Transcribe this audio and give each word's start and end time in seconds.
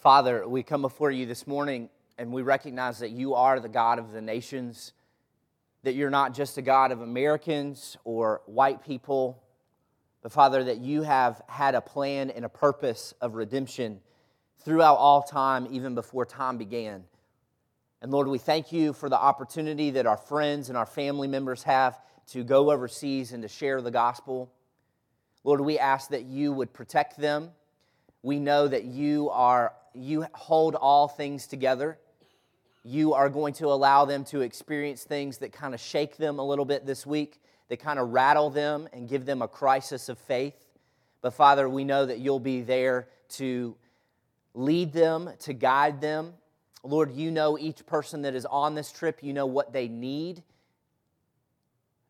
Father, 0.00 0.46
we 0.46 0.62
come 0.62 0.82
before 0.82 1.10
you 1.10 1.26
this 1.26 1.44
morning 1.44 1.88
and 2.18 2.32
we 2.32 2.42
recognize 2.42 3.00
that 3.00 3.10
you 3.10 3.34
are 3.34 3.58
the 3.58 3.68
God 3.68 3.98
of 3.98 4.12
the 4.12 4.20
nations, 4.20 4.92
that 5.82 5.94
you're 5.94 6.08
not 6.08 6.34
just 6.34 6.56
a 6.56 6.62
God 6.62 6.92
of 6.92 7.00
Americans 7.00 7.96
or 8.04 8.40
white 8.46 8.84
people, 8.84 9.42
but 10.22 10.30
Father, 10.30 10.62
that 10.62 10.78
you 10.78 11.02
have 11.02 11.42
had 11.48 11.74
a 11.74 11.80
plan 11.80 12.30
and 12.30 12.44
a 12.44 12.48
purpose 12.48 13.12
of 13.20 13.34
redemption 13.34 13.98
throughout 14.60 14.98
all 14.98 15.20
time, 15.20 15.66
even 15.68 15.96
before 15.96 16.24
time 16.24 16.58
began. 16.58 17.02
And 18.00 18.12
Lord, 18.12 18.28
we 18.28 18.38
thank 18.38 18.70
you 18.70 18.92
for 18.92 19.08
the 19.08 19.18
opportunity 19.18 19.90
that 19.90 20.06
our 20.06 20.16
friends 20.16 20.68
and 20.68 20.78
our 20.78 20.86
family 20.86 21.26
members 21.26 21.64
have 21.64 21.98
to 22.28 22.44
go 22.44 22.70
overseas 22.70 23.32
and 23.32 23.42
to 23.42 23.48
share 23.48 23.82
the 23.82 23.90
gospel. 23.90 24.52
Lord, 25.42 25.60
we 25.60 25.76
ask 25.76 26.10
that 26.10 26.24
you 26.24 26.52
would 26.52 26.72
protect 26.72 27.18
them. 27.18 27.50
We 28.22 28.38
know 28.38 28.68
that 28.68 28.84
you 28.84 29.30
are 29.30 29.72
you 29.94 30.26
hold 30.32 30.74
all 30.74 31.08
things 31.08 31.46
together. 31.46 31.98
You 32.84 33.14
are 33.14 33.28
going 33.28 33.54
to 33.54 33.66
allow 33.66 34.04
them 34.04 34.24
to 34.26 34.40
experience 34.40 35.04
things 35.04 35.38
that 35.38 35.52
kind 35.52 35.74
of 35.74 35.80
shake 35.80 36.16
them 36.16 36.38
a 36.38 36.44
little 36.44 36.64
bit 36.64 36.86
this 36.86 37.06
week, 37.06 37.40
that 37.68 37.80
kind 37.80 37.98
of 37.98 38.10
rattle 38.10 38.50
them 38.50 38.88
and 38.92 39.08
give 39.08 39.26
them 39.26 39.42
a 39.42 39.48
crisis 39.48 40.08
of 40.08 40.18
faith. 40.18 40.54
But 41.20 41.34
Father, 41.34 41.68
we 41.68 41.84
know 41.84 42.06
that 42.06 42.18
you'll 42.18 42.40
be 42.40 42.62
there 42.62 43.08
to 43.30 43.76
lead 44.54 44.92
them, 44.92 45.30
to 45.40 45.52
guide 45.52 46.00
them. 46.00 46.34
Lord, 46.82 47.12
you 47.12 47.30
know 47.30 47.58
each 47.58 47.84
person 47.86 48.22
that 48.22 48.34
is 48.34 48.46
on 48.46 48.74
this 48.74 48.92
trip, 48.92 49.22
you 49.22 49.32
know 49.32 49.46
what 49.46 49.72
they 49.72 49.88
need. 49.88 50.42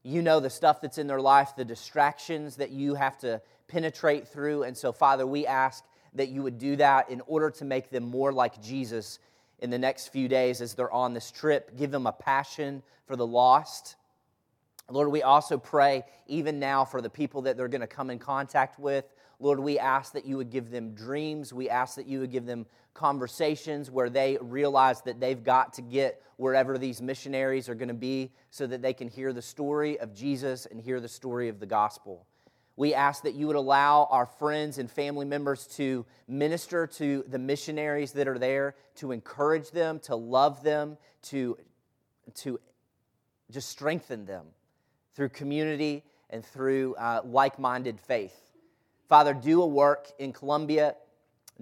You 0.03 0.23
know 0.23 0.41
the 0.41 0.51
stuff 0.51 0.81
that's 0.81 0.99
in 0.99 1.07
their 1.07 1.21
life, 1.21 1.55
the 1.57 1.65
distractions 1.65 2.57
that 2.57 2.71
you 2.71 2.95
have 2.95 3.19
to 3.19 3.43
penetrate 3.67 4.29
through. 4.29 4.63
And 4.63 4.77
so, 4.77 4.93
Father, 4.93 5.27
we 5.27 5.47
ask 5.47 5.85
that 6.15 6.29
you 6.29 6.43
would 6.43 6.59
do 6.59 6.77
that 6.77 7.11
in 7.11 7.21
order 7.27 7.51
to 7.51 7.65
make 7.65 7.91
them 7.91 8.05
more 8.05 8.33
like 8.33 8.61
Jesus 8.63 9.19
in 9.61 9.71
the 9.71 9.79
next 9.79 10.09
few 10.09 10.29
days 10.29 10.61
as 10.61 10.75
they're 10.75 10.93
on 10.93 11.15
this 11.15 11.31
trip. 11.31 11.77
Give 11.77 11.91
them 11.91 12.07
a 12.07 12.13
passion 12.13 12.83
for 13.07 13.17
the 13.17 13.27
lost. 13.27 13.97
Lord, 14.91 15.11
we 15.11 15.23
also 15.23 15.59
pray 15.59 16.05
even 16.27 16.59
now 16.59 16.85
for 16.85 17.03
the 17.03 17.11
people 17.11 17.43
that 17.43 17.57
they're 17.57 17.69
going 17.69 17.83
to 17.83 17.87
come 17.87 18.11
in 18.11 18.19
contact 18.19 18.79
with. 18.79 19.05
Lord, 19.41 19.61
we 19.61 19.79
ask 19.79 20.13
that 20.15 20.25
you 20.25 20.37
would 20.37 20.51
give 20.51 20.71
them 20.71 20.95
dreams. 20.95 21.53
We 21.53 21.69
ask 21.69 21.97
that 21.97 22.07
you 22.07 22.21
would 22.21 22.33
give 22.33 22.47
them 22.47 22.67
conversations 22.95 23.91
where 23.91 24.11
they 24.11 24.39
realize 24.41 25.03
that 25.03 25.21
they've 25.21 25.43
got 25.43 25.75
to 25.75 25.83
get 25.83 26.23
wherever 26.37 26.79
these 26.79 27.03
missionaries 27.03 27.69
are 27.69 27.75
going 27.75 27.89
to 27.89 27.95
be 27.95 28.33
so 28.51 28.67
that 28.67 28.83
they 28.83 28.93
can 28.93 29.09
hear 29.09 29.33
the 29.33 29.43
story 29.43 29.99
of 30.01 30.15
Jesus 30.15 30.67
and 30.67 30.81
hear 30.81 31.01
the 31.01 31.09
story 31.09 31.49
of 31.49 31.61
the 31.61 31.67
gospel. 31.67 32.27
We 32.79 32.95
ask 32.95 33.25
that 33.25 33.35
you 33.35 33.49
would 33.49 33.57
allow 33.57 34.07
our 34.09 34.25
friends 34.25 34.79
and 34.79 34.89
family 34.89 35.27
members 35.27 35.67
to 35.79 36.07
minister 36.29 36.87
to 36.87 37.25
the 37.27 37.39
missionaries 37.39 38.13
that 38.13 38.29
are 38.29 38.39
there, 38.39 38.77
to 38.99 39.11
encourage 39.11 39.73
them, 39.73 39.99
to 40.05 40.15
love 40.15 40.63
them, 40.63 40.97
to, 41.23 41.59
to 42.37 42.61
just 43.51 43.69
strengthen 43.69 44.27
them 44.27 44.47
through 45.17 45.31
community 45.31 46.05
and 46.31 46.45
through 46.45 46.95
uh, 46.95 47.23
like 47.25 47.59
minded 47.59 47.99
faith. 47.99 48.53
Father, 49.09 49.35
do 49.35 49.61
a 49.61 49.67
work 49.67 50.13
in 50.21 50.33
Colombia, 50.33 50.95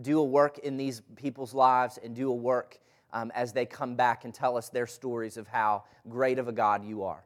do 0.03 0.21
a 0.21 0.25
work 0.25 0.59
in 0.59 0.77
these 0.77 1.01
people's 1.17 1.55
lives, 1.55 1.99
and 2.05 2.15
do 2.15 2.29
a 2.29 2.35
work 2.35 2.79
um, 3.15 3.33
as 3.35 3.55
they 3.55 3.65
come 3.65 3.95
back 3.95 4.27
and 4.27 4.35
tell 4.35 4.55
us 4.55 4.69
their 4.69 4.87
stories 4.87 5.39
of 5.39 5.49
how 5.49 5.85
great 6.11 6.39
of 6.39 6.47
a 6.47 6.53
God 6.53 6.85
you 6.85 7.05
are. 7.05 7.25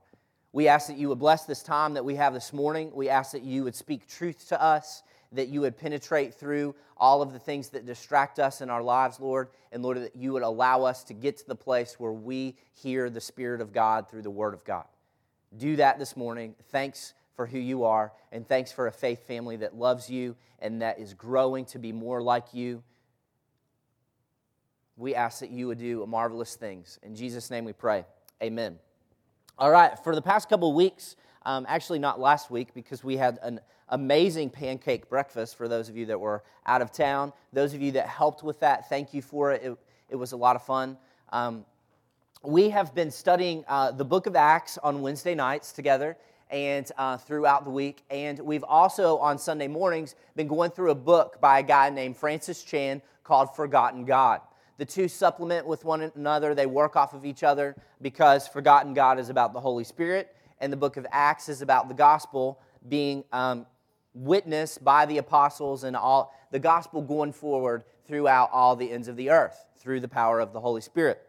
We 0.53 0.67
ask 0.67 0.89
that 0.89 0.97
you 0.97 1.09
would 1.09 1.19
bless 1.19 1.45
this 1.45 1.63
time 1.63 1.95
that 1.95 2.05
we 2.05 2.17
have 2.17 2.35
this 2.35 2.53
morning. 2.53 2.91
We 2.93 3.09
ask 3.09 3.33
that 3.33 3.43
you 3.43 3.65
would 3.65 3.77
speak 3.77 4.09
truth 4.09 4.49
to 4.49 4.61
us, 4.61 5.03
that 5.33 5.49
you 5.49 5.61
would 5.61 5.79
penetrate 5.79 6.35
through 6.35 6.75
all 6.97 7.23
of 7.23 7.33
the 7.33 7.39
things 7.39 7.69
that 7.71 7.87
distract 7.87 8.39
us 8.41 8.61
in 8.61 8.69
our 8.69 8.83
lives, 8.83 9.21
Lord, 9.21 9.49
and 9.71 9.83
Lord, 9.83 9.99
that 9.99 10.17
you 10.17 10.33
would 10.33 10.43
allow 10.43 10.83
us 10.83 11.05
to 11.05 11.15
get 11.15 11.37
to 11.39 11.47
the 11.47 11.55
place 11.55 12.01
where 12.01 12.13
we 12.13 12.57
hear 12.73 13.09
the 13.09 13.21
Spirit 13.21 13.61
of 13.61 13.73
God 13.73 14.09
through 14.11 14.23
the 14.23 14.31
Word 14.31 14.55
of 14.55 14.65
God. 14.65 14.87
Do 15.57 15.77
that 15.77 15.99
this 15.99 16.17
morning. 16.17 16.57
Thanks 16.71 17.15
for 17.37 17.47
who 17.47 17.59
you 17.59 17.85
are, 17.85 18.13
and 18.33 18.47
thanks 18.47 18.73
for 18.73 18.87
a 18.89 18.93
faith 18.93 19.27
family 19.27 19.57
that 19.57 19.77
loves 19.77 20.11
you 20.11 20.37
and 20.59 20.83
that 20.83 20.99
is 20.99 21.15
growing 21.15 21.65
to 21.67 21.79
be 21.79 21.93
more 21.93 22.21
like 22.21 22.53
you. 22.53 22.83
We 24.97 25.15
ask 25.15 25.41
that 25.41 25.51
you 25.51 25.69
would 25.69 25.79
do 25.79 26.05
marvelous 26.07 26.57
things. 26.57 26.99
In 27.03 27.15
Jesus' 27.15 27.51
name 27.51 27.65
we 27.65 27.73
pray. 27.73 28.05
Amen. 28.43 28.79
All 29.61 29.71
right, 29.71 29.99
for 30.03 30.15
the 30.15 30.23
past 30.23 30.49
couple 30.49 30.73
weeks, 30.73 31.17
um, 31.45 31.67
actually 31.69 31.99
not 31.99 32.19
last 32.19 32.51
week 32.51 32.73
because 32.73 33.05
we 33.05 33.19
had 33.19 33.39
an 33.43 33.61
amazing 33.91 34.49
pancake 34.49 35.11
breakfast 35.11 35.55
for 35.55 35.69
those 35.69 35.91
of 35.91 35.99
you 35.99 36.07
that 36.07 36.19
were 36.19 36.43
out 36.65 36.81
of 36.81 36.93
town. 36.93 37.31
Those 37.53 37.75
of 37.75 37.83
you 37.83 37.93
that 37.93 38.07
helped 38.07 38.43
with 38.43 38.59
that, 38.61 38.89
thank 38.89 39.13
you 39.13 39.21
for 39.21 39.53
it. 39.53 39.63
It, 39.63 39.77
it 40.09 40.17
was 40.17 40.33
a 40.33 40.37
lot 40.39 40.57
of 40.57 40.65
fun. 40.65 40.97
Um, 41.29 41.67
we 42.43 42.71
have 42.71 42.95
been 42.95 43.11
studying 43.11 43.63
uh, 43.69 43.91
the 43.91 44.05
book 44.05 44.27
of 44.27 44.35
Acts 44.35 44.79
on 44.79 45.03
Wednesday 45.03 45.35
nights 45.35 45.73
together 45.73 46.17
and 46.49 46.91
uh, 46.97 47.19
throughout 47.19 47.65
the 47.65 47.71
week. 47.71 48.03
And 48.09 48.41
we've 48.41 48.65
also, 48.65 49.19
on 49.19 49.37
Sunday 49.37 49.69
mornings, 49.69 50.15
been 50.37 50.49
going 50.49 50.71
through 50.71 50.93
a 50.93 50.95
book 50.95 51.39
by 51.39 51.59
a 51.59 51.63
guy 51.63 51.91
named 51.91 52.17
Francis 52.17 52.63
Chan 52.65 53.03
called 53.25 53.55
Forgotten 53.55 54.07
God. 54.07 54.41
The 54.81 54.87
two 54.87 55.09
supplement 55.09 55.67
with 55.67 55.85
one 55.85 56.11
another, 56.17 56.55
they 56.55 56.65
work 56.65 56.97
off 56.97 57.13
of 57.13 57.27
each 57.27 57.43
other 57.43 57.77
because 58.01 58.49
Forgotten 58.49 58.95
God 58.95 59.19
is 59.19 59.29
about 59.29 59.53
the 59.53 59.61
Holy 59.61 59.85
Spirit, 59.85 60.35
and 60.59 60.73
the 60.73 60.77
book 60.79 60.97
of 60.97 61.07
Acts 61.13 61.51
is 61.51 61.61
about 61.61 61.89
the 61.89 61.95
gospel 61.95 62.59
being 62.89 63.23
um, 63.31 63.67
witnessed 64.15 64.83
by 64.83 65.05
the 65.05 65.19
apostles 65.19 65.85
and 65.85 65.95
all 65.95 66.35
the 66.51 66.59
gospel 66.59 67.03
going 67.03 67.31
forward 67.31 67.85
throughout 68.07 68.49
all 68.55 68.75
the 68.75 68.91
ends 68.91 69.07
of 69.07 69.17
the 69.17 69.29
earth 69.29 69.67
through 69.77 70.01
the 70.01 70.09
power 70.09 70.41
of 70.41 70.55
the 70.55 70.61
Holy 70.61 70.81
Spirit. 70.81 71.21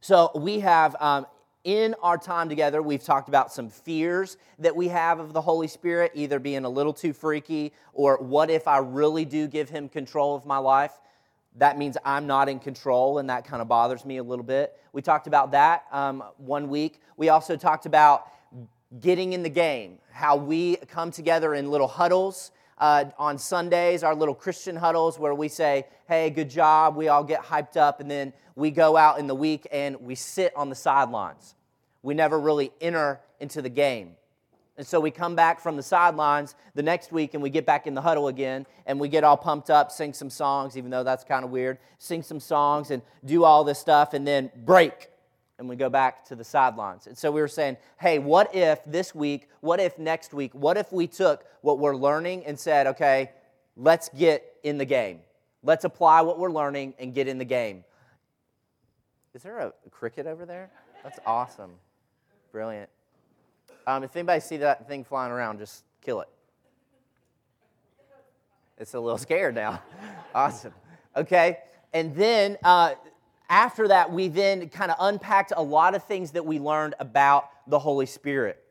So 0.00 0.32
we 0.34 0.58
have 0.58 0.96
um, 0.98 1.26
in 1.62 1.94
our 2.02 2.18
time 2.18 2.48
together, 2.48 2.82
we've 2.82 3.04
talked 3.04 3.28
about 3.28 3.52
some 3.52 3.68
fears 3.68 4.38
that 4.58 4.74
we 4.74 4.88
have 4.88 5.20
of 5.20 5.32
the 5.32 5.40
Holy 5.40 5.68
Spirit, 5.68 6.10
either 6.16 6.40
being 6.40 6.64
a 6.64 6.68
little 6.68 6.94
too 6.94 7.12
freaky 7.12 7.72
or 7.92 8.18
what 8.18 8.50
if 8.50 8.66
I 8.66 8.78
really 8.78 9.24
do 9.24 9.46
give 9.46 9.68
him 9.68 9.88
control 9.88 10.34
of 10.34 10.44
my 10.44 10.58
life? 10.58 10.98
That 11.56 11.78
means 11.78 11.96
I'm 12.04 12.26
not 12.26 12.48
in 12.48 12.58
control, 12.58 13.18
and 13.18 13.28
that 13.30 13.44
kind 13.44 13.60
of 13.60 13.68
bothers 13.68 14.04
me 14.04 14.18
a 14.18 14.22
little 14.22 14.44
bit. 14.44 14.76
We 14.92 15.02
talked 15.02 15.26
about 15.26 15.52
that 15.52 15.84
um, 15.90 16.22
one 16.36 16.68
week. 16.68 17.00
We 17.16 17.28
also 17.28 17.56
talked 17.56 17.86
about 17.86 18.30
getting 19.00 19.32
in 19.32 19.42
the 19.42 19.50
game, 19.50 19.98
how 20.12 20.36
we 20.36 20.76
come 20.76 21.10
together 21.10 21.54
in 21.54 21.70
little 21.70 21.88
huddles 21.88 22.50
uh, 22.78 23.04
on 23.18 23.38
Sundays, 23.38 24.02
our 24.02 24.14
little 24.14 24.34
Christian 24.34 24.76
huddles, 24.76 25.18
where 25.18 25.34
we 25.34 25.48
say, 25.48 25.86
hey, 26.08 26.30
good 26.30 26.50
job, 26.50 26.96
we 26.96 27.08
all 27.08 27.22
get 27.24 27.42
hyped 27.42 27.76
up, 27.76 28.00
and 28.00 28.10
then 28.10 28.32
we 28.56 28.70
go 28.70 28.96
out 28.96 29.18
in 29.18 29.26
the 29.26 29.34
week 29.34 29.66
and 29.70 30.00
we 30.00 30.14
sit 30.14 30.54
on 30.56 30.68
the 30.68 30.74
sidelines. 30.74 31.54
We 32.02 32.14
never 32.14 32.38
really 32.38 32.72
enter 32.80 33.20
into 33.38 33.62
the 33.62 33.68
game. 33.68 34.16
And 34.80 34.86
so 34.86 34.98
we 34.98 35.10
come 35.10 35.36
back 35.36 35.60
from 35.60 35.76
the 35.76 35.82
sidelines 35.82 36.54
the 36.74 36.82
next 36.82 37.12
week 37.12 37.34
and 37.34 37.42
we 37.42 37.50
get 37.50 37.66
back 37.66 37.86
in 37.86 37.92
the 37.92 38.00
huddle 38.00 38.28
again 38.28 38.64
and 38.86 38.98
we 38.98 39.08
get 39.08 39.24
all 39.24 39.36
pumped 39.36 39.68
up, 39.68 39.92
sing 39.92 40.14
some 40.14 40.30
songs, 40.30 40.74
even 40.74 40.90
though 40.90 41.04
that's 41.04 41.22
kind 41.22 41.44
of 41.44 41.50
weird, 41.50 41.76
sing 41.98 42.22
some 42.22 42.40
songs 42.40 42.90
and 42.90 43.02
do 43.22 43.44
all 43.44 43.62
this 43.62 43.78
stuff 43.78 44.14
and 44.14 44.26
then 44.26 44.50
break 44.64 45.10
and 45.58 45.68
we 45.68 45.76
go 45.76 45.90
back 45.90 46.24
to 46.28 46.34
the 46.34 46.44
sidelines. 46.44 47.06
And 47.06 47.18
so 47.18 47.30
we 47.30 47.42
were 47.42 47.46
saying, 47.46 47.76
hey, 48.00 48.18
what 48.18 48.54
if 48.54 48.82
this 48.86 49.14
week, 49.14 49.50
what 49.60 49.80
if 49.80 49.98
next 49.98 50.32
week, 50.32 50.54
what 50.54 50.78
if 50.78 50.90
we 50.90 51.06
took 51.06 51.44
what 51.60 51.78
we're 51.78 51.94
learning 51.94 52.46
and 52.46 52.58
said, 52.58 52.86
okay, 52.86 53.32
let's 53.76 54.08
get 54.08 54.42
in 54.62 54.78
the 54.78 54.86
game? 54.86 55.20
Let's 55.62 55.84
apply 55.84 56.22
what 56.22 56.38
we're 56.38 56.50
learning 56.50 56.94
and 56.98 57.12
get 57.12 57.28
in 57.28 57.36
the 57.36 57.44
game. 57.44 57.84
Is 59.34 59.42
there 59.42 59.58
a 59.58 59.74
cricket 59.90 60.26
over 60.26 60.46
there? 60.46 60.70
That's 61.02 61.18
awesome. 61.26 61.72
Brilliant. 62.50 62.88
Um, 63.90 64.04
if 64.04 64.14
anybody 64.14 64.38
see 64.38 64.58
that 64.58 64.86
thing 64.86 65.02
flying 65.02 65.32
around, 65.32 65.58
just 65.58 65.82
kill 66.00 66.20
it. 66.20 66.28
It's 68.78 68.94
a 68.94 69.00
little 69.00 69.18
scared 69.18 69.56
now. 69.56 69.82
awesome. 70.34 70.72
Okay. 71.16 71.58
And 71.92 72.14
then 72.14 72.56
uh, 72.62 72.94
after 73.48 73.88
that, 73.88 74.12
we 74.12 74.28
then 74.28 74.68
kind 74.68 74.92
of 74.92 74.96
unpacked 75.00 75.52
a 75.56 75.62
lot 75.62 75.96
of 75.96 76.04
things 76.04 76.30
that 76.32 76.46
we 76.46 76.60
learned 76.60 76.94
about 77.00 77.50
the 77.66 77.80
Holy 77.80 78.06
Spirit. 78.06 78.62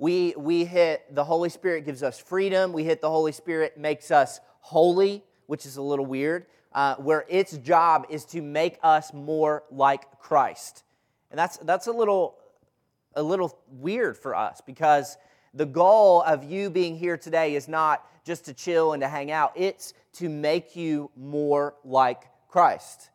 We, 0.00 0.34
we 0.36 0.64
hit 0.64 1.14
the 1.14 1.22
Holy 1.22 1.48
Spirit 1.48 1.84
gives 1.84 2.02
us 2.02 2.18
freedom. 2.18 2.72
We 2.72 2.82
hit 2.82 3.00
the 3.00 3.08
Holy 3.08 3.30
Spirit 3.30 3.78
makes 3.78 4.10
us 4.10 4.40
holy, 4.62 5.22
which 5.46 5.64
is 5.64 5.76
a 5.76 5.82
little 5.82 6.06
weird, 6.06 6.46
uh, 6.72 6.96
where 6.96 7.24
its 7.28 7.56
job 7.58 8.04
is 8.10 8.24
to 8.26 8.42
make 8.42 8.80
us 8.82 9.14
more 9.14 9.62
like 9.70 10.18
Christ. 10.18 10.82
And 11.30 11.38
that's, 11.38 11.56
that's 11.58 11.86
a 11.86 11.92
little 11.92 12.36
a 13.16 13.22
little 13.22 13.58
weird 13.68 14.16
for 14.16 14.34
us 14.34 14.60
because 14.64 15.16
the 15.54 15.66
goal 15.66 16.22
of 16.22 16.44
you 16.44 16.70
being 16.70 16.96
here 16.96 17.16
today 17.16 17.54
is 17.54 17.66
not 17.66 18.06
just 18.24 18.44
to 18.44 18.54
chill 18.54 18.92
and 18.92 19.00
to 19.00 19.08
hang 19.08 19.30
out, 19.30 19.52
it's 19.56 19.94
to 20.12 20.28
make 20.28 20.76
you 20.76 21.10
more 21.16 21.74
like 21.84 22.24
Christ. 22.48 23.10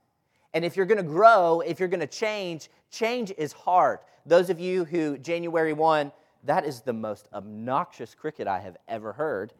And 0.54 0.66
if 0.66 0.76
you're 0.76 0.86
going 0.86 0.98
to 0.98 1.04
grow, 1.04 1.62
if 1.62 1.80
you're 1.80 1.90
going 1.90 2.02
to 2.02 2.08
change, 2.08 2.70
change 2.90 3.32
is 3.38 3.54
hard. 3.54 4.00
Those 4.26 4.50
of 4.50 4.60
you 4.60 4.86
who 4.86 5.18
January 5.18 5.74
1, 5.74 6.12
that 6.46 6.66
is 6.66 6.82
the 6.82 6.94
most 6.94 7.28
obnoxious 7.34 8.16
cricket 8.16 8.48
I 8.48 8.60
have 8.60 8.78
ever 8.88 9.14
heard. 9.14 9.54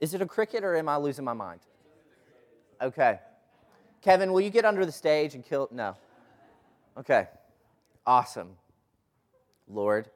Is 0.00 0.12
it 0.12 0.20
a 0.20 0.26
cricket 0.26 0.64
or 0.64 0.76
am 0.76 0.88
I 0.88 0.96
losing 0.96 1.24
my 1.24 1.32
mind? 1.32 1.60
Okay. 2.82 3.18
Kevin, 4.02 4.32
will 4.32 4.42
you 4.42 4.50
get 4.50 4.64
under 4.64 4.84
the 4.84 4.92
stage 4.92 5.34
and 5.34 5.44
kill? 5.44 5.68
No. 5.72 5.96
Okay. 6.98 7.28
Awesome. 8.06 8.50
Lord, 9.68 10.08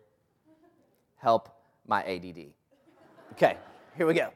help 1.17 1.49
my 1.87 2.03
ADD. 2.05 2.53
Okay, 3.33 3.57
here 3.97 4.07
we 4.07 4.15
go. 4.15 4.31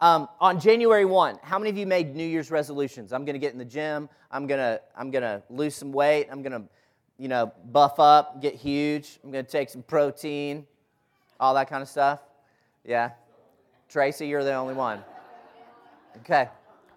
Um, 0.00 0.28
on 0.40 0.60
January 0.60 1.04
1, 1.04 1.38
how 1.42 1.58
many 1.58 1.70
of 1.70 1.78
you 1.78 1.86
made 1.86 2.14
New 2.14 2.26
Year's 2.26 2.50
resolutions? 2.50 3.12
I'm 3.12 3.24
going 3.24 3.34
to 3.34 3.38
get 3.38 3.52
in 3.52 3.58
the 3.58 3.64
gym. 3.64 4.08
I'm 4.30 4.46
going 4.46 4.58
to 4.58 4.80
I'm 4.96 5.10
going 5.10 5.22
to 5.22 5.42
lose 5.50 5.74
some 5.74 5.92
weight. 5.92 6.28
I'm 6.30 6.42
going 6.42 6.52
to, 6.52 6.62
you 7.18 7.28
know, 7.28 7.52
buff 7.70 8.00
up, 8.00 8.42
get 8.42 8.54
huge. 8.54 9.18
I'm 9.22 9.30
going 9.30 9.44
to 9.44 9.50
take 9.50 9.70
some 9.70 9.82
protein, 9.82 10.66
all 11.38 11.54
that 11.54 11.68
kind 11.68 11.82
of 11.82 11.88
stuff. 11.88 12.20
Yeah. 12.84 13.10
Tracy, 13.88 14.26
you're 14.26 14.44
the 14.44 14.54
only 14.54 14.74
one. 14.74 15.02
Okay. 16.18 16.48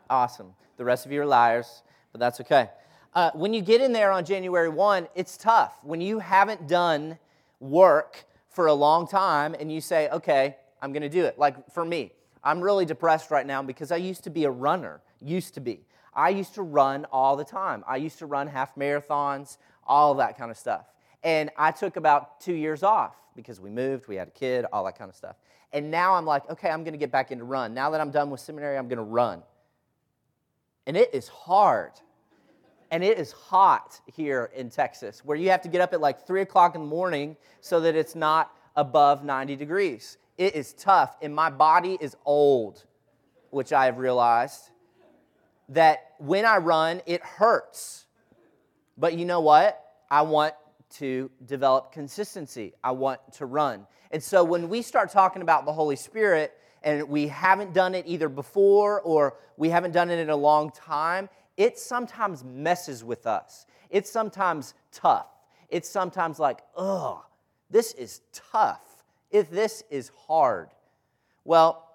Awesome. 0.09 0.53
The 0.77 0.85
rest 0.85 1.05
of 1.05 1.11
you 1.11 1.21
are 1.21 1.25
liars, 1.25 1.83
but 2.11 2.19
that's 2.19 2.39
okay. 2.41 2.69
Uh, 3.13 3.31
when 3.33 3.53
you 3.53 3.61
get 3.61 3.81
in 3.81 3.93
there 3.93 4.11
on 4.11 4.25
January 4.25 4.69
1, 4.69 5.07
it's 5.15 5.37
tough. 5.37 5.79
When 5.83 6.01
you 6.01 6.19
haven't 6.19 6.67
done 6.67 7.17
work 7.59 8.25
for 8.49 8.67
a 8.67 8.73
long 8.73 9.07
time 9.07 9.55
and 9.59 9.71
you 9.71 9.81
say, 9.81 10.09
okay, 10.09 10.57
I'm 10.81 10.91
going 10.93 11.03
to 11.03 11.09
do 11.09 11.25
it. 11.25 11.37
Like 11.37 11.71
for 11.71 11.85
me, 11.85 12.11
I'm 12.43 12.61
really 12.61 12.85
depressed 12.85 13.31
right 13.31 13.45
now 13.45 13.61
because 13.61 13.91
I 13.91 13.97
used 13.97 14.23
to 14.25 14.29
be 14.29 14.45
a 14.45 14.51
runner, 14.51 15.01
used 15.21 15.53
to 15.55 15.59
be. 15.59 15.85
I 16.13 16.29
used 16.29 16.55
to 16.55 16.63
run 16.63 17.05
all 17.11 17.35
the 17.35 17.45
time. 17.45 17.83
I 17.87 17.97
used 17.97 18.19
to 18.19 18.25
run 18.25 18.47
half 18.47 18.75
marathons, 18.75 19.57
all 19.85 20.15
that 20.15 20.37
kind 20.37 20.49
of 20.49 20.57
stuff. 20.57 20.85
And 21.23 21.49
I 21.57 21.71
took 21.71 21.95
about 21.95 22.39
two 22.39 22.53
years 22.53 22.83
off 22.83 23.15
because 23.35 23.59
we 23.59 23.69
moved, 23.69 24.07
we 24.07 24.15
had 24.15 24.29
a 24.29 24.31
kid, 24.31 24.65
all 24.71 24.83
that 24.85 24.97
kind 24.97 25.09
of 25.09 25.15
stuff. 25.15 25.35
And 25.73 25.91
now 25.91 26.15
I'm 26.15 26.25
like, 26.25 26.49
okay, 26.49 26.69
I'm 26.69 26.83
going 26.83 26.93
to 26.93 26.97
get 26.97 27.11
back 27.11 27.31
into 27.31 27.43
run. 27.43 27.73
Now 27.73 27.89
that 27.91 28.01
I'm 28.01 28.11
done 28.11 28.29
with 28.29 28.39
seminary, 28.39 28.77
I'm 28.77 28.87
going 28.87 28.97
to 28.97 29.03
run. 29.03 29.43
And 30.85 30.95
it 30.95 31.13
is 31.13 31.27
hard. 31.27 31.91
And 32.89 33.03
it 33.03 33.17
is 33.17 33.31
hot 33.31 33.99
here 34.05 34.49
in 34.55 34.69
Texas, 34.69 35.25
where 35.25 35.37
you 35.37 35.49
have 35.49 35.61
to 35.61 35.69
get 35.69 35.81
up 35.81 35.93
at 35.93 35.99
like 35.99 36.25
3 36.25 36.41
o'clock 36.41 36.75
in 36.75 36.81
the 36.81 36.87
morning 36.87 37.35
so 37.59 37.81
that 37.81 37.95
it's 37.95 38.15
not 38.15 38.55
above 38.75 39.23
90 39.23 39.55
degrees. 39.55 40.17
It 40.37 40.55
is 40.55 40.73
tough, 40.73 41.17
and 41.21 41.33
my 41.33 41.49
body 41.49 41.97
is 41.99 42.15
old, 42.23 42.85
which 43.49 43.73
I 43.73 43.85
have 43.85 43.97
realized 43.97 44.69
that 45.69 46.11
when 46.19 46.45
I 46.45 46.57
run, 46.57 47.01
it 47.05 47.21
hurts. 47.21 48.05
But 48.97 49.15
you 49.15 49.25
know 49.25 49.41
what? 49.41 49.83
I 50.09 50.21
want 50.21 50.53
to 50.91 51.29
develop 51.45 51.91
consistency. 51.91 52.73
I 52.83 52.91
want 52.91 53.19
to 53.33 53.45
run. 53.45 53.85
And 54.11 54.23
so 54.23 54.43
when 54.43 54.69
we 54.69 54.81
start 54.81 55.11
talking 55.11 55.41
about 55.41 55.65
the 55.65 55.73
Holy 55.73 55.97
Spirit 55.97 56.53
and 56.83 57.09
we 57.09 57.27
haven't 57.27 57.73
done 57.73 57.93
it 57.95 58.05
either 58.07 58.29
before 58.29 59.01
or 59.01 59.35
we 59.57 59.69
haven't 59.69 59.91
done 59.91 60.09
it 60.09 60.19
in 60.19 60.29
a 60.29 60.35
long 60.35 60.71
time, 60.71 61.27
it 61.57 61.77
sometimes 61.77 62.43
messes 62.43 63.03
with 63.03 63.27
us. 63.27 63.65
It's 63.89 64.09
sometimes 64.09 64.75
tough. 64.91 65.27
It's 65.69 65.89
sometimes 65.89 66.39
like, 66.39 66.59
ugh, 66.75 67.19
this 67.69 67.93
is 67.93 68.21
tough. 68.31 69.03
If 69.31 69.49
this 69.49 69.83
is 69.89 70.11
hard. 70.27 70.69
Well, 71.43 71.89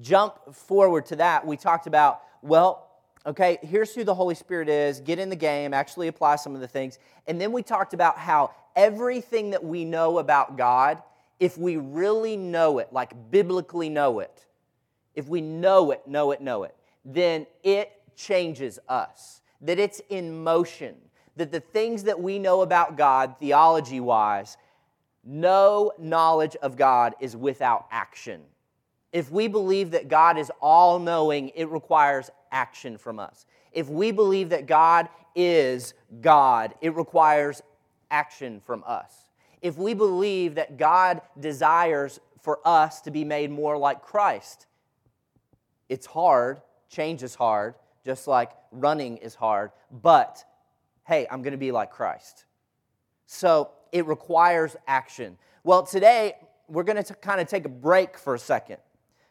jump 0.00 0.54
forward 0.54 1.06
to 1.06 1.16
that. 1.16 1.46
We 1.46 1.56
talked 1.56 1.86
about, 1.86 2.20
well, 2.42 2.88
okay, 3.24 3.58
here's 3.62 3.94
who 3.94 4.04
the 4.04 4.14
Holy 4.14 4.34
Spirit 4.34 4.68
is, 4.68 5.00
get 5.00 5.18
in 5.18 5.30
the 5.30 5.36
game, 5.36 5.72
actually 5.72 6.08
apply 6.08 6.36
some 6.36 6.54
of 6.54 6.60
the 6.60 6.68
things. 6.68 6.98
And 7.26 7.40
then 7.40 7.52
we 7.52 7.62
talked 7.62 7.94
about 7.94 8.18
how 8.18 8.52
everything 8.74 9.50
that 9.50 9.64
we 9.64 9.84
know 9.84 10.18
about 10.18 10.56
God, 10.56 11.02
if 11.40 11.56
we 11.56 11.76
really 11.76 12.36
know 12.36 12.78
it, 12.78 12.92
like 12.92 13.30
biblically 13.30 13.88
know 13.88 14.20
it, 14.20 14.44
if 15.14 15.28
we 15.28 15.40
know 15.40 15.90
it, 15.90 16.06
know 16.06 16.30
it, 16.32 16.40
know 16.40 16.64
it, 16.64 16.74
then 17.04 17.46
it 17.62 17.92
changes 18.16 18.78
us, 18.88 19.42
that 19.60 19.78
it's 19.78 20.00
in 20.08 20.42
motion, 20.42 20.96
that 21.36 21.52
the 21.52 21.60
things 21.60 22.04
that 22.04 22.20
we 22.20 22.38
know 22.38 22.62
about 22.62 22.96
God, 22.96 23.36
theology 23.38 24.00
wise, 24.00 24.56
no 25.24 25.92
knowledge 25.98 26.56
of 26.56 26.76
God 26.76 27.14
is 27.20 27.36
without 27.36 27.86
action. 27.90 28.42
If 29.12 29.30
we 29.30 29.48
believe 29.48 29.92
that 29.92 30.08
God 30.08 30.38
is 30.38 30.50
all 30.60 30.98
knowing, 30.98 31.50
it 31.54 31.68
requires 31.68 32.30
action 32.52 32.98
from 32.98 33.18
us. 33.18 33.46
If 33.72 33.88
we 33.88 34.10
believe 34.12 34.50
that 34.50 34.66
God 34.66 35.08
is 35.34 35.94
God, 36.20 36.74
it 36.80 36.94
requires 36.94 37.62
action 38.10 38.60
from 38.64 38.84
us. 38.86 39.12
If 39.62 39.76
we 39.76 39.94
believe 39.94 40.54
that 40.54 40.76
God 40.76 41.20
desires 41.38 42.20
for 42.40 42.60
us 42.64 43.00
to 43.02 43.10
be 43.10 43.24
made 43.24 43.50
more 43.50 43.76
like 43.76 44.02
Christ, 44.02 44.66
it's 45.88 46.06
hard, 46.06 46.60
change 46.88 47.22
is 47.22 47.34
hard, 47.34 47.74
just 48.06 48.28
like 48.28 48.52
running 48.70 49.16
is 49.16 49.34
hard, 49.34 49.72
but 49.90 50.44
hey, 51.04 51.26
I'm 51.28 51.42
going 51.42 51.52
to 51.52 51.58
be 51.58 51.72
like 51.72 51.90
Christ. 51.90 52.44
So 53.26 53.72
it 53.90 54.06
requires 54.06 54.76
action. 54.86 55.36
Well, 55.64 55.84
today 55.84 56.34
we're 56.68 56.84
going 56.84 57.02
to 57.02 57.14
kind 57.14 57.40
of 57.40 57.48
take 57.48 57.64
a 57.64 57.68
break 57.68 58.16
for 58.16 58.36
a 58.36 58.38
second. 58.38 58.76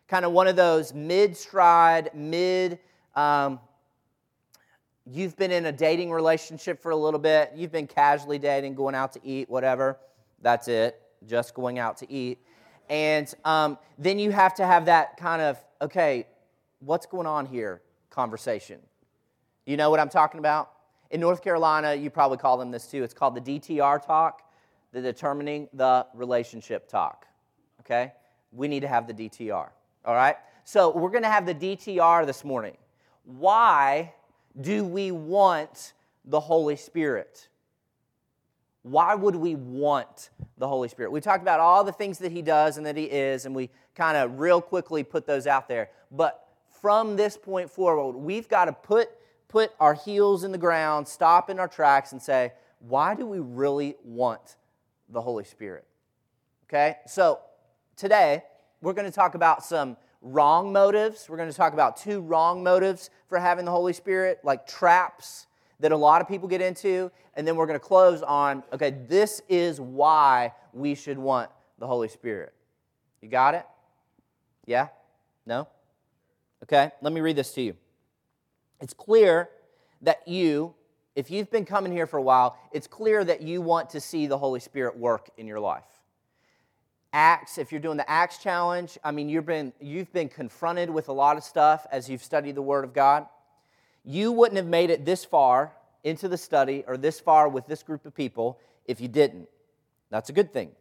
Kind 0.10 0.26
of 0.26 0.34
one 0.34 0.48
of 0.48 0.58
those 0.58 0.94
mid 0.94 1.38
stride, 1.38 2.12
mid, 2.14 2.80
um, 3.16 3.62
you've 5.06 5.38
been 5.38 5.52
in 5.52 5.68
a 5.68 5.72
dating 5.72 6.12
relationship 6.12 6.82
for 6.82 6.92
a 6.92 6.98
little 6.98 7.20
bit, 7.20 7.54
you've 7.56 7.72
been 7.72 7.88
casually 7.88 8.38
dating, 8.38 8.76
going 8.76 8.94
out 8.94 9.14
to 9.14 9.22
eat, 9.24 9.50
whatever. 9.50 9.98
That's 10.42 10.68
it, 10.68 11.02
just 11.26 11.54
going 11.54 11.80
out 11.80 11.96
to 11.98 12.12
eat. 12.12 12.40
And 12.90 13.34
um, 13.46 13.78
then 13.98 14.20
you 14.20 14.32
have 14.32 14.54
to 14.56 14.66
have 14.66 14.86
that 14.86 15.16
kind 15.16 15.42
of, 15.42 15.58
okay, 15.82 16.28
what's 16.80 17.06
going 17.06 17.26
on 17.26 17.46
here 17.46 17.82
conversation. 18.16 18.80
You 19.66 19.76
know 19.76 19.90
what 19.90 20.00
I'm 20.00 20.10
talking 20.10 20.40
about? 20.40 20.72
In 21.12 21.20
North 21.20 21.44
Carolina, 21.44 21.94
you 21.94 22.10
probably 22.10 22.38
call 22.38 22.58
them 22.58 22.72
this 22.72 22.88
too. 22.88 23.04
It's 23.04 23.14
called 23.14 23.36
the 23.36 23.42
DTR 23.42 24.04
talk, 24.04 24.42
the 24.94 25.02
determining 25.02 25.68
the 25.74 26.08
relationship 26.14 26.88
talk. 26.88 27.28
Okay? 27.82 28.14
We 28.52 28.70
need 28.70 28.80
to 28.80 28.88
have 28.88 29.06
the 29.08 29.14
DTR. 29.14 29.70
All 30.06 30.16
right? 30.16 30.38
So 30.64 30.96
we're 30.96 31.10
going 31.10 31.24
to 31.24 31.30
have 31.30 31.46
the 31.46 31.54
DTR 31.54 32.26
this 32.26 32.46
morning. 32.46 32.78
Why 33.26 34.14
do 34.60 34.86
we 34.86 35.12
want 35.12 35.94
the 36.24 36.40
Holy 36.40 36.78
Spirit? 36.78 37.50
Why 38.84 39.14
would 39.14 39.36
we 39.36 39.56
want 39.56 40.30
the 40.58 40.68
Holy 40.68 40.88
Spirit? 40.88 41.12
We 41.12 41.20
talked 41.20 41.42
about 41.42 41.60
all 41.60 41.84
the 41.84 41.92
things 41.92 42.20
that 42.20 42.32
He 42.32 42.42
does 42.42 42.78
and 42.78 42.86
that 42.86 42.96
He 42.96 43.06
is, 43.06 43.46
and 43.46 43.54
we 43.54 43.70
kind 43.94 44.16
of 44.16 44.40
real 44.40 44.62
quickly 44.62 45.04
put 45.04 45.26
those 45.26 45.48
out 45.48 45.68
there. 45.68 45.90
But 46.12 46.45
from 46.86 47.16
this 47.16 47.36
point 47.36 47.68
forward, 47.68 48.16
we've 48.16 48.48
got 48.48 48.66
to 48.66 48.72
put 48.72 49.10
put 49.48 49.72
our 49.80 49.96
heels 49.96 50.44
in 50.44 50.52
the 50.52 50.58
ground, 50.60 51.08
stop 51.08 51.50
in 51.50 51.60
our 51.60 51.68
tracks, 51.68 52.12
and 52.12 52.22
say, 52.22 52.54
why 52.78 53.16
do 53.16 53.26
we 53.26 53.40
really 53.40 53.96
want 54.04 54.58
the 55.10 55.20
Holy 55.20 55.46
Spirit? 55.46 55.84
Okay, 56.70 56.98
so 57.08 57.40
today 57.96 58.44
we're 58.84 58.94
going 58.94 59.10
to 59.10 59.12
talk 59.12 59.34
about 59.34 59.66
some 59.66 59.98
wrong 60.22 60.72
motives. 60.72 61.26
We're 61.28 61.38
going 61.38 61.50
to 61.50 61.58
talk 61.58 61.74
about 61.74 61.98
two 61.98 62.22
wrong 62.22 62.62
motives 62.62 63.10
for 63.30 63.40
having 63.40 63.66
the 63.66 63.72
Holy 63.72 63.94
Spirit, 63.94 64.42
like 64.44 64.68
traps 64.68 65.48
that 65.80 65.92
a 65.92 65.98
lot 65.98 66.22
of 66.22 66.28
people 66.28 66.48
get 66.48 66.62
into. 66.62 67.12
And 67.34 67.48
then 67.48 67.56
we're 67.56 67.66
going 67.66 67.80
to 67.80 67.84
close 67.84 68.22
on 68.22 68.62
okay, 68.72 68.96
this 69.08 69.42
is 69.50 69.82
why 69.82 70.54
we 70.72 70.94
should 70.94 71.18
want 71.18 71.50
the 71.80 71.88
Holy 71.88 72.10
Spirit. 72.10 72.54
You 73.24 73.30
got 73.30 73.56
it? 73.56 73.66
Yeah? 74.68 74.90
No? 75.48 75.68
Okay, 76.66 76.90
let 77.04 77.14
me 77.14 77.22
read 77.22 77.36
this 77.36 77.52
to 77.54 77.62
you. 77.62 77.76
It's 78.82 78.94
clear 78.94 79.50
that 80.02 80.28
you, 80.28 80.74
if 81.16 81.30
you've 81.30 81.52
been 81.52 81.64
coming 81.64 81.92
here 81.92 82.08
for 82.08 82.18
a 82.18 82.24
while, 82.24 82.58
it's 82.72 82.88
clear 82.88 83.24
that 83.24 83.42
you 83.42 83.62
want 83.62 83.92
to 83.92 84.02
see 84.02 84.26
the 84.26 84.40
Holy 84.40 84.60
Spirit 84.60 84.98
work 84.98 85.30
in 85.38 85.46
your 85.46 85.60
life. 85.60 85.84
Acts, 87.14 87.60
if 87.60 87.72
you're 87.72 87.80
doing 87.80 87.98
the 87.98 88.10
Acts 88.10 88.40
challenge, 88.40 88.98
I 89.04 89.12
mean, 89.12 89.30
you've 89.30 89.46
been, 89.46 89.74
you've 89.80 90.12
been 90.12 90.28
confronted 90.28 90.90
with 90.90 91.08
a 91.08 91.14
lot 91.14 91.38
of 91.38 91.44
stuff 91.44 91.86
as 91.92 92.10
you've 92.10 92.24
studied 92.24 92.56
the 92.56 92.64
Word 92.64 92.84
of 92.84 92.94
God. 92.94 93.28
You 94.04 94.32
wouldn't 94.32 94.58
have 94.58 94.66
made 94.66 94.90
it 94.90 95.06
this 95.06 95.24
far 95.24 95.72
into 96.04 96.28
the 96.28 96.38
study 96.38 96.84
or 96.88 96.98
this 96.98 97.20
far 97.20 97.48
with 97.48 97.68
this 97.68 97.84
group 97.84 98.08
of 98.08 98.16
people 98.16 98.60
if 98.86 99.00
you 99.00 99.08
didn't. 99.08 99.48
That's 100.10 100.30
a 100.32 100.34
good 100.34 100.52
thing. 100.52 100.72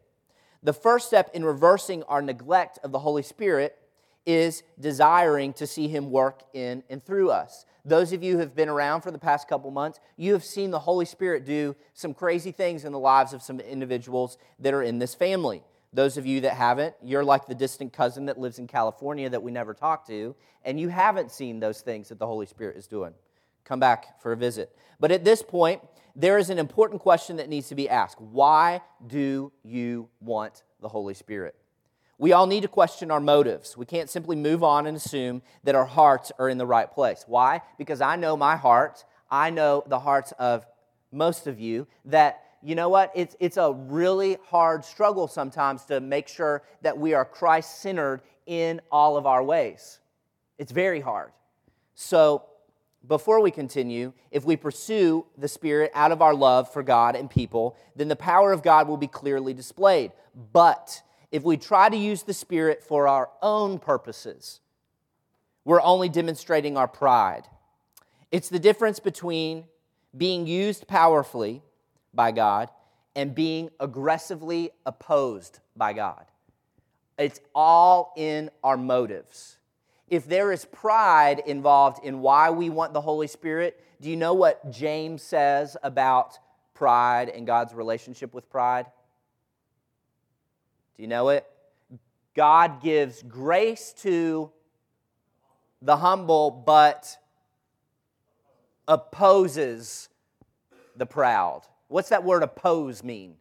The 0.63 0.73
first 0.73 1.05
step 1.05 1.29
in 1.35 1.45
reversing 1.45 2.01
our 2.03 2.23
neglect 2.23 2.79
of 2.83 2.91
the 2.91 2.99
Holy 2.99 3.21
Spirit 3.21 3.77
is 4.25 4.63
desiring 4.79 5.53
to 5.53 5.67
see 5.67 5.87
Him 5.87 6.09
work 6.11 6.43
in 6.53 6.83
and 6.89 7.03
through 7.03 7.29
us. 7.29 7.65
Those 7.83 8.13
of 8.13 8.23
you 8.23 8.33
who 8.33 8.39
have 8.39 8.55
been 8.55 8.69
around 8.69 9.01
for 9.01 9.11
the 9.11 9.19
past 9.19 9.47
couple 9.47 9.69
months, 9.69 9.99
you 10.17 10.33
have 10.33 10.43
seen 10.43 10.71
the 10.71 10.79
Holy 10.79 11.05
Spirit 11.05 11.45
do 11.45 11.75
some 11.93 12.13
crazy 12.13 12.51
things 12.51 12.83
in 12.83 12.91
the 12.91 12.99
lives 12.99 13.33
of 13.33 13.43
some 13.43 13.59
individuals 13.59 14.37
that 14.59 14.73
are 14.73 14.81
in 14.81 14.97
this 14.97 15.13
family. 15.13 15.61
Those 15.93 16.17
of 16.17 16.25
you 16.25 16.41
that 16.41 16.55
haven't, 16.55 16.95
you're 17.03 17.23
like 17.23 17.45
the 17.45 17.55
distant 17.55 17.93
cousin 17.93 18.25
that 18.25 18.39
lives 18.39 18.59
in 18.59 18.67
California 18.67 19.29
that 19.29 19.43
we 19.43 19.51
never 19.51 19.73
talk 19.73 20.05
to, 20.07 20.35
and 20.63 20.79
you 20.79 20.89
haven't 20.89 21.31
seen 21.31 21.59
those 21.59 21.81
things 21.81 22.09
that 22.09 22.19
the 22.19 22.25
Holy 22.25 22.47
Spirit 22.47 22.75
is 22.75 22.87
doing. 22.87 23.13
Come 23.63 23.79
back 23.79 24.21
for 24.21 24.31
a 24.31 24.37
visit. 24.37 24.75
But 24.99 25.11
at 25.11 25.23
this 25.23 25.41
point, 25.41 25.81
there 26.15 26.37
is 26.37 26.49
an 26.49 26.59
important 26.59 27.01
question 27.01 27.37
that 27.37 27.49
needs 27.49 27.69
to 27.69 27.75
be 27.75 27.87
asked 27.87 28.19
Why 28.19 28.81
do 29.05 29.51
you 29.63 30.09
want 30.19 30.63
the 30.81 30.89
Holy 30.89 31.13
Spirit? 31.13 31.55
We 32.17 32.31
all 32.31 32.47
need 32.47 32.61
to 32.61 32.67
question 32.67 33.11
our 33.11 33.19
motives. 33.19 33.75
We 33.75 33.85
can't 33.85 34.09
simply 34.09 34.35
move 34.35 34.63
on 34.63 34.87
and 34.87 34.95
assume 34.95 35.41
that 35.63 35.75
our 35.75 35.85
hearts 35.85 36.31
are 36.39 36.47
in 36.47 36.57
the 36.57 36.65
right 36.65 36.89
place. 36.89 37.25
Why? 37.27 37.61
Because 37.77 37.99
I 37.99 38.15
know 38.15 38.37
my 38.37 38.55
heart. 38.55 39.03
I 39.29 39.49
know 39.49 39.83
the 39.87 39.99
hearts 39.99 40.31
of 40.39 40.65
most 41.11 41.47
of 41.47 41.59
you 41.59 41.87
that 42.05 42.41
you 42.61 42.73
know 42.73 42.89
what? 42.89 43.11
It's, 43.13 43.35
it's 43.39 43.57
a 43.57 43.71
really 43.71 44.37
hard 44.47 44.83
struggle 44.83 45.27
sometimes 45.27 45.85
to 45.85 45.99
make 45.99 46.27
sure 46.27 46.63
that 46.81 46.97
we 46.97 47.13
are 47.13 47.23
Christ 47.23 47.81
centered 47.81 48.21
in 48.47 48.81
all 48.91 49.17
of 49.17 49.27
our 49.27 49.43
ways. 49.43 49.99
It's 50.57 50.71
very 50.71 50.99
hard. 50.99 51.31
So, 51.93 52.43
before 53.07 53.39
we 53.39 53.51
continue, 53.51 54.13
if 54.31 54.45
we 54.45 54.55
pursue 54.55 55.27
the 55.37 55.47
Spirit 55.47 55.91
out 55.93 56.11
of 56.11 56.23
our 56.23 56.33
love 56.33 56.73
for 56.73 56.81
God 56.81 57.15
and 57.15 57.29
people, 57.29 57.77
then 57.95 58.07
the 58.07 58.15
power 58.15 58.51
of 58.51 58.63
God 58.63 58.87
will 58.87 58.97
be 58.97 59.05
clearly 59.05 59.53
displayed. 59.53 60.11
But 60.51 61.03
if 61.35 61.43
we 61.43 61.57
try 61.57 61.89
to 61.89 61.97
use 61.97 62.23
the 62.23 62.33
Spirit 62.33 62.81
for 62.81 63.09
our 63.09 63.29
own 63.41 63.77
purposes, 63.77 64.61
we're 65.65 65.81
only 65.81 66.07
demonstrating 66.07 66.77
our 66.77 66.87
pride. 66.87 67.43
It's 68.31 68.47
the 68.47 68.57
difference 68.57 69.01
between 69.01 69.65
being 70.15 70.47
used 70.47 70.87
powerfully 70.87 71.61
by 72.13 72.31
God 72.31 72.69
and 73.17 73.35
being 73.35 73.69
aggressively 73.81 74.71
opposed 74.85 75.59
by 75.75 75.91
God. 75.91 76.23
It's 77.17 77.41
all 77.53 78.13
in 78.15 78.49
our 78.63 78.77
motives. 78.77 79.57
If 80.07 80.29
there 80.29 80.53
is 80.53 80.63
pride 80.63 81.43
involved 81.45 82.05
in 82.05 82.21
why 82.21 82.49
we 82.51 82.69
want 82.69 82.93
the 82.93 83.01
Holy 83.01 83.27
Spirit, 83.27 83.83
do 83.99 84.09
you 84.09 84.15
know 84.15 84.33
what 84.33 84.71
James 84.71 85.21
says 85.21 85.75
about 85.83 86.39
pride 86.73 87.27
and 87.27 87.45
God's 87.45 87.73
relationship 87.73 88.33
with 88.33 88.49
pride? 88.49 88.85
Do 90.95 91.03
you 91.03 91.07
know 91.07 91.29
it? 91.29 91.45
God 92.35 92.81
gives 92.81 93.21
grace 93.23 93.93
to 93.99 94.51
the 95.81 95.97
humble, 95.97 96.51
but 96.51 97.17
opposes 98.87 100.09
the 100.95 101.05
proud. 101.05 101.61
What's 101.87 102.09
that 102.09 102.23
word 102.23 102.43
oppose 102.43 103.03
mean? 103.03 103.35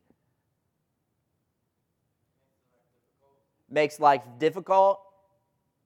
Makes 3.71 3.99
life 3.99 4.23
difficult. 4.39 5.01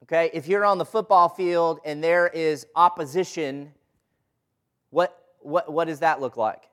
Okay, 0.04 0.30
if 0.32 0.46
you're 0.46 0.64
on 0.64 0.78
the 0.78 0.84
football 0.84 1.28
field 1.28 1.80
and 1.84 2.02
there 2.02 2.28
is 2.28 2.66
opposition, 2.74 3.72
what, 4.90 5.18
what, 5.40 5.70
what 5.70 5.86
does 5.86 6.00
that 6.00 6.20
look 6.20 6.36
like? 6.36 6.67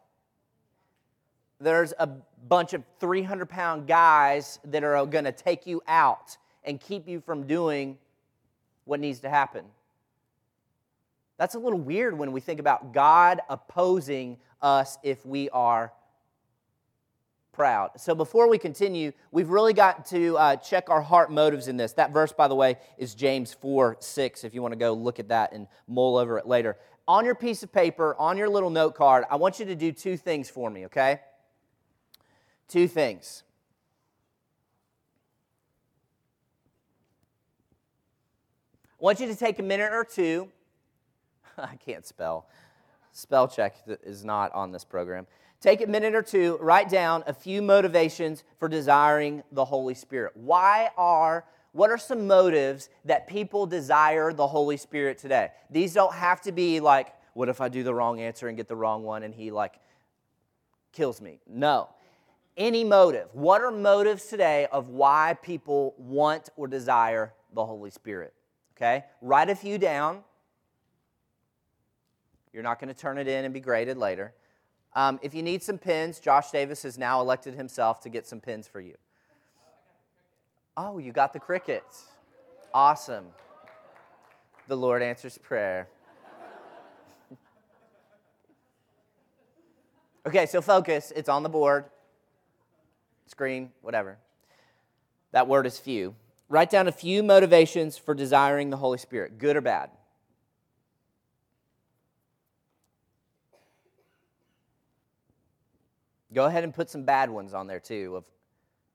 There's 1.59 1.93
a 1.99 2.07
bunch 2.47 2.73
of 2.73 2.83
300 2.99 3.49
pound 3.49 3.87
guys 3.87 4.59
that 4.65 4.83
are 4.83 5.05
going 5.05 5.25
to 5.25 5.31
take 5.31 5.65
you 5.65 5.81
out 5.87 6.37
and 6.63 6.79
keep 6.79 7.07
you 7.07 7.21
from 7.21 7.47
doing 7.47 7.97
what 8.83 8.99
needs 8.99 9.19
to 9.21 9.29
happen. 9.29 9.65
That's 11.37 11.55
a 11.55 11.59
little 11.59 11.79
weird 11.79 12.17
when 12.17 12.31
we 12.31 12.39
think 12.39 12.59
about 12.59 12.93
God 12.93 13.41
opposing 13.49 14.37
us 14.61 14.97
if 15.03 15.25
we 15.25 15.49
are 15.49 15.91
proud. 17.51 17.91
So 17.97 18.13
before 18.13 18.49
we 18.49 18.57
continue, 18.57 19.11
we've 19.31 19.49
really 19.49 19.73
got 19.73 20.05
to 20.07 20.37
uh, 20.37 20.55
check 20.57 20.89
our 20.89 21.01
heart 21.01 21.31
motives 21.31 21.67
in 21.67 21.77
this. 21.77 21.93
That 21.93 22.11
verse, 22.11 22.33
by 22.33 22.47
the 22.47 22.55
way, 22.55 22.77
is 22.97 23.15
James 23.15 23.53
4 23.53 23.97
6, 23.99 24.43
if 24.43 24.53
you 24.53 24.61
want 24.61 24.73
to 24.73 24.77
go 24.77 24.93
look 24.93 25.19
at 25.19 25.29
that 25.29 25.53
and 25.53 25.67
mull 25.87 26.17
over 26.17 26.37
it 26.37 26.47
later. 26.47 26.77
On 27.07 27.23
your 27.23 27.35
piece 27.35 27.63
of 27.63 27.71
paper, 27.71 28.15
on 28.17 28.37
your 28.37 28.49
little 28.49 28.69
note 28.69 28.95
card, 28.95 29.25
I 29.29 29.35
want 29.35 29.59
you 29.59 29.65
to 29.65 29.75
do 29.75 29.91
two 29.91 30.17
things 30.17 30.49
for 30.49 30.69
me, 30.69 30.85
okay? 30.87 31.21
Two 32.67 32.87
things. 32.87 33.43
I 38.99 39.03
want 39.03 39.19
you 39.19 39.27
to 39.27 39.35
take 39.35 39.59
a 39.59 39.63
minute 39.63 39.91
or 39.91 40.03
two. 40.03 40.49
I 41.57 41.75
can't 41.75 42.05
spell. 42.05 42.47
Spell 43.11 43.47
check 43.47 43.75
is 44.03 44.25
not 44.25 44.51
on 44.53 44.71
this 44.71 44.83
program. 44.83 45.27
Take 45.61 45.81
a 45.81 45.87
minute 45.87 46.13
or 46.13 46.21
two, 46.21 46.57
write 46.61 46.89
down 46.89 47.23
a 47.27 47.33
few 47.33 47.61
motivations 47.61 48.43
for 48.59 48.67
desiring 48.67 49.41
the 49.51 49.65
Holy 49.65 49.93
Spirit. 49.93 50.33
Why 50.35 50.89
are, 50.97 51.45
what 51.71 51.89
are 51.89 51.97
some 51.97 52.27
motives 52.27 52.89
that 53.05 53.27
people 53.27 53.65
desire 53.65 54.33
the 54.33 54.47
Holy 54.47 54.77
Spirit 54.77 55.17
today? 55.17 55.51
These 55.69 55.93
don't 55.93 56.13
have 56.13 56.41
to 56.41 56.51
be 56.51 56.79
like, 56.79 57.13
what 57.33 57.49
if 57.49 57.61
I 57.61 57.69
do 57.69 57.83
the 57.83 57.93
wrong 57.93 58.19
answer 58.19 58.47
and 58.47 58.57
get 58.57 58.67
the 58.67 58.75
wrong 58.75 59.03
one 59.03 59.23
and 59.23 59.33
he 59.33 59.49
like 59.49 59.79
kills 60.91 61.21
me? 61.21 61.39
No. 61.47 61.89
Any 62.57 62.83
motive. 62.83 63.27
What 63.33 63.61
are 63.61 63.71
motives 63.71 64.27
today 64.27 64.67
of 64.71 64.89
why 64.89 65.37
people 65.41 65.93
want 65.97 66.49
or 66.55 66.67
desire 66.67 67.33
the 67.53 67.65
Holy 67.65 67.91
Spirit? 67.91 68.33
Okay? 68.77 69.03
Write 69.21 69.49
a 69.49 69.55
few 69.55 69.77
down. 69.77 70.23
You're 72.53 72.63
not 72.63 72.79
going 72.79 72.87
to 72.87 72.99
turn 72.99 73.17
it 73.17 73.27
in 73.27 73.43
and 73.43 73.53
be 73.53 73.59
graded 73.59 73.97
later. 73.97 74.33
Um, 74.95 75.19
if 75.21 75.33
you 75.33 75.43
need 75.43 75.61
some 75.61 75.77
pins, 75.77 76.19
Josh 76.21 76.51
Davis 76.51 76.83
has 76.83 76.97
now 76.97 77.19
elected 77.19 77.53
himself 77.53 77.99
to 78.01 78.09
get 78.09 78.25
some 78.25 78.39
pins 78.39 78.65
for 78.65 78.79
you. 78.79 78.95
Oh, 80.77 80.97
you 80.97 81.11
got 81.11 81.33
the 81.33 81.39
crickets. 81.39 82.05
Awesome. 82.73 83.25
The 84.69 84.77
Lord 84.77 85.01
answers 85.01 85.37
prayer. 85.37 85.89
okay, 90.25 90.45
so 90.45 90.61
focus. 90.61 91.11
It's 91.13 91.27
on 91.27 91.43
the 91.43 91.49
board, 91.49 91.85
screen, 93.27 93.71
whatever. 93.81 94.17
That 95.31 95.47
word 95.47 95.65
is 95.65 95.77
few. 95.77 96.15
Write 96.47 96.69
down 96.69 96.87
a 96.87 96.91
few 96.91 97.23
motivations 97.23 97.97
for 97.97 98.13
desiring 98.13 98.69
the 98.69 98.77
Holy 98.77 98.97
Spirit, 98.97 99.37
good 99.37 99.55
or 99.55 99.61
bad. 99.61 99.89
Go 106.33 106.45
ahead 106.45 106.63
and 106.63 106.73
put 106.73 106.89
some 106.89 107.03
bad 107.03 107.29
ones 107.29 107.53
on 107.53 107.67
there 107.67 107.79
too 107.79 108.17
of 108.17 108.25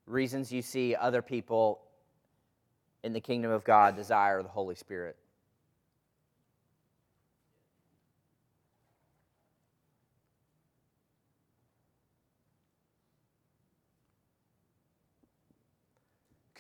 reasons 0.07 0.53
you 0.53 0.63
see 0.63 0.95
other 0.95 1.23
people 1.23 1.81
in 3.03 3.13
the 3.13 3.21
kingdom 3.21 3.51
of 3.51 3.65
God 3.65 3.97
desire 3.97 4.43
the 4.43 4.49
Holy 4.49 4.75
Spirit. 4.75 5.17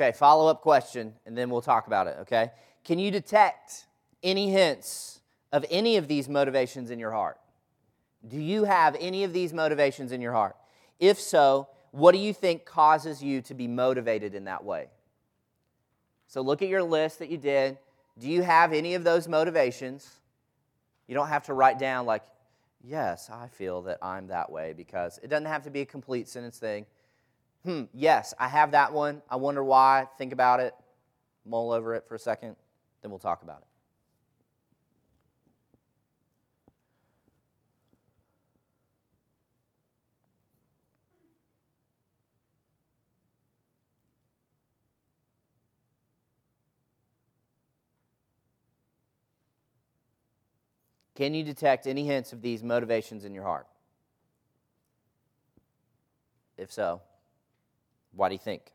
Okay, 0.01 0.17
follow 0.17 0.47
up 0.47 0.63
question, 0.63 1.13
and 1.27 1.37
then 1.37 1.51
we'll 1.51 1.61
talk 1.61 1.87
about 1.87 2.07
it, 2.07 2.17
okay? 2.21 2.53
Can 2.85 2.99
you 2.99 3.11
detect 3.11 3.85
any 4.23 4.49
hints 4.49 5.21
of 5.53 5.67
any 5.71 5.99
of 5.99 6.09
these 6.09 6.27
motivations 6.27 6.91
in 6.91 6.99
your 6.99 7.11
heart? 7.11 7.39
Do 8.27 8.41
you 8.41 8.65
have 8.65 8.97
any 8.99 9.25
of 9.25 9.35
these 9.35 9.53
motivations 9.53 10.11
in 10.11 10.23
your 10.23 10.33
heart? 10.33 10.57
If 11.01 11.21
so, 11.21 11.69
what 11.91 12.13
do 12.13 12.19
you 12.19 12.33
think 12.33 12.65
causes 12.65 13.23
you 13.23 13.43
to 13.43 13.53
be 13.53 13.69
motivated 13.69 14.35
in 14.35 14.45
that 14.45 14.65
way? 14.65 14.87
So 16.29 16.41
look 16.41 16.63
at 16.63 16.69
your 16.69 16.83
list 16.83 17.19
that 17.19 17.29
you 17.29 17.37
did. 17.37 17.77
Do 18.19 18.31
you 18.31 18.41
have 18.41 18.73
any 18.73 18.95
of 18.95 19.05
those 19.05 19.29
motivations? 19.29 20.09
You 21.09 21.15
don't 21.15 21.29
have 21.29 21.45
to 21.45 21.53
write 21.53 21.79
down, 21.79 22.07
like, 22.07 22.23
yes, 22.83 23.29
I 23.31 23.49
feel 23.49 23.83
that 23.83 23.99
I'm 24.01 24.29
that 24.29 24.51
way, 24.51 24.73
because 24.75 25.21
it 25.23 25.29
doesn't 25.29 25.45
have 25.45 25.65
to 25.65 25.71
be 25.71 25.83
a 25.83 25.87
complete 25.87 26.27
sentence 26.27 26.59
thing. 26.59 26.87
Hmm, 27.65 27.85
yes, 27.93 28.33
I 28.39 28.49
have 28.49 28.71
that 28.73 28.93
one. 28.93 29.23
I 29.29 29.37
wonder 29.37 29.63
why. 29.63 30.09
Think 30.17 30.33
about 30.33 30.61
it, 30.61 30.75
mull 31.45 31.73
over 31.73 31.95
it 31.95 32.05
for 32.09 32.15
a 32.15 32.19
second, 32.19 32.57
then 33.03 33.11
we'll 33.11 33.19
talk 33.19 33.43
about 33.43 33.59
it. 33.59 33.67
Can 51.15 51.35
you 51.35 51.45
detect 51.45 51.87
any 51.87 52.07
hints 52.07 52.33
of 52.33 52.41
these 52.41 52.63
motivations 52.63 53.27
in 53.27 53.35
your 53.35 53.45
heart? 53.45 53.67
If 56.57 56.73
so, 56.73 57.03
why 58.15 58.29
do 58.29 58.35
you 58.35 58.39
think? 58.39 58.73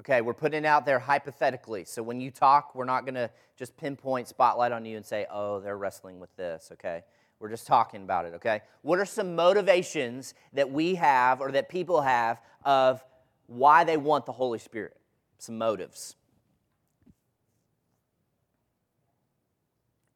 Okay, 0.00 0.22
we're 0.22 0.32
putting 0.32 0.64
it 0.64 0.66
out 0.66 0.86
there 0.86 0.98
hypothetically. 0.98 1.84
So 1.84 2.02
when 2.02 2.22
you 2.22 2.30
talk, 2.30 2.74
we're 2.74 2.86
not 2.86 3.04
going 3.04 3.16
to 3.16 3.30
just 3.58 3.76
pinpoint 3.76 4.28
spotlight 4.28 4.72
on 4.72 4.86
you 4.86 4.96
and 4.96 5.04
say, 5.04 5.26
oh, 5.30 5.60
they're 5.60 5.76
wrestling 5.76 6.18
with 6.18 6.34
this, 6.36 6.70
okay? 6.72 7.02
We're 7.40 7.48
just 7.48 7.66
talking 7.66 8.02
about 8.02 8.26
it, 8.26 8.34
okay? 8.34 8.60
What 8.82 8.98
are 8.98 9.06
some 9.06 9.34
motivations 9.34 10.34
that 10.52 10.70
we 10.70 10.94
have 10.96 11.40
or 11.40 11.50
that 11.52 11.70
people 11.70 12.02
have 12.02 12.40
of 12.64 13.02
why 13.46 13.82
they 13.84 13.96
want 13.96 14.26
the 14.26 14.32
Holy 14.32 14.58
Spirit? 14.58 14.96
Some 15.38 15.56
motives. 15.56 16.16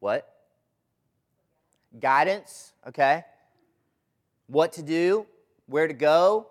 What? 0.01 0.31
Guidance, 1.99 2.75
okay? 2.87 3.25
What 4.47 4.75
to 4.75 4.83
do, 4.83 5.27
where 5.67 5.89
to 5.89 5.95
go. 5.95 6.49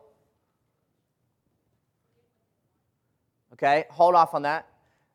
Okay, 3.53 3.85
hold 3.91 4.15
off 4.15 4.33
on 4.33 4.41
that. 4.41 4.67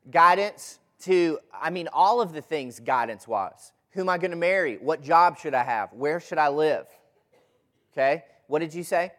Guidance 0.09 0.79
to, 1.01 1.39
I 1.53 1.69
mean, 1.69 1.89
all 1.91 2.21
of 2.21 2.31
the 2.31 2.41
things 2.41 2.79
guidance 2.79 3.27
wise. 3.27 3.73
Who 3.91 4.01
am 4.01 4.09
I 4.09 4.17
going 4.17 4.31
to 4.31 4.37
marry? 4.37 4.77
What 4.77 5.01
job 5.01 5.37
should 5.39 5.53
I 5.53 5.63
have? 5.63 5.91
Where 5.93 6.19
should 6.19 6.37
I 6.37 6.49
live? 6.49 6.87
Okay, 7.93 8.23
what 8.47 8.59
did 8.59 8.73
you 8.73 8.83
say? 8.83 9.11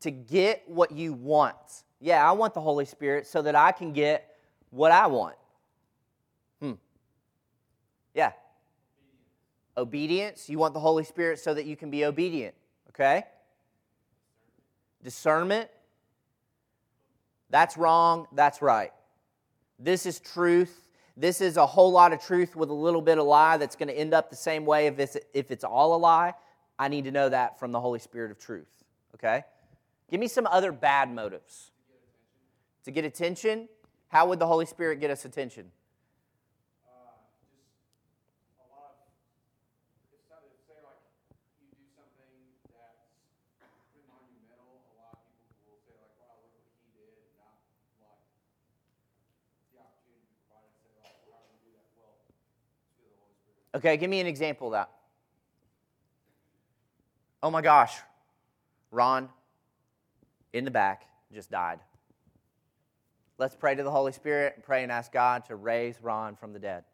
To 0.00 0.10
get 0.10 0.62
what 0.66 0.92
you 0.92 1.12
want. 1.12 1.56
Yeah, 2.00 2.28
I 2.28 2.32
want 2.32 2.54
the 2.54 2.60
Holy 2.60 2.84
Spirit 2.84 3.26
so 3.26 3.42
that 3.42 3.54
I 3.54 3.72
can 3.72 3.92
get 3.92 4.36
what 4.70 4.92
I 4.92 5.06
want. 5.06 5.36
Hmm. 6.60 6.72
Yeah. 8.14 8.32
Obedience. 9.76 10.48
You 10.48 10.58
want 10.58 10.74
the 10.74 10.80
Holy 10.80 11.04
Spirit 11.04 11.38
so 11.38 11.52
that 11.54 11.66
you 11.66 11.76
can 11.76 11.90
be 11.90 12.04
obedient. 12.04 12.54
Okay? 12.90 13.24
Discernment. 15.02 15.68
That's 17.50 17.76
wrong. 17.76 18.26
That's 18.32 18.62
right. 18.62 18.92
This 19.78 20.06
is 20.06 20.20
truth. 20.20 20.89
This 21.20 21.42
is 21.42 21.58
a 21.58 21.66
whole 21.66 21.92
lot 21.92 22.14
of 22.14 22.24
truth 22.24 22.56
with 22.56 22.70
a 22.70 22.74
little 22.74 23.02
bit 23.02 23.18
of 23.18 23.26
lie 23.26 23.58
that's 23.58 23.76
going 23.76 23.88
to 23.88 23.94
end 23.94 24.14
up 24.14 24.30
the 24.30 24.36
same 24.36 24.64
way 24.64 24.86
if 24.86 24.98
it's, 24.98 25.18
if 25.34 25.50
it's 25.50 25.64
all 25.64 25.94
a 25.94 25.98
lie. 25.98 26.32
I 26.78 26.88
need 26.88 27.04
to 27.04 27.10
know 27.10 27.28
that 27.28 27.58
from 27.58 27.72
the 27.72 27.80
Holy 27.80 27.98
Spirit 27.98 28.30
of 28.30 28.38
truth. 28.38 28.84
Okay? 29.16 29.44
Give 30.10 30.18
me 30.18 30.28
some 30.28 30.46
other 30.46 30.72
bad 30.72 31.14
motives. 31.14 31.72
To 32.86 32.90
get 32.90 33.04
attention? 33.04 33.68
How 34.08 34.28
would 34.28 34.38
the 34.38 34.46
Holy 34.46 34.64
Spirit 34.64 34.98
get 34.98 35.10
us 35.10 35.26
attention? 35.26 35.66
Okay, 53.74 53.96
give 53.96 54.10
me 54.10 54.20
an 54.20 54.26
example 54.26 54.68
of 54.68 54.72
that. 54.72 54.90
Oh 57.42 57.50
my 57.50 57.62
gosh, 57.62 57.96
Ron 58.90 59.28
in 60.52 60.64
the 60.64 60.70
back 60.70 61.04
just 61.32 61.50
died. 61.50 61.78
Let's 63.38 63.56
pray 63.56 63.74
to 63.74 63.82
the 63.82 63.90
Holy 63.90 64.12
Spirit 64.12 64.52
and 64.56 64.64
pray 64.64 64.82
and 64.82 64.92
ask 64.92 65.12
God 65.12 65.46
to 65.46 65.56
raise 65.56 65.94
Ron 66.02 66.36
from 66.36 66.52
the 66.52 66.58
dead. 66.58 66.84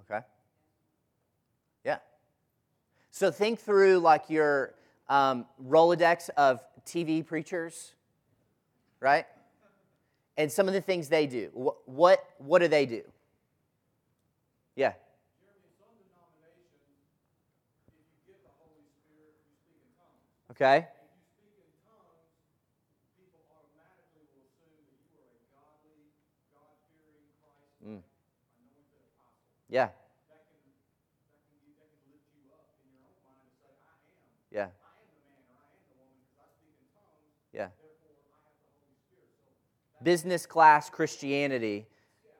Okay? 0.00 0.24
Yeah. 1.84 1.98
So 3.10 3.30
think 3.30 3.60
through 3.60 4.00
like 4.00 4.28
your 4.28 4.74
um, 5.08 5.46
Rolodex 5.66 6.28
of 6.36 6.60
TV 6.84 7.24
preachers, 7.24 7.94
right? 8.98 9.24
And 10.40 10.50
some 10.50 10.66
of 10.68 10.72
the 10.72 10.80
things 10.80 11.10
they 11.10 11.26
do. 11.26 11.50
What, 11.52 11.76
what, 11.84 12.24
what 12.38 12.60
do 12.60 12.68
they 12.68 12.86
do? 12.86 13.02
Yeah. 14.74 14.94
Okay. 20.52 20.86
Mm. 27.86 28.00
Yeah. 29.68 29.88
Yeah. 34.50 34.68
Yeah 37.52 37.68
business 40.02 40.46
class 40.46 40.88
Christianity 40.88 41.86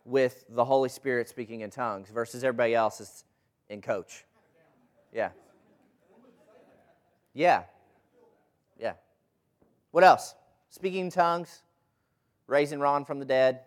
with 0.05 0.45
the 0.49 0.65
Holy 0.65 0.89
Spirit 0.89 1.29
speaking 1.29 1.61
in 1.61 1.71
tongues 1.71 2.09
versus 2.11 2.43
everybody 2.43 2.75
else 2.75 3.01
is 3.01 3.25
in 3.69 3.81
coach. 3.81 4.25
Yeah. 5.13 5.31
Yeah. 7.35 7.65
Yeah. 8.79 8.95
What 9.91 10.05
else? 10.05 10.35
Speaking 10.71 11.07
in 11.07 11.11
tongues, 11.11 11.63
raising 12.47 12.81
Ron 12.81 13.05
from 13.05 13.19
the 13.19 13.25
dead. 13.25 13.61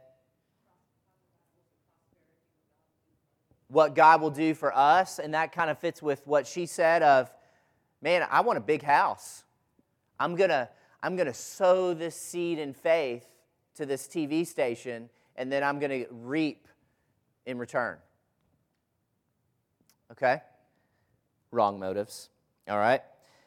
What 3.67 3.95
God 3.95 4.21
will 4.21 4.31
do 4.31 4.53
for 4.53 4.75
us, 4.75 5.19
and 5.19 5.33
that 5.33 5.51
kind 5.51 5.69
of 5.69 5.79
fits 5.79 6.01
with 6.01 6.25
what 6.27 6.45
she 6.45 6.65
said 6.65 7.01
of, 7.01 7.33
man, 8.01 8.25
I 8.29 8.41
want 8.41 8.57
a 8.57 8.61
big 8.61 8.83
house. 8.83 9.43
I'm 10.19 10.35
gonna, 10.35 10.69
I'm 11.01 11.15
gonna 11.15 11.33
sow 11.33 11.93
this 11.93 12.15
seed 12.15 12.59
in 12.59 12.73
faith 12.73 13.25
to 13.75 13.85
this 13.85 14.07
TV 14.07 14.45
station, 14.45 15.09
and 15.35 15.51
then 15.51 15.63
I'm 15.63 15.79
going 15.79 16.03
to 16.03 16.07
reap 16.11 16.67
in 17.45 17.57
return. 17.57 17.97
Okay? 20.11 20.41
Wrong 21.51 21.79
motives. 21.79 22.29
All 22.69 22.77
right? 22.77 23.01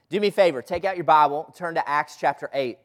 Do 0.08 0.20
me 0.20 0.28
a 0.28 0.32
favor, 0.32 0.62
take 0.62 0.84
out 0.84 0.96
your 0.96 1.04
Bible, 1.04 1.52
turn 1.56 1.74
to 1.74 1.88
Acts 1.88 2.16
chapter 2.18 2.48
8. 2.52 2.78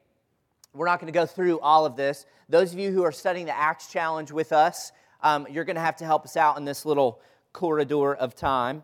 We're 0.73 0.85
not 0.85 0.99
going 0.99 1.11
to 1.11 1.17
go 1.17 1.25
through 1.25 1.59
all 1.59 1.85
of 1.85 1.95
this. 1.95 2.25
Those 2.49 2.73
of 2.73 2.79
you 2.79 2.91
who 2.91 3.03
are 3.03 3.11
studying 3.11 3.45
the 3.45 3.57
Acts 3.57 3.91
challenge 3.91 4.31
with 4.31 4.51
us, 4.51 4.91
um, 5.21 5.45
you're 5.49 5.65
going 5.65 5.75
to 5.75 5.81
have 5.81 5.97
to 5.97 6.05
help 6.05 6.25
us 6.25 6.37
out 6.37 6.57
in 6.57 6.65
this 6.65 6.85
little 6.85 7.21
corridor 7.53 8.15
of 8.15 8.35
time. 8.35 8.83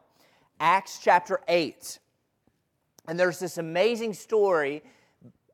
Acts 0.59 0.99
chapter 1.01 1.39
8. 1.47 1.99
And 3.07 3.19
there's 3.19 3.39
this 3.39 3.57
amazing 3.57 4.13
story 4.13 4.83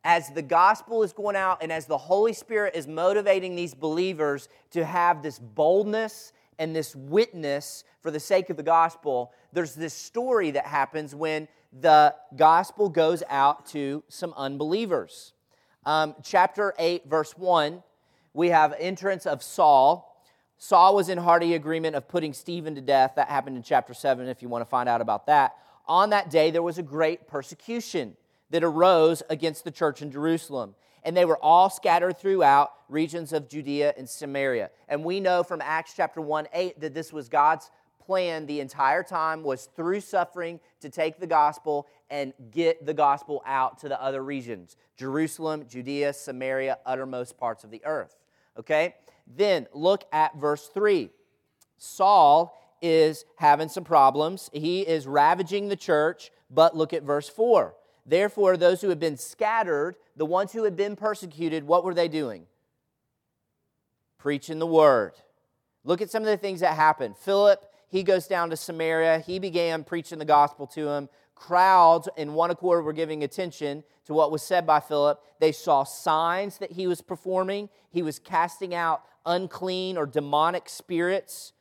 as 0.03 0.29
the 0.29 0.41
gospel 0.41 1.03
is 1.03 1.13
going 1.13 1.35
out 1.35 1.59
and 1.61 1.71
as 1.71 1.85
the 1.85 1.97
Holy 1.97 2.33
Spirit 2.33 2.75
is 2.75 2.87
motivating 2.87 3.55
these 3.55 3.73
believers 3.73 4.49
to 4.71 4.83
have 4.83 5.23
this 5.23 5.39
boldness 5.39 6.33
and 6.59 6.75
this 6.75 6.95
witness 6.95 7.83
for 8.01 8.11
the 8.11 8.19
sake 8.19 8.49
of 8.49 8.57
the 8.57 8.63
gospel, 8.63 9.31
there's 9.53 9.75
this 9.75 9.93
story 9.93 10.51
that 10.51 10.65
happens 10.65 11.15
when 11.15 11.47
the 11.79 12.13
gospel 12.35 12.89
goes 12.89 13.23
out 13.29 13.65
to 13.67 14.03
some 14.09 14.33
unbelievers. 14.35 15.33
Um, 15.85 16.15
chapter 16.21 16.73
8, 16.77 17.09
verse 17.09 17.37
1, 17.37 17.81
we 18.33 18.49
have 18.49 18.75
entrance 18.79 19.25
of 19.25 19.41
Saul. 19.41 20.21
Saul 20.57 20.95
was 20.95 21.09
in 21.09 21.17
hearty 21.17 21.55
agreement 21.55 21.95
of 21.95 22.07
putting 22.07 22.33
Stephen 22.33 22.75
to 22.75 22.81
death. 22.81 23.13
That 23.15 23.29
happened 23.29 23.57
in 23.57 23.63
chapter 23.63 23.93
7, 23.93 24.27
if 24.27 24.41
you 24.41 24.49
want 24.49 24.61
to 24.61 24.69
find 24.69 24.87
out 24.87 25.01
about 25.01 25.27
that. 25.27 25.55
On 25.87 26.11
that 26.11 26.29
day, 26.29 26.51
there 26.51 26.61
was 26.61 26.77
a 26.77 26.83
great 26.83 27.27
persecution 27.27 28.15
that 28.53 28.63
arose 28.63 29.23
against 29.31 29.63
the 29.63 29.71
church 29.71 30.03
in 30.03 30.11
Jerusalem. 30.11 30.75
And 31.03 31.17
they 31.17 31.25
were 31.25 31.39
all 31.43 31.71
scattered 31.71 32.19
throughout 32.19 32.71
regions 32.87 33.33
of 33.33 33.49
Judea 33.49 33.95
and 33.97 34.07
Samaria. 34.07 34.69
And 34.87 35.03
we 35.03 35.19
know 35.19 35.41
from 35.41 35.59
Acts 35.59 35.93
chapter 35.95 36.21
1 36.21 36.47
8 36.53 36.79
that 36.79 36.93
this 36.93 37.11
was 37.11 37.29
God's 37.29 37.71
plan 37.99 38.45
the 38.45 38.59
entire 38.59 39.01
time 39.01 39.41
was 39.41 39.69
through 39.75 40.01
suffering 40.01 40.59
to 40.81 40.89
take 40.89 41.19
the 41.19 41.25
gospel 41.25 41.87
and 42.11 42.31
get 42.51 42.85
the 42.85 42.93
gospel 42.93 43.41
out 43.43 43.79
to 43.79 43.89
the 43.89 43.99
other 43.99 44.23
regions 44.23 44.77
Jerusalem, 44.97 45.65
Judea, 45.67 46.13
Samaria, 46.13 46.77
uttermost 46.85 47.39
parts 47.39 47.63
of 47.63 47.71
the 47.71 47.81
earth. 47.83 48.15
Okay? 48.59 48.93
Then 49.25 49.65
look 49.73 50.03
at 50.13 50.37
verse 50.37 50.67
3. 50.67 51.09
Saul 51.79 52.55
is 52.83 53.25
having 53.37 53.69
some 53.69 53.83
problems. 53.83 54.51
He 54.53 54.81
is 54.81 55.07
ravaging 55.07 55.69
the 55.69 55.75
church, 55.75 56.29
but 56.51 56.77
look 56.77 56.93
at 56.93 57.01
verse 57.01 57.27
4. 57.27 57.73
Therefore, 58.05 58.57
those 58.57 58.81
who 58.81 58.89
had 58.89 58.99
been 58.99 59.17
scattered, 59.17 59.95
the 60.15 60.25
ones 60.25 60.51
who 60.51 60.63
had 60.63 60.75
been 60.75 60.95
persecuted, 60.95 61.63
what 61.63 61.83
were 61.83 61.93
they 61.93 62.07
doing? 62.07 62.45
Preaching 64.17 64.59
the 64.59 64.67
word. 64.67 65.13
Look 65.83 66.01
at 66.01 66.09
some 66.09 66.23
of 66.23 66.27
the 66.27 66.37
things 66.37 66.59
that 66.61 66.75
happened. 66.75 67.17
Philip, 67.17 67.65
he 67.89 68.03
goes 68.03 68.27
down 68.27 68.49
to 68.49 68.57
Samaria. 68.57 69.19
He 69.19 69.39
began 69.39 69.83
preaching 69.83 70.19
the 70.19 70.25
gospel 70.25 70.67
to 70.67 70.89
him. 70.89 71.09
Crowds 71.35 72.09
in 72.17 72.33
one 72.33 72.51
accord 72.51 72.85
were 72.85 72.93
giving 72.93 73.23
attention 73.23 73.83
to 74.05 74.13
what 74.13 74.31
was 74.31 74.41
said 74.41 74.65
by 74.65 74.79
Philip. 74.79 75.21
They 75.39 75.51
saw 75.51 75.83
signs 75.83 76.57
that 76.57 76.71
he 76.71 76.87
was 76.87 77.01
performing. 77.01 77.69
He 77.89 78.01
was 78.01 78.19
casting 78.19 78.73
out 78.73 79.03
unclean 79.25 79.97
or 79.97 80.05
demonic 80.05 80.69
spirits 80.69 81.53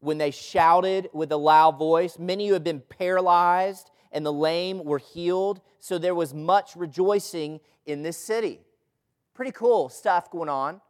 when 0.00 0.18
they 0.18 0.30
shouted 0.30 1.08
with 1.12 1.30
a 1.32 1.36
loud 1.36 1.78
voice. 1.78 2.18
Many 2.18 2.48
who 2.48 2.54
had 2.54 2.64
been 2.64 2.80
paralyzed 2.80 3.90
and 4.12 4.24
the 4.24 4.32
lame 4.32 4.84
were 4.84 4.98
healed. 4.98 5.60
So 5.78 5.98
there 5.98 6.14
was 6.14 6.34
much 6.34 6.76
rejoicing 6.76 7.60
in 7.86 8.02
this 8.02 8.16
city. 8.16 8.60
Pretty 9.34 9.52
cool 9.52 9.88
stuff 9.88 10.30
going 10.30 10.48
on. 10.48 10.80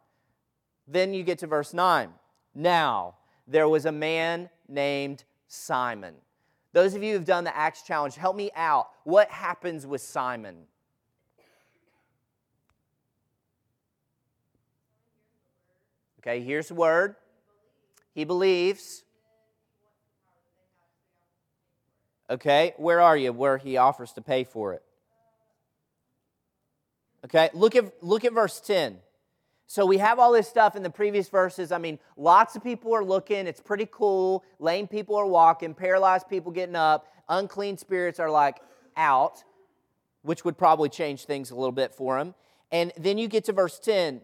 Then 0.88 1.14
you 1.14 1.22
get 1.22 1.38
to 1.38 1.46
verse 1.46 1.72
9. 1.72 2.10
Now, 2.54 3.16
there 3.46 3.68
was 3.68 3.86
a 3.86 3.92
man 3.92 4.50
named 4.68 5.24
Simon. 5.48 6.14
Those 6.72 6.94
of 6.94 7.02
you 7.02 7.14
who've 7.14 7.24
done 7.24 7.44
the 7.44 7.56
Acts 7.56 7.82
Challenge, 7.82 8.14
help 8.14 8.36
me 8.36 8.50
out. 8.54 8.88
What 9.04 9.28
happens 9.30 9.86
with 9.86 10.00
Simon? 10.00 10.56
Okay, 16.20 16.40
here's 16.42 16.68
the 16.68 16.74
word. 16.74 17.16
He 18.14 18.24
believes. 18.24 19.04
Okay, 22.30 22.74
where 22.76 23.00
are 23.00 23.16
you? 23.16 23.32
Where 23.32 23.58
he 23.58 23.76
offers 23.76 24.12
to 24.12 24.20
pay 24.20 24.44
for 24.44 24.72
it. 24.72 24.82
Okay, 27.24 27.50
look 27.52 27.74
at 27.74 27.92
look 28.02 28.24
at 28.24 28.32
verse 28.32 28.60
10. 28.60 28.98
So 29.66 29.84
we 29.86 29.98
have 29.98 30.18
all 30.18 30.32
this 30.32 30.48
stuff 30.48 30.74
in 30.74 30.82
the 30.82 30.90
previous 30.90 31.28
verses. 31.28 31.70
I 31.70 31.78
mean, 31.78 31.98
lots 32.16 32.56
of 32.56 32.62
people 32.64 32.94
are 32.94 33.04
looking. 33.04 33.46
It's 33.46 33.60
pretty 33.60 33.88
cool. 33.90 34.44
Lame 34.58 34.88
people 34.88 35.16
are 35.16 35.26
walking, 35.26 35.74
paralyzed 35.74 36.28
people 36.28 36.50
getting 36.50 36.74
up, 36.74 37.06
unclean 37.28 37.78
spirits 37.78 38.18
are 38.18 38.30
like 38.30 38.58
out, 38.96 39.44
which 40.22 40.44
would 40.44 40.58
probably 40.58 40.88
change 40.88 41.24
things 41.24 41.50
a 41.50 41.54
little 41.54 41.72
bit 41.72 41.94
for 41.94 42.18
him. 42.18 42.34
And 42.72 42.92
then 42.96 43.18
you 43.18 43.28
get 43.28 43.44
to 43.44 43.52
verse 43.52 43.78
10. 43.78 44.22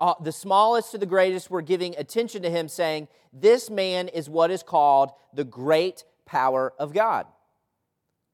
Uh, 0.00 0.14
the 0.20 0.32
smallest 0.32 0.92
to 0.92 0.98
the 0.98 1.06
greatest 1.06 1.50
were 1.50 1.62
giving 1.62 1.96
attention 1.96 2.42
to 2.42 2.50
him, 2.50 2.68
saying, 2.68 3.08
This 3.32 3.68
man 3.68 4.08
is 4.08 4.28
what 4.28 4.50
is 4.50 4.62
called 4.62 5.10
the 5.32 5.44
great 5.44 6.04
power 6.24 6.72
of 6.78 6.92
God. 6.92 7.26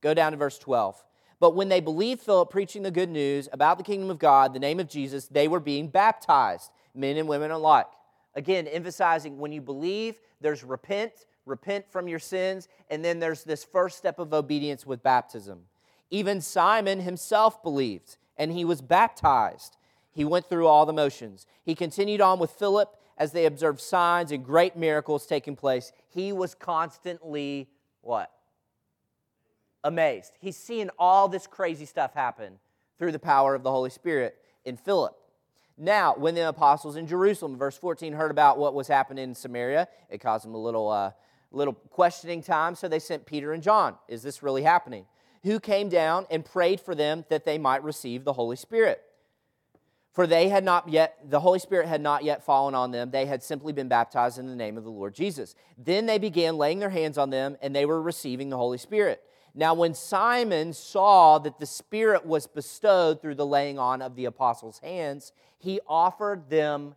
Go 0.05 0.13
down 0.13 0.33
to 0.33 0.39
verse 0.39 0.59
12. 0.59 1.03
But 1.41 1.57
when 1.57 1.71
they 1.71 1.81
believed 1.81 2.21
Philip 2.21 2.51
preaching 2.51 2.83
the 2.83 2.91
good 2.91 3.09
news 3.09 3.49
about 3.53 3.79
the 3.79 3.85
kingdom 3.85 4.11
of 4.11 4.19
God, 4.19 4.53
the 4.53 4.59
name 4.59 4.79
of 4.79 4.87
Jesus, 4.87 5.29
they 5.29 5.49
were 5.49 5.61
being 5.61 5.89
baptized, 5.89 6.71
men 6.95 7.17
and 7.17 7.27
women 7.27 7.51
alike. 7.51 7.87
Again, 8.35 8.67
emphasizing 8.67 9.39
when 9.39 9.51
you 9.51 9.63
believe, 9.63 10.17
there's 10.43 10.63
repent, 10.63 11.25
repent 11.47 11.91
from 11.91 12.07
your 12.07 12.19
sins, 12.19 12.69
and 12.91 13.03
then 13.03 13.19
there's 13.19 13.45
this 13.45 13.65
first 13.65 13.97
step 13.97 14.19
of 14.19 14.35
obedience 14.35 14.85
with 14.85 15.03
baptism. 15.03 15.63
Even 16.11 16.43
Simon 16.43 17.01
himself 17.01 17.63
believed, 17.63 18.19
and 18.37 18.53
he 18.53 18.67
was 18.67 18.83
baptized. 18.83 19.79
He 20.13 20.27
went 20.27 20.51
through 20.51 20.67
all 20.67 20.85
the 20.85 20.93
motions. 20.93 21.47
He 21.63 21.75
continued 21.75 22.21
on 22.21 22.39
with 22.39 22.51
Philip 22.51 22.95
as 23.17 23.33
they 23.33 23.47
observed 23.47 23.81
signs 23.81 24.33
and 24.33 24.45
great 24.45 24.77
miracles 24.77 25.25
taking 25.25 25.57
place. 25.57 25.93
He 26.11 26.31
was 26.31 26.55
constantly 26.55 27.71
what? 28.03 28.31
Amazed. 29.85 30.33
He's 30.41 30.57
seeing 30.57 30.91
all 30.99 31.29
this 31.29 31.47
crazy 31.47 31.85
stuff 31.85 32.15
happen 32.15 32.59
through 32.99 33.13
the 33.13 33.19
power 33.19 33.55
of 33.55 33.63
the 33.63 33.71
Holy 33.71 33.91
Spirit 33.91 34.37
in 34.65 34.77
Philip. 34.79 35.15
Now, 35.77 36.15
when 36.17 36.35
the 36.35 36.49
apostles 36.49 36.97
in 36.97 37.07
Jerusalem, 37.07 37.59
verse 37.59 37.77
14, 37.77 38.15
heard 38.15 38.31
about 38.31 38.59
what 38.59 38.75
was 38.75 38.89
happening 38.89 39.25
in 39.25 39.35
Samaria, 39.35 39.89
it 40.09 40.19
caused 40.19 40.45
them 40.45 40.55
a 40.55 40.59
little, 40.59 40.89
uh, 40.89 41.11
little 41.51 41.75
questioning 41.75 42.43
time, 42.43 42.75
so 42.75 42.89
they 42.89 42.99
sent 42.99 43.27
Peter 43.27 43.53
and 43.53 43.63
John. 43.63 43.97
Is 44.09 44.23
this 44.23 44.43
really 44.43 44.63
happening? 44.63 45.05
Who 45.43 45.61
came 45.61 45.91
down 45.91 46.27
and 46.31 46.45
prayed 46.45 46.81
for 46.81 46.95
them 46.95 47.25
that 47.29 47.45
they 47.45 47.59
might 47.59 47.83
receive 47.83 48.25
the 48.25 48.33
Holy 48.33 48.57
Spirit. 48.57 49.03
For 50.13 50.29
they 50.29 50.49
had 50.49 50.65
not 50.65 50.89
yet, 50.89 51.19
the 51.29 51.41
Holy 51.41 51.59
Spirit 51.59 51.89
had 51.89 52.01
not 52.01 52.23
yet 52.23 52.45
fallen 52.45 52.75
on 52.75 52.93
them. 52.93 53.11
They 53.11 53.27
had 53.27 53.43
simply 53.43 53.73
been 53.73 53.89
baptized 53.89 54.39
in 54.39 54.47
the 54.47 54.55
name 54.55 54.79
of 54.79 54.85
the 54.85 54.91
Lord 54.91 55.13
Jesus. 55.13 55.57
Then 55.77 56.07
they 56.07 56.19
began 56.19 56.57
laying 56.57 56.79
their 56.79 56.91
hands 56.91 57.19
on 57.19 57.31
them, 57.31 57.57
and 57.61 57.75
they 57.75 57.85
were 57.85 58.01
receiving 58.01 58.49
the 58.49 58.57
Holy 58.57 58.79
Spirit. 58.79 59.21
Now, 59.55 59.75
when 59.75 59.95
Simon 59.95 60.73
saw 60.73 61.39
that 61.39 61.61
the 61.61 61.67
Spirit 61.67 62.27
was 62.27 62.47
bestowed 62.47 63.23
through 63.23 63.37
the 63.37 63.47
laying 63.47 63.79
on 63.79 64.03
of 64.03 64.17
the 64.17 64.25
apostles' 64.25 64.81
hands, 64.81 65.33
he 65.59 65.81
offered 65.87 66.51
them 66.51 66.97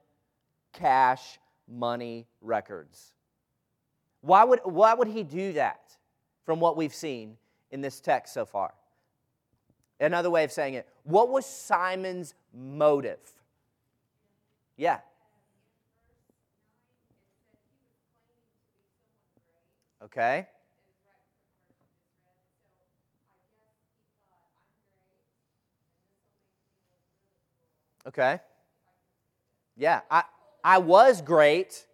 cash 0.73 1.37
money 1.67 2.25
records. 2.41 3.13
Why 4.21 4.43
would, 4.43 4.59
why 4.63 4.95
would 4.95 5.07
he 5.07 5.23
do 5.23 5.53
that 5.53 5.95
from 6.45 6.59
what 6.59 6.75
we've 6.75 6.95
seen 6.95 7.37
in 7.69 7.81
this 7.81 7.99
text 7.99 8.33
so 8.33 8.45
far? 8.45 8.73
Another 9.99 10.31
way 10.31 10.43
of 10.43 10.51
saying 10.51 10.73
it, 10.73 10.87
what 11.03 11.29
was 11.29 11.45
Simon's 11.45 12.33
motive? 12.53 13.19
Yeah. 14.77 14.99
Okay. 20.03 20.47
Okay. 28.07 28.39
Yeah, 29.75 30.01
I, 30.09 30.23
I 30.63 30.77
was 30.77 31.21
great, 31.21 31.85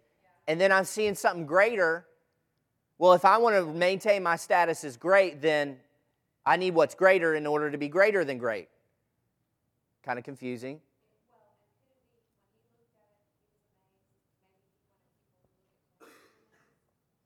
and 0.46 0.60
then 0.60 0.70
I'm 0.72 0.84
seeing 0.84 1.14
something 1.14 1.44
greater. 1.44 2.06
Well, 2.98 3.12
if 3.12 3.24
I 3.24 3.38
want 3.38 3.56
to 3.56 3.66
maintain 3.66 4.22
my 4.22 4.36
status 4.36 4.84
as 4.84 4.96
great, 4.96 5.42
then 5.42 5.78
I 6.46 6.56
need 6.56 6.74
what's 6.74 6.94
greater 6.94 7.34
in 7.34 7.46
order 7.46 7.70
to 7.70 7.78
be 7.78 7.88
greater 7.88 8.24
than 8.24 8.38
great. 8.38 8.68
Kind 10.04 10.18
of 10.18 10.24
confusing. 10.24 10.80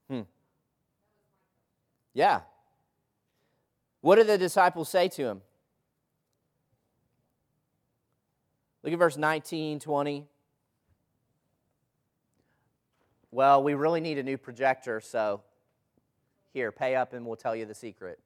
Hmm. 0.09 0.23
Yeah. 2.15 2.41
What 4.01 4.17
did 4.17 4.29
the 4.29 4.39
disciples 4.39 4.89
say 4.89 5.09
to 5.09 5.25
him? 5.25 5.43
Look 8.89 8.95
at 8.95 8.99
verse 9.01 9.19
19, 9.19 9.81
20. 9.81 10.25
Well, 13.31 13.63
we 13.63 13.75
really 13.75 14.01
need 14.01 14.17
a 14.17 14.23
new 14.23 14.39
projector, 14.39 15.03
so 15.03 15.43
here, 16.55 16.73
pay 16.73 16.97
up 16.97 17.13
and 17.13 17.27
we'll 17.27 17.37
tell 17.37 17.55
you 17.55 17.67
the 17.67 17.75
secret. 17.75 18.19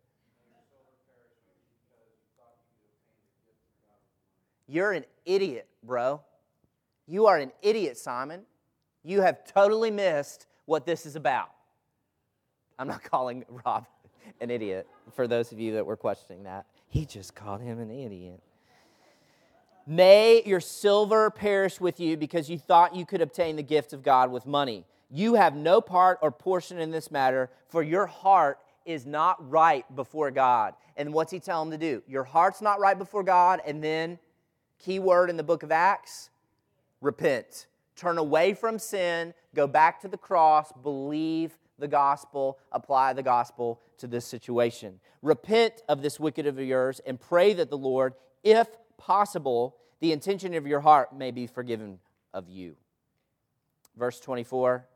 You're 4.68 4.92
an 4.92 5.04
idiot, 5.24 5.66
bro. 5.82 6.20
You 7.08 7.26
are 7.26 7.38
an 7.38 7.50
idiot, 7.60 7.98
Simon. 7.98 8.42
You 9.02 9.20
have 9.22 9.44
totally 9.44 9.90
missed 9.90 10.46
what 10.66 10.86
this 10.86 11.06
is 11.06 11.16
about. 11.16 11.50
I'm 12.78 12.86
not 12.86 13.02
calling 13.02 13.44
Rob 13.66 13.88
an 14.40 14.48
idiot 14.48 14.86
for 15.10 15.26
those 15.26 15.50
of 15.50 15.58
you 15.58 15.72
that 15.72 15.84
were 15.84 15.96
questioning 15.96 16.44
that. 16.44 16.66
He 16.86 17.04
just 17.04 17.34
called 17.34 17.62
him 17.62 17.80
an 17.80 17.90
idiot. 17.90 18.40
May 19.86 20.42
your 20.44 20.60
silver 20.60 21.30
perish 21.30 21.80
with 21.80 21.98
you 21.98 22.16
because 22.16 22.48
you 22.48 22.58
thought 22.58 22.94
you 22.94 23.04
could 23.04 23.20
obtain 23.20 23.56
the 23.56 23.62
gift 23.62 23.92
of 23.92 24.02
God 24.02 24.30
with 24.30 24.46
money. 24.46 24.84
You 25.10 25.34
have 25.34 25.54
no 25.54 25.80
part 25.80 26.18
or 26.22 26.30
portion 26.30 26.78
in 26.78 26.90
this 26.90 27.10
matter, 27.10 27.50
for 27.68 27.82
your 27.82 28.06
heart 28.06 28.58
is 28.86 29.06
not 29.06 29.50
right 29.50 29.84
before 29.94 30.30
God. 30.30 30.74
And 30.96 31.12
what's 31.12 31.32
he 31.32 31.40
telling 31.40 31.70
them 31.70 31.78
to 31.78 31.86
do? 31.86 32.02
Your 32.06 32.24
heart's 32.24 32.62
not 32.62 32.80
right 32.80 32.96
before 32.96 33.22
God, 33.22 33.60
and 33.66 33.82
then, 33.82 34.18
key 34.78 34.98
word 34.98 35.30
in 35.30 35.36
the 35.36 35.42
book 35.42 35.62
of 35.62 35.72
Acts, 35.72 36.30
repent. 37.00 37.66
Turn 37.96 38.18
away 38.18 38.54
from 38.54 38.78
sin, 38.78 39.34
go 39.54 39.66
back 39.66 40.00
to 40.00 40.08
the 40.08 40.16
cross, 40.16 40.72
believe 40.82 41.58
the 41.78 41.88
gospel, 41.88 42.58
apply 42.70 43.12
the 43.12 43.22
gospel 43.22 43.80
to 43.98 44.06
this 44.06 44.24
situation. 44.24 45.00
Repent 45.20 45.82
of 45.88 46.02
this 46.02 46.18
wicked 46.18 46.46
of 46.46 46.58
yours 46.58 47.00
and 47.06 47.20
pray 47.20 47.52
that 47.52 47.70
the 47.70 47.78
Lord, 47.78 48.14
if 48.42 48.68
possible, 49.02 49.76
the 50.00 50.12
intention 50.12 50.54
of 50.54 50.66
your 50.66 50.80
heart 50.80 51.14
may 51.14 51.30
be 51.30 51.46
forgiven 51.46 51.98
of 52.32 52.48
you. 52.48 52.76
Verse 53.96 54.20
24, 54.20 54.86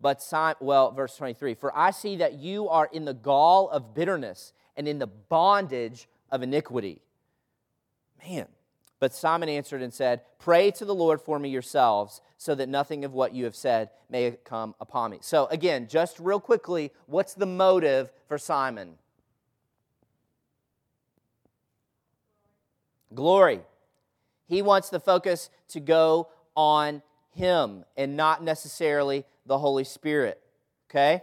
but 0.00 0.20
Simon, 0.20 0.56
well, 0.60 0.90
verse 0.90 1.16
23, 1.16 1.54
for 1.54 1.76
I 1.76 1.90
see 1.90 2.16
that 2.16 2.34
you 2.34 2.68
are 2.68 2.90
in 2.92 3.04
the 3.04 3.14
gall 3.14 3.70
of 3.70 3.94
bitterness 3.94 4.52
and 4.76 4.86
in 4.86 4.98
the 4.98 5.06
bondage 5.06 6.08
of 6.30 6.42
iniquity. 6.42 7.00
Man. 8.26 8.48
But 9.00 9.14
Simon 9.14 9.48
answered 9.48 9.82
and 9.82 9.92
said, 9.92 10.22
Pray 10.38 10.70
to 10.72 10.84
the 10.84 10.94
Lord 10.94 11.20
for 11.20 11.38
me 11.38 11.48
yourselves, 11.48 12.20
so 12.38 12.54
that 12.54 12.68
nothing 12.68 13.04
of 13.04 13.12
what 13.12 13.34
you 13.34 13.44
have 13.44 13.56
said 13.56 13.90
may 14.08 14.30
come 14.44 14.74
upon 14.80 15.10
me. 15.10 15.18
So, 15.20 15.46
again, 15.46 15.88
just 15.88 16.18
real 16.18 16.40
quickly, 16.40 16.92
what's 17.06 17.34
the 17.34 17.46
motive 17.46 18.12
for 18.28 18.38
Simon? 18.38 18.94
Glory. 23.14 23.60
He 24.46 24.62
wants 24.62 24.90
the 24.90 25.00
focus 25.00 25.50
to 25.68 25.80
go 25.80 26.28
on 26.54 27.02
him 27.30 27.84
and 27.96 28.16
not 28.16 28.42
necessarily 28.42 29.24
the 29.46 29.58
Holy 29.58 29.84
Spirit. 29.84 30.40
Okay? 30.90 31.22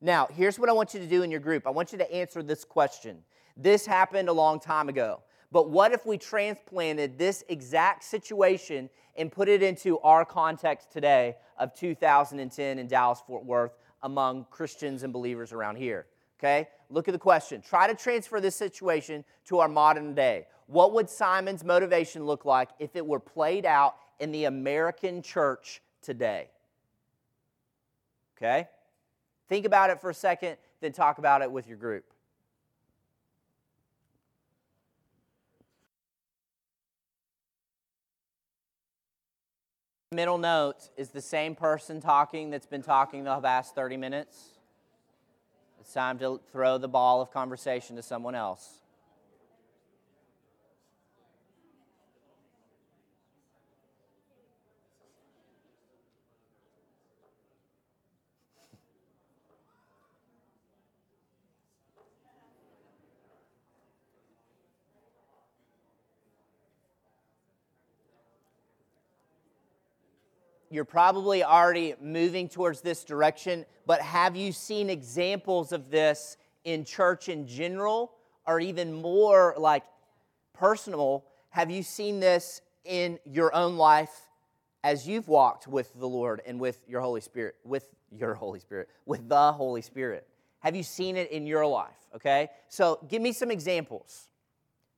Now, 0.00 0.28
here's 0.30 0.58
what 0.58 0.68
I 0.68 0.72
want 0.72 0.94
you 0.94 1.00
to 1.00 1.06
do 1.06 1.22
in 1.22 1.30
your 1.30 1.40
group 1.40 1.66
I 1.66 1.70
want 1.70 1.92
you 1.92 1.98
to 1.98 2.12
answer 2.12 2.42
this 2.42 2.64
question. 2.64 3.18
This 3.56 3.86
happened 3.86 4.28
a 4.28 4.32
long 4.32 4.60
time 4.60 4.88
ago. 4.88 5.22
But 5.50 5.70
what 5.70 5.92
if 5.92 6.04
we 6.04 6.18
transplanted 6.18 7.18
this 7.18 7.42
exact 7.48 8.04
situation 8.04 8.90
and 9.16 9.32
put 9.32 9.48
it 9.48 9.62
into 9.62 9.98
our 10.00 10.24
context 10.24 10.92
today 10.92 11.36
of 11.58 11.72
2010 11.74 12.78
in 12.78 12.86
Dallas, 12.86 13.22
Fort 13.26 13.44
Worth 13.44 13.72
among 14.02 14.46
Christians 14.50 15.02
and 15.02 15.12
believers 15.12 15.52
around 15.52 15.76
here? 15.76 16.06
Okay? 16.38 16.68
Look 16.90 17.08
at 17.08 17.12
the 17.12 17.18
question. 17.18 17.62
Try 17.62 17.86
to 17.86 17.94
transfer 17.94 18.40
this 18.40 18.54
situation 18.54 19.24
to 19.46 19.58
our 19.58 19.68
modern 19.68 20.14
day. 20.14 20.46
What 20.68 20.92
would 20.92 21.08
Simon's 21.08 21.64
motivation 21.64 22.26
look 22.26 22.44
like 22.44 22.68
if 22.78 22.94
it 22.94 23.04
were 23.04 23.20
played 23.20 23.64
out 23.64 23.96
in 24.20 24.32
the 24.32 24.44
American 24.44 25.22
church 25.22 25.80
today? 26.02 26.50
Okay? 28.36 28.68
Think 29.48 29.64
about 29.64 29.88
it 29.88 29.98
for 29.98 30.10
a 30.10 30.14
second, 30.14 30.58
then 30.82 30.92
talk 30.92 31.16
about 31.16 31.40
it 31.40 31.50
with 31.50 31.66
your 31.66 31.78
group. 31.78 32.04
Middle 40.12 40.38
note 40.38 40.90
is 40.98 41.08
the 41.08 41.22
same 41.22 41.54
person 41.54 41.98
talking 41.98 42.50
that's 42.50 42.66
been 42.66 42.82
talking 42.82 43.24
the 43.24 43.40
past 43.40 43.74
30 43.74 43.96
minutes. 43.96 44.50
It's 45.80 45.94
time 45.94 46.18
to 46.18 46.40
throw 46.52 46.76
the 46.76 46.88
ball 46.88 47.22
of 47.22 47.30
conversation 47.30 47.96
to 47.96 48.02
someone 48.02 48.34
else. 48.34 48.82
You're 70.78 70.84
probably 70.84 71.42
already 71.42 71.94
moving 72.00 72.48
towards 72.48 72.82
this 72.82 73.02
direction, 73.02 73.66
but 73.84 74.00
have 74.00 74.36
you 74.36 74.52
seen 74.52 74.88
examples 74.90 75.72
of 75.72 75.90
this 75.90 76.36
in 76.62 76.84
church 76.84 77.28
in 77.28 77.48
general, 77.48 78.12
or 78.46 78.60
even 78.60 78.92
more 78.92 79.56
like 79.58 79.82
personal? 80.54 81.24
Have 81.50 81.68
you 81.68 81.82
seen 81.82 82.20
this 82.20 82.60
in 82.84 83.18
your 83.24 83.52
own 83.56 83.76
life 83.76 84.30
as 84.84 85.04
you've 85.04 85.26
walked 85.26 85.66
with 85.66 85.92
the 85.98 86.06
Lord 86.06 86.42
and 86.46 86.60
with 86.60 86.78
your 86.86 87.00
Holy 87.00 87.22
Spirit, 87.22 87.56
with 87.64 87.88
your 88.12 88.34
Holy 88.34 88.60
Spirit, 88.60 88.88
with 89.04 89.28
the 89.28 89.50
Holy 89.50 89.82
Spirit? 89.82 90.28
Have 90.60 90.76
you 90.76 90.84
seen 90.84 91.16
it 91.16 91.32
in 91.32 91.44
your 91.44 91.66
life? 91.66 91.98
Okay? 92.14 92.50
So 92.68 93.00
give 93.08 93.20
me 93.20 93.32
some 93.32 93.50
examples. 93.50 94.28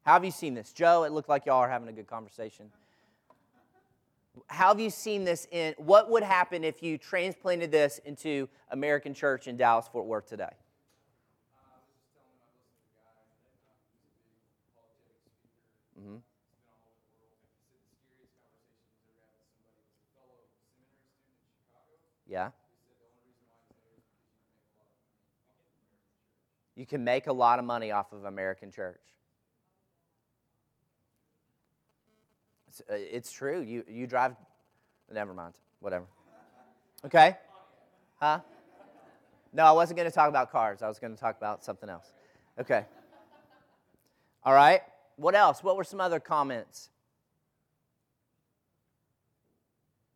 How 0.02 0.12
have 0.12 0.26
you 0.26 0.30
seen 0.30 0.52
this? 0.52 0.74
Joe, 0.74 1.04
it 1.04 1.12
looked 1.12 1.30
like 1.30 1.46
y'all 1.46 1.60
are 1.60 1.70
having 1.70 1.88
a 1.88 1.92
good 1.94 2.06
conversation 2.06 2.70
how 4.46 4.68
have 4.68 4.80
you 4.80 4.90
seen 4.90 5.24
this 5.24 5.46
in 5.50 5.74
what 5.78 6.10
would 6.10 6.22
happen 6.22 6.64
if 6.64 6.82
you 6.82 6.98
transplanted 6.98 7.70
this 7.70 7.98
into 8.04 8.48
American 8.70 9.14
church 9.14 9.46
in 9.46 9.56
Dallas, 9.56 9.86
Fort 9.90 10.06
Worth 10.06 10.28
today? 10.28 10.50
Mm-hmm. 16.00 16.16
Yeah. 22.26 22.50
You 26.76 26.86
can 26.86 27.04
make 27.04 27.26
a 27.26 27.32
lot 27.32 27.58
of 27.58 27.64
money 27.64 27.90
off 27.90 28.12
of 28.12 28.24
American 28.24 28.70
church. 28.70 29.00
It's, 32.70 32.80
uh, 32.82 32.94
it's 32.94 33.32
true. 33.32 33.60
You, 33.60 33.84
you 33.88 34.06
drive, 34.06 34.36
never 35.12 35.34
mind, 35.34 35.54
whatever. 35.80 36.06
Okay? 37.04 37.36
Huh? 38.20 38.38
No, 39.52 39.64
I 39.64 39.72
wasn't 39.72 39.96
going 39.96 40.08
to 40.08 40.14
talk 40.14 40.28
about 40.28 40.52
cars. 40.52 40.80
I 40.80 40.86
was 40.86 41.00
going 41.00 41.12
to 41.12 41.20
talk 41.20 41.36
about 41.36 41.64
something 41.64 41.88
else. 41.88 42.14
Okay. 42.60 42.84
All 44.44 44.54
right. 44.54 44.82
What 45.16 45.34
else? 45.34 45.64
What 45.64 45.76
were 45.76 45.82
some 45.82 46.00
other 46.00 46.20
comments? 46.20 46.90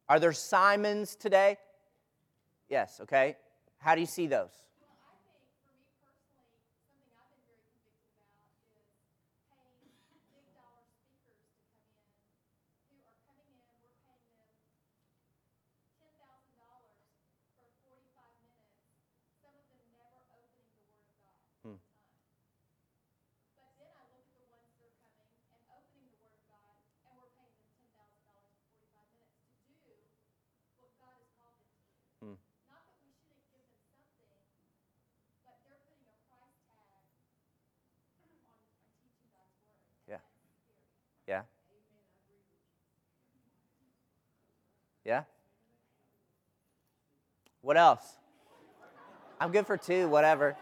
Are 0.08 0.20
there 0.20 0.32
Simons 0.32 1.16
today? 1.16 1.56
Yes, 2.68 3.00
okay. 3.02 3.36
How 3.78 3.96
do 3.96 4.00
you 4.00 4.06
see 4.06 4.28
those? 4.28 4.64
Yeah? 41.26 41.42
Yeah? 45.04 45.22
What 47.64 47.76
else? 47.78 48.04
I'm 49.40 49.50
good 49.50 49.66
for 49.66 49.78
two, 49.78 50.06
whatever. 50.06 50.54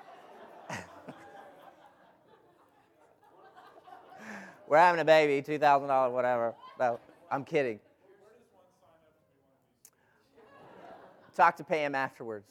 We're 4.68 4.78
having 4.78 5.00
a 5.00 5.04
baby, 5.04 5.42
$2,000, 5.42 6.12
whatever. 6.12 6.54
No, 6.78 7.00
I'm 7.28 7.44
kidding. 7.44 7.80
Talk 11.34 11.56
to 11.56 11.64
Pam 11.64 11.96
afterwards. 11.96 12.46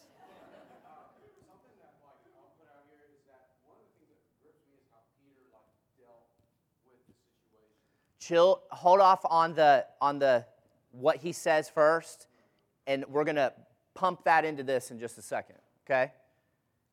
chill 8.19 8.61
hold 8.69 8.99
off 8.99 9.21
on 9.25 9.55
the 9.55 9.83
on 9.99 10.19
the 10.19 10.45
what 10.91 11.17
he 11.17 11.31
says 11.31 11.67
first 11.67 12.27
and 12.85 13.03
we're 13.09 13.23
going 13.23 13.35
to 13.35 13.51
pump 13.93 14.23
that 14.23 14.45
into 14.45 14.63
this 14.63 14.91
in 14.91 14.99
just 14.99 15.17
a 15.17 15.21
second 15.21 15.58
okay? 15.91 16.12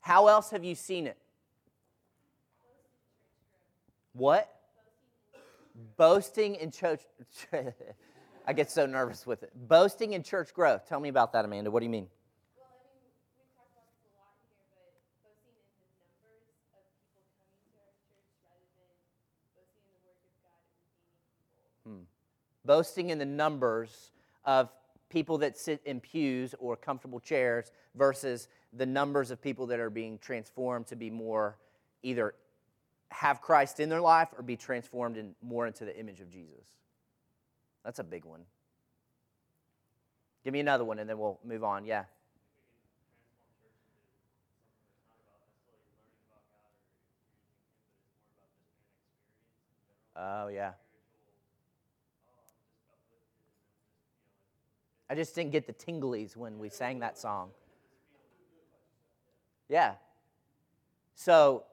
How 0.01 0.29
else 0.29 0.51
have 0.51 0.65
you 0.65 0.75
seen 0.75 1.07
it? 1.07 1.19
What? 4.13 4.53
Boasting 5.97 6.57
in 6.57 6.71
church. 6.71 7.03
I 8.47 8.53
get 8.53 8.71
so 8.71 8.87
nervous 8.87 9.27
with 9.27 9.43
it. 9.43 9.53
Boasting 9.69 10.15
in 10.15 10.23
church 10.23 10.55
growth. 10.55 10.89
Tell 10.89 10.99
me 10.99 11.09
about 11.09 11.33
that 11.35 11.45
amanda. 11.45 11.71
What 11.71 11.81
do 11.81 11.85
you 11.85 11.91
mean? 11.91 12.09
Boasting 22.65 23.11
in 23.11 23.19
the 23.19 23.25
numbers 23.25 24.11
of 24.45 24.69
people 25.09 25.39
that 25.39 25.57
sit 25.57 25.81
in 25.85 26.01
pews 26.01 26.55
or 26.59 26.77
comfortable 26.77 27.21
chairs 27.21 27.73
versus 27.95 28.49
the 28.73 28.87
numbers 28.87 29.31
of 29.31 29.41
people 29.41 29.67
that 29.67 29.81
are 29.81 29.91
being 29.91 30.19
transformed 30.19 30.87
to 30.87 30.97
be 30.97 31.11
more 31.11 31.57
either 32.03 32.35
have 33.11 33.41
Christ 33.41 33.81
in 33.81 33.89
their 33.89 34.01
life 34.01 34.29
or 34.37 34.43
be 34.43 34.57
transformed 34.57 35.17
in, 35.17 35.35
more 35.43 35.67
into 35.67 35.85
the 35.85 35.99
image 35.99 36.21
of 36.21 36.31
Jesus. 36.31 36.65
That's 37.85 37.99
a 37.99 38.05
big 38.05 38.25
one. 38.25 38.43
Give 40.45 40.53
me 40.53 40.61
another 40.61 40.85
one 40.85 40.99
and 40.99 41.09
then 41.09 41.19
we'll 41.19 41.39
move 41.45 41.65
on. 41.65 41.85
Yeah. 41.85 42.05
Oh, 50.15 50.49
yeah. 50.49 50.73
I 55.11 55.15
just 55.15 55.35
didn't 55.35 55.53
get 55.53 55.67
the 55.67 55.73
tinglies 55.73 56.37
when 56.37 56.59
we 56.59 56.69
sang 56.69 56.99
that 57.01 57.19
song. 57.19 57.51
Yeah. 59.69 59.95
So 61.15 61.65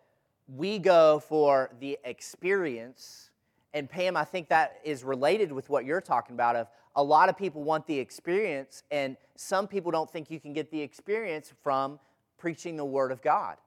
we 0.48 0.80
go 0.80 1.20
for 1.20 1.72
the 1.80 1.98
experience. 2.04 3.30
And 3.74 3.90
Pam, 3.90 4.16
I 4.16 4.24
think 4.24 4.50
that 4.50 4.80
is 4.84 5.04
related 5.04 5.52
with 5.52 5.70
what 5.70 5.86
you're 5.86 6.02
talking 6.02 6.36
about 6.36 6.56
of 6.56 6.68
a 6.96 7.04
lot 7.04 7.28
of 7.28 7.38
people 7.38 7.64
want 7.64 7.86
the 7.88 8.00
experience 8.00 8.84
and 8.90 9.18
some 9.36 9.68
people 9.68 9.92
don't 9.92 10.10
think 10.10 10.32
you 10.32 10.40
can 10.40 10.54
get 10.54 10.72
the 10.72 10.82
experience 10.82 11.52
from 11.62 12.00
preaching 12.38 12.78
the 12.78 12.86
word 12.86 13.12
of 13.12 13.22
God. 13.22 13.58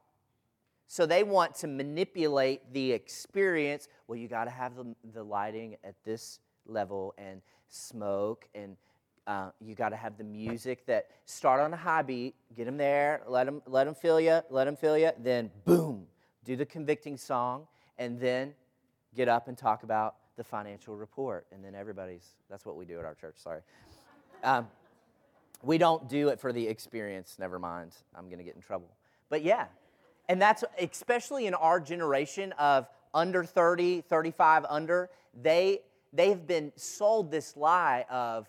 So 0.87 1.05
they 1.05 1.23
want 1.23 1.55
to 1.57 1.67
manipulate 1.67 2.73
the 2.73 2.93
experience. 2.93 3.89
Well, 4.07 4.17
you 4.17 4.29
got 4.29 4.45
to 4.45 4.51
have 4.51 4.75
the, 4.77 4.95
the 5.13 5.23
lighting 5.23 5.77
at 5.85 5.95
this 6.05 6.41
level 6.67 7.15
and 7.19 7.43
smoke 7.69 8.49
and 8.55 8.77
uh, 9.29 9.51
you 9.61 9.75
got 9.75 9.91
to 9.91 9.97
have 9.97 10.17
the 10.17 10.25
music 10.25 10.87
that 10.87 11.11
start 11.27 11.61
on 11.61 11.75
a 11.75 11.77
high 11.77 12.01
beat, 12.01 12.35
get 12.57 12.65
them 12.65 12.79
there, 12.79 13.21
let 13.29 13.45
them 13.45 13.61
let 13.67 13.85
them 13.85 13.95
feel 13.95 14.19
you, 14.19 14.41
let 14.49 14.65
them 14.65 14.75
feel 14.75 14.97
you. 14.97 15.11
Then 15.23 15.51
boom, 15.67 16.07
do 16.45 16.57
the 16.57 16.65
convicting 16.65 17.19
song, 17.19 17.67
and 17.99 18.19
then 18.19 18.55
get 19.15 19.29
up 19.29 19.47
and 19.47 19.57
talk 19.57 19.83
about 19.83 20.15
the 20.37 20.45
financial 20.45 20.97
report. 20.97 21.47
And 21.53 21.63
then 21.63 21.75
everybody's 21.75 22.27
that's 22.49 22.65
what 22.65 22.77
we 22.77 22.87
do 22.87 22.99
at 22.99 23.05
our 23.05 23.15
church. 23.15 23.35
Sorry. 23.37 23.61
Um, 24.43 24.67
We 25.63 25.77
don't 25.77 26.09
do 26.09 26.29
it 26.29 26.41
for 26.41 26.53
the 26.53 26.67
experience. 26.67 27.37
Never 27.39 27.59
mind. 27.59 27.93
I'm 28.15 28.31
to 28.31 28.45
get 28.45 28.55
in 28.57 28.63
trouble. 28.63 28.89
But 29.29 29.43
yeah. 29.43 29.67
And 30.31 30.41
that's 30.41 30.65
especially 30.81 31.47
in 31.47 31.55
our 31.55 31.81
generation 31.81 32.53
of 32.53 32.89
under 33.13 33.45
30, 33.45 34.03
35 34.03 34.65
under, 34.69 35.11
they 35.43 35.81
they've 36.15 36.47
been 36.47 36.73
sold 36.77 37.31
this 37.31 37.57
lie 37.57 38.07
of 38.09 38.49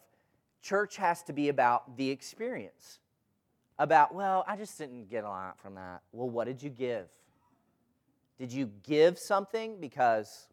church 0.61 0.97
has 0.97 1.23
to 1.23 1.33
be 1.33 1.49
about 1.49 1.97
the 1.97 2.09
experience. 2.09 2.99
About, 3.77 4.13
well, 4.13 4.43
I 4.47 4.57
just 4.57 4.77
didn't 4.77 5.09
get 5.09 5.23
a 5.23 5.29
lot 5.29 5.57
from 5.57 5.75
that. 5.75 6.01
Well, 6.11 6.29
what 6.29 6.47
did 6.47 6.61
you 6.61 6.69
give? 6.69 7.07
Did 8.37 8.51
you 8.51 8.69
give 8.83 9.17
something? 9.17 9.79
Because 9.79 10.47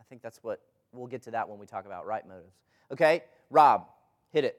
I 0.00 0.02
think 0.08 0.22
that's 0.22 0.42
what 0.42 0.60
we'll 0.92 1.06
get 1.06 1.22
to 1.22 1.30
that 1.32 1.48
when 1.48 1.58
we 1.58 1.66
talk 1.66 1.86
about 1.86 2.06
right 2.06 2.26
motives. 2.26 2.56
Okay, 2.92 3.22
Rob, 3.50 3.86
hit 4.30 4.44
it. 4.44 4.58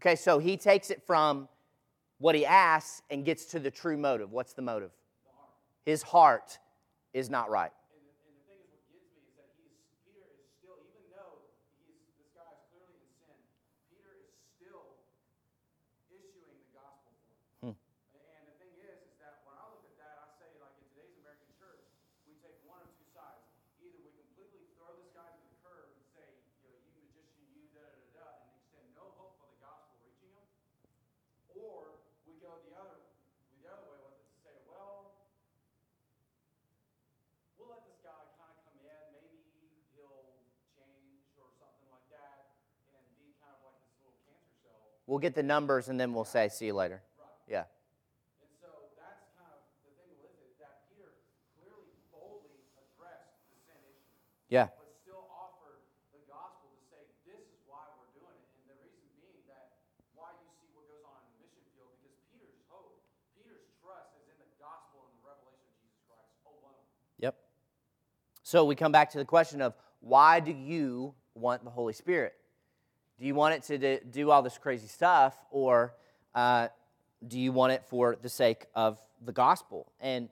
Okay, 0.00 0.16
so 0.16 0.38
he 0.38 0.56
takes 0.56 0.90
it 0.90 1.02
from 1.06 1.46
what 2.20 2.34
he 2.34 2.46
asks 2.46 3.02
and 3.10 3.22
gets 3.22 3.44
to 3.46 3.60
the 3.60 3.70
true 3.70 3.98
motive. 3.98 4.32
What's 4.32 4.54
the 4.54 4.62
motive? 4.62 4.92
His 5.84 6.02
heart 6.02 6.58
is 7.12 7.28
not 7.28 7.50
right. 7.50 7.70
We'll 45.10 45.18
get 45.18 45.34
the 45.34 45.42
numbers 45.42 45.90
and 45.90 45.98
then 45.98 46.14
we'll 46.14 46.22
say, 46.22 46.46
see 46.46 46.70
you 46.70 46.78
later. 46.78 47.02
Yeah. 47.50 47.66
And 47.66 48.46
so 48.62 48.70
that's 48.94 49.26
kind 49.34 49.50
of 49.50 49.58
the 49.82 49.90
thing 49.98 50.14
with 50.22 50.30
it 50.38 50.54
that 50.62 50.86
Peter 50.86 51.10
clearly 51.58 51.90
boldly 52.14 52.62
addressed 52.78 53.34
the 53.50 53.58
sin 53.58 53.74
issue. 53.90 54.06
Yeah. 54.54 54.70
But 54.70 54.86
still 55.02 55.26
offered 55.34 55.82
the 56.14 56.22
gospel 56.30 56.70
to 56.70 56.82
say, 56.94 57.02
this 57.26 57.42
is 57.42 57.58
why 57.66 57.90
we're 57.98 58.22
doing 58.22 58.38
it. 58.38 58.46
And 58.62 58.70
the 58.70 58.78
reason 58.86 59.02
being 59.18 59.42
that 59.50 59.82
why 60.14 60.30
you 60.38 60.46
see 60.62 60.70
what 60.78 60.86
goes 60.86 61.02
on 61.02 61.18
in 61.26 61.42
the 61.42 61.42
mission 61.42 61.66
field, 61.74 61.90
because 61.98 62.14
Peter's 62.30 62.62
hope, 62.70 63.02
Peter's 63.34 63.66
trust 63.82 64.14
is 64.14 64.30
in 64.30 64.38
the 64.38 64.50
gospel 64.62 65.10
and 65.10 65.12
the 65.18 65.26
revelation 65.26 65.74
of 65.74 65.74
Jesus 65.82 66.06
Christ 66.06 66.38
alone. 66.46 66.86
Yep. 67.18 67.34
So 68.46 68.62
we 68.62 68.78
come 68.78 68.94
back 68.94 69.10
to 69.10 69.18
the 69.18 69.26
question 69.26 69.58
of 69.58 69.74
why 69.98 70.38
do 70.38 70.54
you 70.54 71.18
want 71.34 71.66
the 71.66 71.74
Holy 71.74 71.98
Spirit? 71.98 72.38
Do 73.20 73.26
you 73.26 73.34
want 73.34 73.54
it 73.54 73.62
to 73.64 74.00
do 74.04 74.30
all 74.30 74.40
this 74.40 74.56
crazy 74.56 74.86
stuff, 74.86 75.36
or 75.50 75.92
uh, 76.34 76.68
do 77.28 77.38
you 77.38 77.52
want 77.52 77.72
it 77.74 77.84
for 77.86 78.16
the 78.16 78.30
sake 78.30 78.64
of 78.74 78.98
the 79.22 79.32
gospel? 79.32 79.92
And 80.00 80.30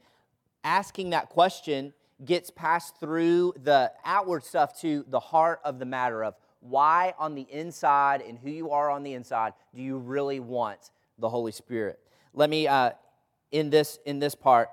asking 0.65 1.11
that 1.11 1.29
question 1.29 1.93
gets 2.25 2.51
passed 2.51 2.99
through 2.99 3.53
the 3.63 3.93
outward 4.07 4.43
stuff 4.43 4.81
to 4.81 5.05
the 5.09 5.21
heart 5.21 5.61
of 5.65 5.79
the 5.79 5.85
matter 5.85 6.25
of 6.25 6.35
why 6.61 7.13
on 7.19 7.35
the 7.35 7.47
inside 7.51 8.23
and 8.23 8.39
who 8.39 8.51
you 8.51 8.71
are 8.71 8.91
on 8.91 9.03
the 9.03 9.13
inside 9.13 9.53
do 9.75 9.83
you 9.83 9.99
really 9.99 10.41
want 10.41 10.91
the 11.19 11.29
Holy 11.29 11.53
Spirit? 11.53 12.01
Let 12.33 12.49
me 12.49 12.67
uh, 12.67 12.93
in 13.53 13.69
this 13.69 13.99
in 14.07 14.19
this 14.19 14.35
part. 14.35 14.71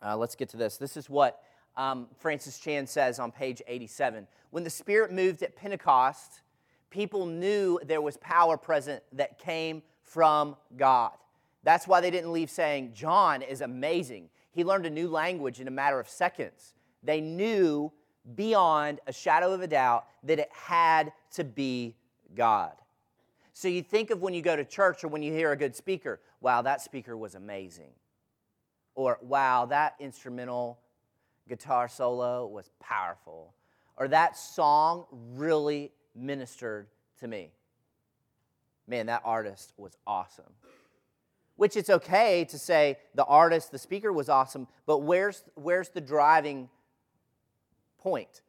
Uh, 0.00 0.16
let's 0.16 0.36
get 0.36 0.48
to 0.50 0.56
this. 0.56 0.76
This 0.76 0.96
is 0.96 1.10
what 1.10 1.42
um, 1.76 2.06
Francis 2.20 2.60
Chan 2.60 2.86
says 2.86 3.18
on 3.18 3.32
page 3.32 3.60
87. 3.66 4.28
When 4.50 4.62
the 4.62 4.70
Spirit 4.70 5.12
moved 5.12 5.42
at 5.42 5.56
Pentecost 5.56 6.40
people 6.90 7.26
knew 7.26 7.78
there 7.84 8.00
was 8.00 8.16
power 8.18 8.56
present 8.56 9.02
that 9.12 9.38
came 9.38 9.82
from 10.02 10.56
God. 10.76 11.12
That's 11.62 11.86
why 11.86 12.00
they 12.00 12.10
didn't 12.10 12.32
leave 12.32 12.50
saying, 12.50 12.92
John 12.94 13.42
is 13.42 13.60
amazing. 13.60 14.28
He 14.50 14.64
learned 14.64 14.86
a 14.86 14.90
new 14.90 15.08
language 15.08 15.60
in 15.60 15.68
a 15.68 15.70
matter 15.70 16.00
of 16.00 16.08
seconds. 16.08 16.74
They 17.02 17.20
knew 17.20 17.92
beyond 18.34 19.00
a 19.06 19.12
shadow 19.12 19.52
of 19.52 19.62
a 19.62 19.66
doubt 19.66 20.06
that 20.24 20.38
it 20.38 20.48
had 20.52 21.12
to 21.32 21.44
be 21.44 21.96
God. 22.34 22.72
So 23.52 23.68
you 23.68 23.82
think 23.82 24.10
of 24.10 24.22
when 24.22 24.34
you 24.34 24.42
go 24.42 24.56
to 24.56 24.64
church 24.64 25.04
or 25.04 25.08
when 25.08 25.22
you 25.22 25.32
hear 25.32 25.52
a 25.52 25.56
good 25.56 25.76
speaker, 25.76 26.20
wow, 26.40 26.62
that 26.62 26.80
speaker 26.80 27.16
was 27.16 27.34
amazing. 27.34 27.90
Or 28.94 29.18
wow, 29.22 29.66
that 29.66 29.94
instrumental 30.00 30.78
guitar 31.48 31.88
solo 31.88 32.46
was 32.46 32.70
powerful. 32.80 33.54
Or 33.96 34.08
that 34.08 34.36
song 34.36 35.04
really 35.34 35.92
ministered 36.14 36.86
to 37.20 37.28
me. 37.28 37.50
Man, 38.86 39.06
that 39.06 39.22
artist 39.24 39.72
was 39.76 39.96
awesome. 40.06 40.52
Which 41.56 41.76
it's 41.76 41.90
okay 41.90 42.44
to 42.46 42.58
say 42.58 42.96
the 43.14 43.24
artist, 43.24 43.70
the 43.70 43.78
speaker 43.78 44.12
was 44.12 44.28
awesome, 44.28 44.66
but 44.86 44.98
where's, 44.98 45.44
where's 45.54 45.90
the 45.90 46.00
driving 46.00 46.68
point? 47.98 48.42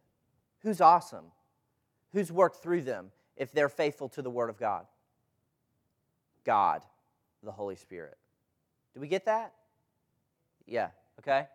Who's 0.63 0.81
awesome? 0.81 1.25
Who's 2.13 2.31
worked 2.31 2.63
through 2.63 2.81
them 2.81 3.11
if 3.35 3.51
they're 3.51 3.69
faithful 3.69 4.09
to 4.09 4.21
the 4.21 4.29
Word 4.29 4.49
of 4.49 4.57
God? 4.57 4.85
God, 6.45 6.81
the 7.43 7.51
Holy 7.51 7.75
Spirit. 7.75 8.17
Do 8.93 8.99
we 8.99 9.07
get 9.07 9.25
that? 9.25 9.53
Yeah, 10.65 10.89
okay? 11.19 11.47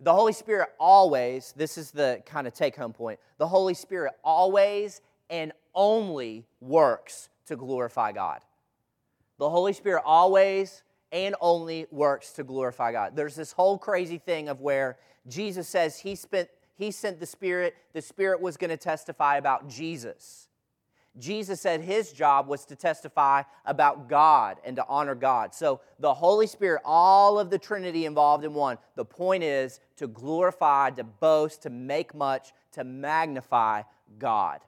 The 0.00 0.14
Holy 0.14 0.32
Spirit 0.32 0.70
always, 0.78 1.52
this 1.56 1.76
is 1.76 1.90
the 1.90 2.22
kind 2.24 2.46
of 2.46 2.54
take 2.54 2.76
home 2.76 2.92
point, 2.92 3.20
the 3.38 3.46
Holy 3.46 3.74
Spirit 3.74 4.12
always 4.24 5.00
and 5.30 5.52
only 5.74 6.44
works 6.60 7.30
to 7.46 7.56
glorify 7.56 8.12
God. 8.12 8.40
The 9.38 9.48
Holy 9.48 9.72
Spirit 9.72 10.02
always 10.04 10.82
and 11.12 11.34
only 11.40 11.86
works 11.90 12.32
to 12.32 12.44
glorify 12.44 12.92
God. 12.92 13.16
There's 13.16 13.34
this 13.34 13.52
whole 13.52 13.78
crazy 13.78 14.18
thing 14.18 14.48
of 14.48 14.60
where 14.60 14.98
Jesus 15.26 15.68
says 15.68 15.98
he 15.98 16.14
spent 16.14 16.48
he 16.80 16.90
sent 16.90 17.20
the 17.20 17.26
Spirit, 17.26 17.74
the 17.92 18.00
Spirit 18.00 18.40
was 18.40 18.56
going 18.56 18.70
to 18.70 18.76
testify 18.78 19.36
about 19.36 19.68
Jesus. 19.68 20.48
Jesus 21.18 21.60
said 21.60 21.82
his 21.82 22.10
job 22.10 22.48
was 22.48 22.64
to 22.66 22.76
testify 22.76 23.42
about 23.66 24.08
God 24.08 24.56
and 24.64 24.76
to 24.76 24.84
honor 24.88 25.14
God. 25.14 25.54
So 25.54 25.82
the 25.98 26.14
Holy 26.14 26.46
Spirit, 26.46 26.80
all 26.84 27.38
of 27.38 27.50
the 27.50 27.58
Trinity 27.58 28.06
involved 28.06 28.44
in 28.44 28.54
one. 28.54 28.78
The 28.94 29.04
point 29.04 29.42
is 29.42 29.80
to 29.96 30.06
glorify, 30.06 30.88
to 30.90 31.04
boast, 31.04 31.62
to 31.64 31.70
make 31.70 32.14
much, 32.14 32.52
to 32.72 32.84
magnify 32.84 33.82
God. 34.18 34.60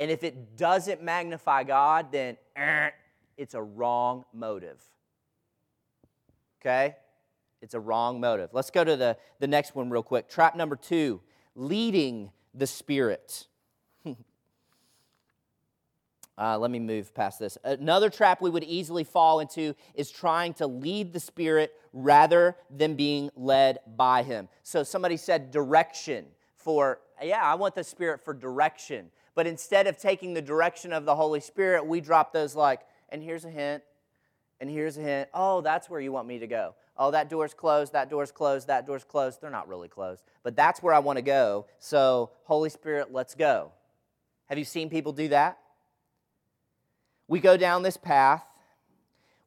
And 0.00 0.10
if 0.10 0.24
it 0.24 0.56
doesn't 0.56 1.02
magnify 1.02 1.64
God, 1.64 2.10
then 2.10 2.36
eh, 2.56 2.90
it's 3.36 3.54
a 3.54 3.62
wrong 3.62 4.24
motive. 4.32 4.82
Okay? 6.60 6.96
It's 7.62 7.74
a 7.74 7.80
wrong 7.80 8.20
motive. 8.20 8.50
Let's 8.52 8.70
go 8.70 8.84
to 8.84 8.96
the, 8.96 9.16
the 9.38 9.46
next 9.46 9.74
one 9.74 9.90
real 9.90 10.02
quick. 10.02 10.28
Trap 10.28 10.56
number 10.56 10.76
two 10.76 11.20
leading 11.54 12.30
the 12.52 12.66
Spirit. 12.66 13.46
uh, 16.38 16.58
let 16.58 16.70
me 16.70 16.78
move 16.78 17.14
past 17.14 17.38
this. 17.38 17.56
Another 17.64 18.10
trap 18.10 18.42
we 18.42 18.50
would 18.50 18.64
easily 18.64 19.04
fall 19.04 19.40
into 19.40 19.74
is 19.94 20.10
trying 20.10 20.54
to 20.54 20.66
lead 20.66 21.12
the 21.12 21.20
Spirit 21.20 21.72
rather 21.92 22.56
than 22.70 22.94
being 22.96 23.30
led 23.36 23.78
by 23.96 24.22
Him. 24.22 24.48
So 24.62 24.82
somebody 24.82 25.16
said 25.16 25.50
direction 25.50 26.26
for, 26.56 27.00
yeah, 27.22 27.42
I 27.42 27.54
want 27.54 27.74
the 27.74 27.84
Spirit 27.84 28.24
for 28.24 28.34
direction. 28.34 29.10
But 29.34 29.46
instead 29.46 29.86
of 29.86 29.96
taking 29.96 30.34
the 30.34 30.42
direction 30.42 30.92
of 30.92 31.04
the 31.04 31.14
Holy 31.14 31.40
Spirit, 31.40 31.86
we 31.86 32.00
drop 32.00 32.32
those 32.32 32.54
like, 32.54 32.80
and 33.08 33.22
here's 33.22 33.44
a 33.44 33.50
hint, 33.50 33.82
and 34.60 34.70
here's 34.70 34.96
a 34.96 35.02
hint. 35.02 35.28
Oh, 35.34 35.60
that's 35.60 35.90
where 35.90 36.00
you 36.00 36.12
want 36.12 36.28
me 36.28 36.38
to 36.38 36.46
go. 36.46 36.74
Oh, 36.96 37.10
that 37.10 37.28
door's 37.28 37.54
closed, 37.54 37.92
that 37.92 38.08
door's 38.08 38.30
closed, 38.30 38.68
that 38.68 38.86
door's 38.86 39.02
closed. 39.02 39.40
They're 39.40 39.50
not 39.50 39.68
really 39.68 39.88
closed, 39.88 40.22
but 40.44 40.54
that's 40.54 40.82
where 40.82 40.94
I 40.94 41.00
want 41.00 41.16
to 41.16 41.22
go. 41.22 41.66
So, 41.80 42.30
Holy 42.44 42.70
Spirit, 42.70 43.12
let's 43.12 43.34
go. 43.34 43.72
Have 44.46 44.58
you 44.58 44.64
seen 44.64 44.88
people 44.88 45.12
do 45.12 45.28
that? 45.28 45.58
We 47.26 47.40
go 47.40 47.56
down 47.56 47.82
this 47.82 47.96
path. 47.96 48.44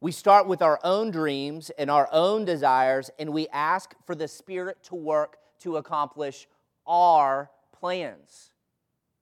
We 0.02 0.12
start 0.12 0.48
with 0.48 0.62
our 0.62 0.80
own 0.84 1.12
dreams 1.12 1.72
and 1.78 1.90
our 1.90 2.10
own 2.12 2.44
desires, 2.44 3.10
and 3.18 3.32
we 3.32 3.48
ask 3.48 3.96
for 4.06 4.14
the 4.14 4.28
Spirit 4.28 4.84
to 4.84 4.96
work 4.96 5.38
to 5.62 5.78
accomplish 5.78 6.48
our 6.86 7.50
plans. 7.72 8.52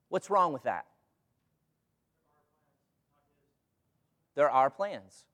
What's 0.09 0.29
wrong 0.29 0.53
with 0.53 0.63
that? 0.63 0.85
There 4.35 4.49
are 4.49 4.69
plans. 4.69 5.25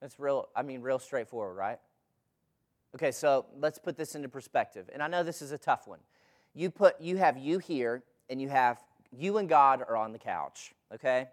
That's 0.00 0.18
real, 0.20 0.48
I 0.54 0.62
mean, 0.62 0.80
real 0.82 0.98
straightforward, 0.98 1.56
right? 1.56 1.78
Okay, 2.94 3.10
so 3.12 3.46
let's 3.58 3.78
put 3.78 3.96
this 3.96 4.14
into 4.14 4.28
perspective. 4.28 4.88
And 4.92 5.02
I 5.02 5.08
know 5.08 5.22
this 5.22 5.42
is 5.42 5.52
a 5.52 5.58
tough 5.58 5.86
one. 5.86 5.98
You 6.54 6.70
put 6.70 6.98
you 7.00 7.18
have 7.18 7.36
you 7.36 7.58
here 7.58 8.02
and 8.30 8.40
you 8.40 8.48
have 8.48 8.78
you 9.12 9.36
and 9.38 9.48
God 9.48 9.82
are 9.86 9.96
on 9.96 10.12
the 10.12 10.18
couch, 10.18 10.72
okay? 10.94 11.28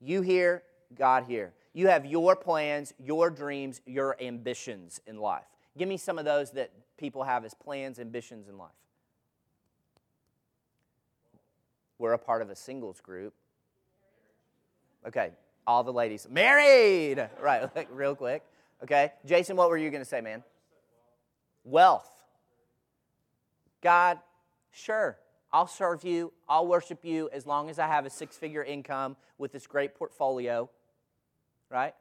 You 0.00 0.22
here, 0.22 0.62
God 0.96 1.24
here. 1.24 1.52
You 1.74 1.88
have 1.88 2.06
your 2.06 2.34
plans, 2.36 2.94
your 2.98 3.28
dreams, 3.28 3.82
your 3.84 4.16
ambitions 4.20 5.00
in 5.06 5.18
life. 5.18 5.44
Give 5.76 5.88
me 5.88 5.98
some 5.98 6.18
of 6.18 6.24
those 6.24 6.52
that 6.52 6.70
people 6.96 7.24
have 7.24 7.44
as 7.44 7.52
plans, 7.52 7.98
ambitions 7.98 8.48
in 8.48 8.56
life. 8.56 8.70
We're 11.98 12.12
a 12.12 12.18
part 12.18 12.42
of 12.42 12.50
a 12.50 12.56
singles 12.56 13.00
group. 13.00 13.34
Okay, 15.06 15.30
all 15.66 15.84
the 15.84 15.92
ladies. 15.92 16.26
Married! 16.30 17.28
Right, 17.40 17.68
like 17.76 17.88
real 17.92 18.14
quick. 18.14 18.42
Okay, 18.82 19.12
Jason, 19.24 19.56
what 19.56 19.70
were 19.70 19.78
you 19.78 19.90
going 19.90 20.02
to 20.02 20.08
say, 20.08 20.20
man? 20.20 20.42
Wealth. 21.64 22.10
God, 23.82 24.18
sure, 24.72 25.18
I'll 25.52 25.66
serve 25.66 26.04
you, 26.04 26.32
I'll 26.48 26.66
worship 26.66 27.04
you 27.04 27.30
as 27.32 27.46
long 27.46 27.70
as 27.70 27.78
I 27.78 27.86
have 27.86 28.04
a 28.04 28.10
six 28.10 28.36
figure 28.36 28.62
income 28.62 29.16
with 29.38 29.52
this 29.52 29.66
great 29.66 29.94
portfolio, 29.94 30.68
right? 31.70 31.94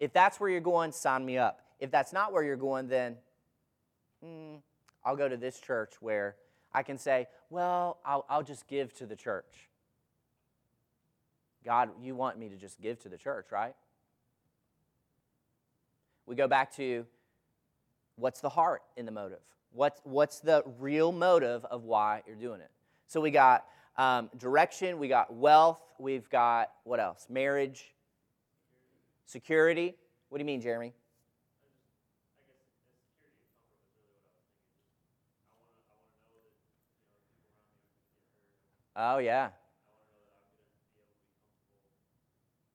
If 0.00 0.12
that's 0.12 0.40
where 0.40 0.50
you're 0.50 0.60
going, 0.60 0.92
sign 0.92 1.24
me 1.24 1.38
up. 1.38 1.60
If 1.78 1.90
that's 1.90 2.12
not 2.12 2.32
where 2.32 2.42
you're 2.42 2.56
going, 2.56 2.88
then 2.88 3.16
hmm, 4.22 4.56
I'll 5.04 5.16
go 5.16 5.28
to 5.28 5.36
this 5.36 5.60
church 5.60 5.94
where 6.00 6.36
I 6.74 6.82
can 6.82 6.98
say, 6.98 7.28
well, 7.50 7.98
I'll, 8.04 8.24
I'll 8.28 8.42
just 8.42 8.66
give 8.66 8.92
to 8.94 9.06
the 9.06 9.16
church. 9.16 9.68
God, 11.64 11.90
you 12.02 12.14
want 12.14 12.38
me 12.38 12.48
to 12.48 12.56
just 12.56 12.80
give 12.80 12.98
to 13.00 13.08
the 13.08 13.16
church, 13.16 13.46
right? 13.52 13.74
We 16.26 16.34
go 16.34 16.48
back 16.48 16.74
to 16.76 17.06
what's 18.16 18.40
the 18.40 18.48
heart 18.48 18.82
in 18.96 19.06
the 19.06 19.12
motive? 19.12 19.40
What's, 19.72 20.00
what's 20.04 20.40
the 20.40 20.62
real 20.78 21.12
motive 21.12 21.64
of 21.66 21.84
why 21.84 22.22
you're 22.26 22.36
doing 22.36 22.60
it? 22.60 22.70
So 23.06 23.20
we 23.20 23.30
got 23.30 23.64
um, 23.96 24.30
direction, 24.38 24.98
we 24.98 25.08
got 25.08 25.32
wealth, 25.32 25.80
we've 25.98 26.28
got 26.30 26.70
what 26.84 27.00
else? 27.00 27.26
Marriage, 27.28 27.92
security. 29.26 29.94
What 30.28 30.38
do 30.38 30.42
you 30.42 30.46
mean, 30.46 30.60
Jeremy? 30.60 30.92
Oh, 38.94 39.18
yeah. 39.18 39.50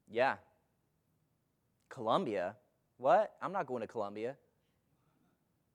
Yeah. 0.09 0.35
Colombia? 1.89 2.55
What? 2.97 3.33
I'm 3.41 3.51
not 3.51 3.67
going 3.67 3.81
to 3.81 3.87
Colombia. 3.87 4.35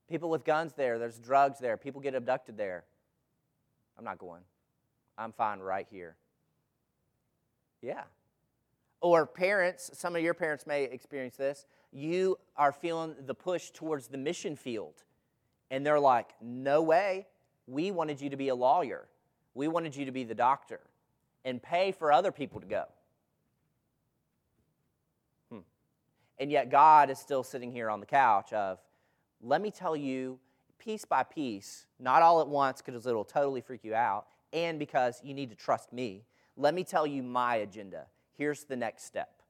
People 0.08 0.30
with 0.30 0.44
guns 0.44 0.72
there, 0.74 0.98
there's 0.98 1.18
drugs 1.18 1.58
there, 1.58 1.76
people 1.76 2.00
get 2.00 2.14
abducted 2.14 2.56
there. 2.56 2.84
I'm 3.96 4.04
not 4.04 4.18
going. 4.18 4.42
I'm 5.16 5.32
fine 5.32 5.60
right 5.60 5.86
here. 5.90 6.16
Yeah. 7.80 8.02
Or 9.00 9.26
parents, 9.26 9.90
some 9.94 10.14
of 10.16 10.22
your 10.22 10.34
parents 10.34 10.66
may 10.66 10.84
experience 10.84 11.36
this. 11.36 11.66
You 11.92 12.38
are 12.56 12.72
feeling 12.72 13.14
the 13.26 13.34
push 13.34 13.70
towards 13.70 14.08
the 14.08 14.18
mission 14.18 14.56
field. 14.56 15.02
And 15.70 15.84
they're 15.84 16.00
like, 16.00 16.30
no 16.40 16.82
way. 16.82 17.26
We 17.66 17.90
wanted 17.90 18.20
you 18.20 18.30
to 18.30 18.36
be 18.36 18.48
a 18.48 18.54
lawyer. 18.54 19.08
We 19.54 19.68
wanted 19.68 19.94
you 19.94 20.04
to 20.06 20.12
be 20.12 20.24
the 20.24 20.34
doctor 20.34 20.80
and 21.44 21.62
pay 21.62 21.92
for 21.92 22.12
other 22.12 22.32
people 22.32 22.60
to 22.60 22.66
go. 22.66 22.84
Hmm. 25.50 25.58
And 26.38 26.50
yet, 26.50 26.70
God 26.70 27.10
is 27.10 27.18
still 27.18 27.42
sitting 27.42 27.72
here 27.72 27.90
on 27.90 28.00
the 28.00 28.06
couch 28.06 28.52
of, 28.52 28.78
let 29.40 29.60
me 29.60 29.70
tell 29.70 29.96
you 29.96 30.38
piece 30.78 31.04
by 31.04 31.22
piece, 31.22 31.86
not 31.98 32.22
all 32.22 32.40
at 32.40 32.48
once 32.48 32.82
because 32.82 33.06
it'll 33.06 33.24
totally 33.24 33.60
freak 33.60 33.84
you 33.84 33.94
out, 33.94 34.26
and 34.52 34.78
because 34.78 35.20
you 35.22 35.34
need 35.34 35.50
to 35.50 35.56
trust 35.56 35.92
me. 35.92 36.24
Let 36.56 36.74
me 36.74 36.84
tell 36.84 37.06
you 37.06 37.22
my 37.22 37.56
agenda. 37.56 38.06
Here's 38.36 38.64
the 38.64 38.76
next 38.76 39.04
step. 39.04 39.42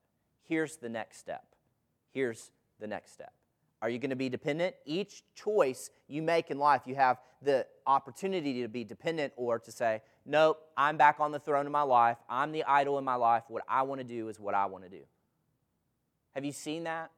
Here's 0.47 0.77
the 0.77 0.89
next 0.89 1.19
step. 1.19 1.45
Here's 2.13 2.51
the 2.79 2.87
next 2.87 3.13
step. 3.13 3.33
Are 3.83 3.91
you 3.91 3.99
going 3.99 4.11
to 4.11 4.17
be 4.17 4.29
dependent? 4.29 4.77
Each 4.87 5.25
choice 5.35 5.91
you 6.07 6.23
make 6.23 6.53
in 6.53 6.59
life, 6.59 6.83
you 6.87 6.95
have 6.95 7.19
the 7.43 7.67
opportunity 7.85 8.63
to 8.63 8.69
be 8.69 8.85
dependent 8.85 9.33
or 9.37 9.59
to 9.59 9.73
say, 9.73 10.01
Nope, 10.25 10.61
I'm 10.77 10.97
back 10.97 11.19
on 11.19 11.33
the 11.33 11.41
throne 11.41 11.67
of 11.67 11.73
my 11.73 11.83
life. 11.83 12.17
I'm 12.29 12.53
the 12.53 12.63
idol 12.63 12.97
in 12.99 13.05
my 13.05 13.17
life. 13.17 13.43
What 13.49 13.65
I 13.69 13.83
want 13.83 14.01
to 14.01 14.07
do 14.07 14.29
is 14.29 14.39
what 14.39 14.55
I 14.55 14.67
want 14.67 14.85
to 14.85 14.91
do. 14.91 15.03
Have 16.37 16.45
you 16.45 16.53
seen 16.53 16.85
that? 16.85 17.11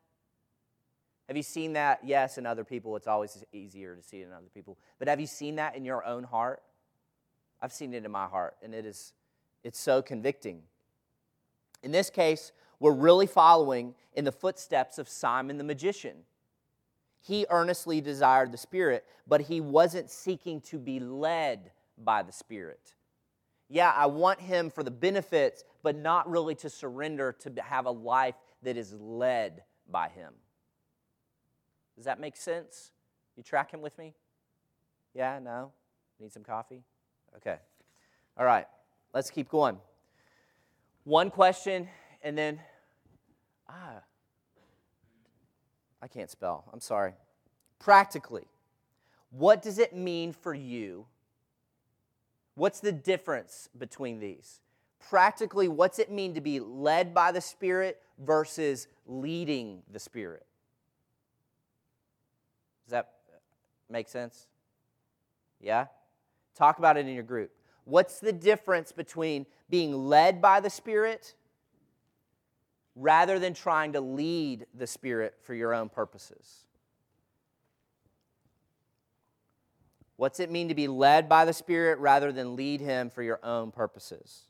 Have 1.29 1.37
you 1.37 1.43
seen 1.43 1.75
that? 1.75 2.01
Yes, 2.03 2.39
in 2.39 2.47
other 2.47 2.65
people, 2.65 2.97
it's 2.97 3.07
always 3.07 3.45
easier 3.53 3.95
to 3.95 4.03
see 4.03 4.21
it 4.21 4.27
in 4.27 4.33
other 4.33 4.49
people. 4.55 4.79
But 4.99 5.09
have 5.09 5.21
you 5.21 5.27
seen 5.27 5.57
that 5.57 5.77
in 5.77 5.85
your 5.85 6.05
own 6.05 6.25
heart? 6.25 6.63
I've 7.61 7.73
seen 7.73 7.93
it 7.93 8.07
in 8.07 8.11
my 8.11 8.27
heart, 8.27 8.57
and 8.63 8.75
it 8.75 8.87
is 8.87 9.13
it's 9.63 9.79
so 9.79 10.01
convicting. 10.01 10.63
In 11.83 11.93
this 11.93 12.09
case, 12.09 12.53
we're 12.81 12.93
really 12.93 13.27
following 13.27 13.95
in 14.15 14.25
the 14.25 14.33
footsteps 14.33 14.99
of 14.99 15.09
Simon 15.09 15.59
the 15.59 15.65
magician. 15.65 16.17
He 17.25 17.47
earnestly 17.49 18.03
desired 18.03 18.53
the 18.53 18.59
Spirit, 18.59 19.07
but 19.27 19.41
he 19.41 19.63
wasn't 19.63 20.11
seeking 20.11 20.61
to 20.61 20.79
be 20.79 21.01
led 21.01 21.71
by 21.97 22.23
the 22.23 22.33
Spirit. 22.33 22.95
Yeah, 23.71 23.91
I 23.97 24.05
want 24.07 24.41
him 24.41 24.69
for 24.69 24.83
the 24.83 24.91
benefits, 24.91 25.65
but 25.83 25.97
not 25.97 26.29
really 26.29 26.55
to 26.57 26.69
surrender 26.69 27.33
to 27.41 27.63
have 27.63 27.87
a 27.87 27.91
life 27.91 28.35
that 28.63 28.77
is 28.77 28.93
led 28.93 29.63
by 29.91 30.11
him. 30.11 30.35
Does 31.97 32.05
that 32.05 32.21
make 32.21 32.37
sense? 32.37 32.91
You 33.39 33.43
track 33.43 33.73
him 33.73 33.81
with 33.81 33.97
me? 33.97 34.13
Yeah, 35.15 35.39
no? 35.43 35.73
Need 36.21 36.31
some 36.31 36.45
coffee? 36.45 36.83
Okay. 37.37 37.57
All 38.37 38.45
right, 38.45 38.67
let's 39.15 39.31
keep 39.31 39.49
going. 39.49 39.79
One 41.05 41.31
question, 41.31 41.89
and 42.23 42.37
then, 42.37 42.61
ah, 43.67 44.03
I 46.05 46.07
can't 46.07 46.31
spell. 46.31 46.67
I'm 46.71 46.83
sorry. 46.83 47.15
Practically, 47.79 48.45
what 49.31 49.63
does 49.63 49.79
it 49.79 49.97
mean 49.97 50.35
for 50.35 50.53
you? 50.53 51.07
What's 52.57 52.81
the 52.81 52.93
difference 52.93 53.71
between 53.79 54.21
these? 54.21 54.61
Practically, 55.01 55.67
what's 55.67 55.99
it 55.99 56.13
mean 56.13 56.35
to 56.35 56.43
be 56.43 56.61
led 56.61 57.15
by 57.15 57.33
the 57.33 57.41
Spirit 57.41 58.03
versus 58.19 58.87
leading 59.07 59.83
the 59.91 59.99
Spirit? 59.99 60.45
Does 62.85 62.91
that 62.91 63.13
make 63.89 64.09
sense? 64.09 64.47
Yeah? 65.59 65.87
Talk 66.55 66.79
about 66.79 66.99
it 66.99 67.07
in 67.07 67.15
your 67.15 67.23
group. 67.23 67.51
What's 67.87 68.21
the 68.21 68.33
difference 68.33 68.93
between 68.93 69.47
being 69.71 70.07
led 70.07 70.43
by 70.43 70.61
the 70.61 70.71
Spirit 70.71 71.35
rather 72.97 73.39
than 73.39 73.55
trying 73.55 73.93
to 73.95 74.01
lead 74.01 74.67
the 74.75 74.87
Spirit 74.87 75.35
for 75.43 75.55
your 75.55 75.75
own 75.75 75.89
purposes. 75.89 76.65
What's 80.17 80.39
it 80.39 80.51
mean 80.51 80.69
to 80.69 80.75
be 80.75 80.87
led 80.87 81.29
by 81.29 81.45
the 81.45 81.53
Spirit 81.53 81.99
rather 81.99 82.31
than 82.31 82.57
lead 82.57 82.81
Him 82.81 83.11
for 83.11 83.23
your 83.23 83.41
own 83.43 83.73
purposes? 83.73 84.43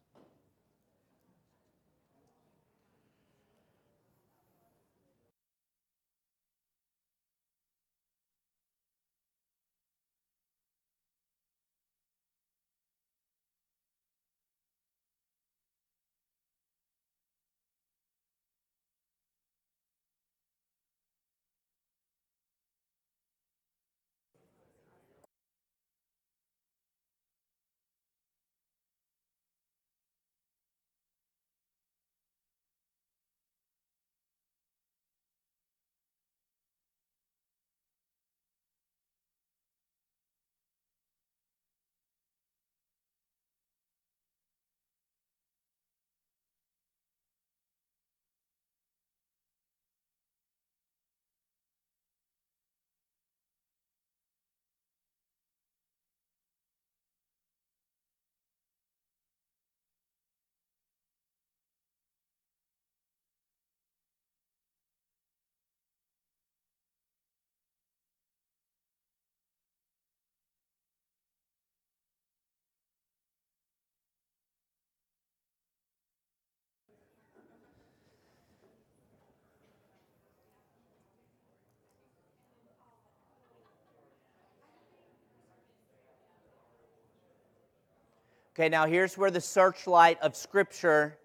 Okay, 88.55 88.69
now 88.69 88.87
here's 88.87 89.19
where 89.19 89.33
the 89.33 89.41
searchlight 89.41 90.21
of 90.23 90.37
Scripture 90.37 91.19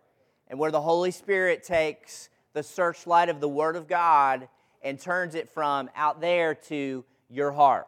and 0.48 0.58
where 0.58 0.72
the 0.72 0.82
Holy 0.82 1.12
Spirit 1.12 1.62
takes 1.64 2.30
the 2.54 2.64
searchlight 2.64 3.30
of 3.30 3.40
the 3.40 3.48
Word 3.48 3.76
of 3.76 3.88
God 3.88 4.48
and 4.82 5.00
turns 5.00 5.36
it 5.36 5.48
from 5.48 5.92
out 5.96 6.22
there 6.22 6.56
to 6.56 7.06
your 7.30 7.52
heart. 7.52 7.88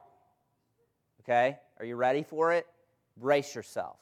Okay? 1.21 1.57
Are 1.79 1.85
you 1.85 1.95
ready 1.95 2.21
for 2.21 2.53
it? 2.53 2.67
Brace 3.17 3.55
yourself. 3.55 3.97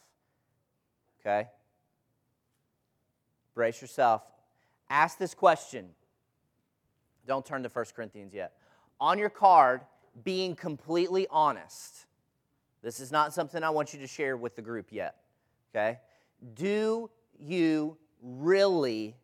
Okay? 1.22 1.48
Brace 3.56 3.82
yourself. 3.82 4.24
Ask 4.90 5.18
this 5.18 5.34
question. 5.34 5.88
Don't 7.26 7.46
turn 7.46 7.64
to 7.64 7.70
1 7.70 7.86
Corinthians 7.96 8.34
yet. 8.34 8.56
On 9.00 9.18
your 9.18 9.30
card, 9.30 9.82
being 10.26 10.54
completely 10.54 11.28
honest. 11.30 12.08
This 12.82 13.00
is 13.00 13.10
not 13.10 13.34
something 13.34 13.64
I 13.64 13.70
want 13.70 13.94
you 13.94 14.02
to 14.02 14.08
share 14.08 14.36
with 14.36 14.58
the 14.58 14.62
group 14.62 14.88
yet. 14.92 15.16
Okay? 15.74 15.99
Do 16.53 17.09
you 17.38 17.97
really 18.22 19.15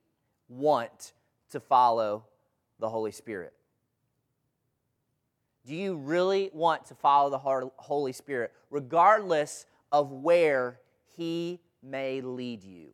want 0.47 1.13
to 1.51 1.59
follow 1.59 2.25
the 2.79 2.89
Holy 2.89 3.11
Spirit? 3.11 3.53
Do 5.65 5.75
you 5.75 5.95
really 5.95 6.51
want 6.53 6.85
to 6.85 6.95
follow 6.95 7.29
the 7.31 7.71
Holy 7.77 8.13
Spirit, 8.13 8.53
regardless 8.69 9.65
of 9.91 10.11
where 10.11 10.79
He 11.17 11.59
may 11.81 12.21
lead 12.21 12.63
you? 12.63 12.89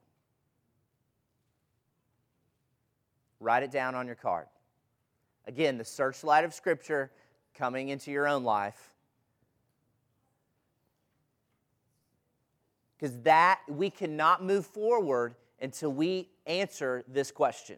Write 3.42 3.64
it 3.64 3.72
down 3.72 3.96
on 3.96 4.06
your 4.06 4.16
card. 4.16 4.48
Again, 5.48 5.78
the 5.78 5.84
searchlight 5.84 6.46
of 6.46 6.54
Scripture 6.54 7.12
coming 7.56 7.90
into 7.90 8.12
your 8.12 8.28
own 8.28 8.44
life. 8.44 8.94
Because 13.02 13.20
that, 13.22 13.62
we 13.68 13.90
cannot 13.90 14.44
move 14.44 14.66
forward 14.66 15.34
until 15.60 15.92
we 15.92 16.30
answer 16.46 17.04
this 17.08 17.32
question. 17.32 17.78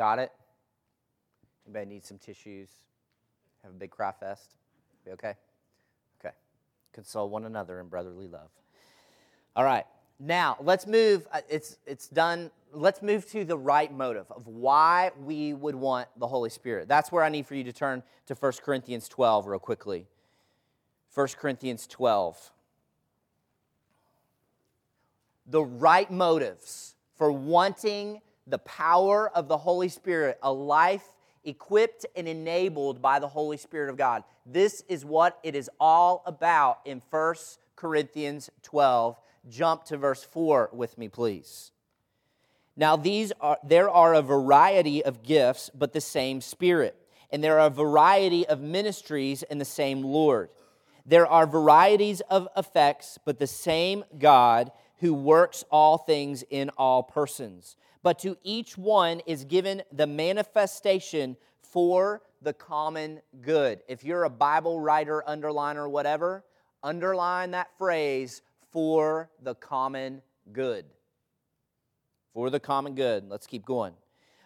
Got 0.00 0.18
it? 0.18 0.32
Anybody 1.66 1.96
need 1.96 2.06
some 2.06 2.16
tissues? 2.16 2.70
Have 3.62 3.72
a 3.72 3.74
big 3.74 3.90
cry 3.90 4.12
fest? 4.18 4.54
Be 5.04 5.10
okay? 5.10 5.34
Okay. 6.18 6.34
Console 6.94 7.28
one 7.28 7.44
another 7.44 7.80
in 7.80 7.88
brotherly 7.88 8.26
love. 8.26 8.48
All 9.54 9.62
right. 9.62 9.84
Now, 10.18 10.56
let's 10.62 10.86
move. 10.86 11.28
Uh, 11.30 11.42
it's, 11.50 11.76
it's 11.86 12.08
done. 12.08 12.50
Let's 12.72 13.02
move 13.02 13.26
to 13.32 13.44
the 13.44 13.58
right 13.58 13.94
motive 13.94 14.24
of 14.30 14.46
why 14.46 15.10
we 15.22 15.52
would 15.52 15.74
want 15.74 16.08
the 16.16 16.26
Holy 16.26 16.48
Spirit. 16.48 16.88
That's 16.88 17.12
where 17.12 17.22
I 17.22 17.28
need 17.28 17.46
for 17.46 17.54
you 17.54 17.64
to 17.64 17.72
turn 17.72 18.02
to 18.24 18.34
1 18.34 18.52
Corinthians 18.64 19.06
12 19.06 19.48
real 19.48 19.58
quickly. 19.58 20.06
1 21.12 21.28
Corinthians 21.38 21.86
12. 21.86 22.52
The 25.46 25.62
right 25.62 26.10
motives 26.10 26.94
for 27.18 27.30
wanting 27.30 28.22
the 28.46 28.58
power 28.58 29.30
of 29.34 29.48
the 29.48 29.58
Holy 29.58 29.88
Spirit, 29.88 30.38
a 30.42 30.52
life 30.52 31.04
equipped 31.44 32.06
and 32.16 32.28
enabled 32.28 33.00
by 33.00 33.18
the 33.18 33.28
Holy 33.28 33.56
Spirit 33.56 33.90
of 33.90 33.96
God. 33.96 34.24
This 34.44 34.82
is 34.88 35.04
what 35.04 35.38
it 35.42 35.54
is 35.54 35.70
all 35.78 36.22
about 36.26 36.80
in 36.84 37.02
1 37.10 37.34
Corinthians 37.76 38.50
12. 38.62 39.18
Jump 39.48 39.84
to 39.84 39.96
verse 39.96 40.22
4 40.22 40.70
with 40.72 40.98
me, 40.98 41.08
please. 41.08 41.72
Now, 42.76 42.96
these 42.96 43.32
are, 43.40 43.58
there 43.64 43.90
are 43.90 44.14
a 44.14 44.22
variety 44.22 45.04
of 45.04 45.22
gifts, 45.22 45.70
but 45.74 45.92
the 45.92 46.00
same 46.00 46.40
Spirit. 46.40 46.96
And 47.30 47.42
there 47.42 47.58
are 47.58 47.66
a 47.66 47.70
variety 47.70 48.46
of 48.46 48.60
ministries 48.60 49.42
and 49.44 49.60
the 49.60 49.64
same 49.64 50.02
Lord. 50.02 50.50
There 51.06 51.26
are 51.26 51.46
varieties 51.46 52.20
of 52.22 52.48
effects, 52.56 53.18
but 53.24 53.38
the 53.38 53.46
same 53.46 54.04
God 54.18 54.72
who 54.98 55.14
works 55.14 55.64
all 55.70 55.96
things 55.96 56.44
in 56.50 56.70
all 56.70 57.02
persons 57.02 57.76
but 58.02 58.18
to 58.20 58.36
each 58.42 58.78
one 58.78 59.20
is 59.26 59.44
given 59.44 59.82
the 59.92 60.06
manifestation 60.06 61.36
for 61.60 62.22
the 62.42 62.52
common 62.52 63.20
good. 63.42 63.80
If 63.88 64.04
you're 64.04 64.24
a 64.24 64.30
Bible 64.30 64.80
writer, 64.80 65.22
underliner, 65.28 65.88
whatever, 65.88 66.44
underline 66.82 67.50
that 67.50 67.68
phrase 67.76 68.42
for 68.70 69.30
the 69.42 69.54
common 69.54 70.22
good. 70.52 70.86
For 72.32 72.48
the 72.48 72.60
common 72.60 72.94
good. 72.94 73.28
Let's 73.28 73.46
keep 73.46 73.64
going. 73.64 73.94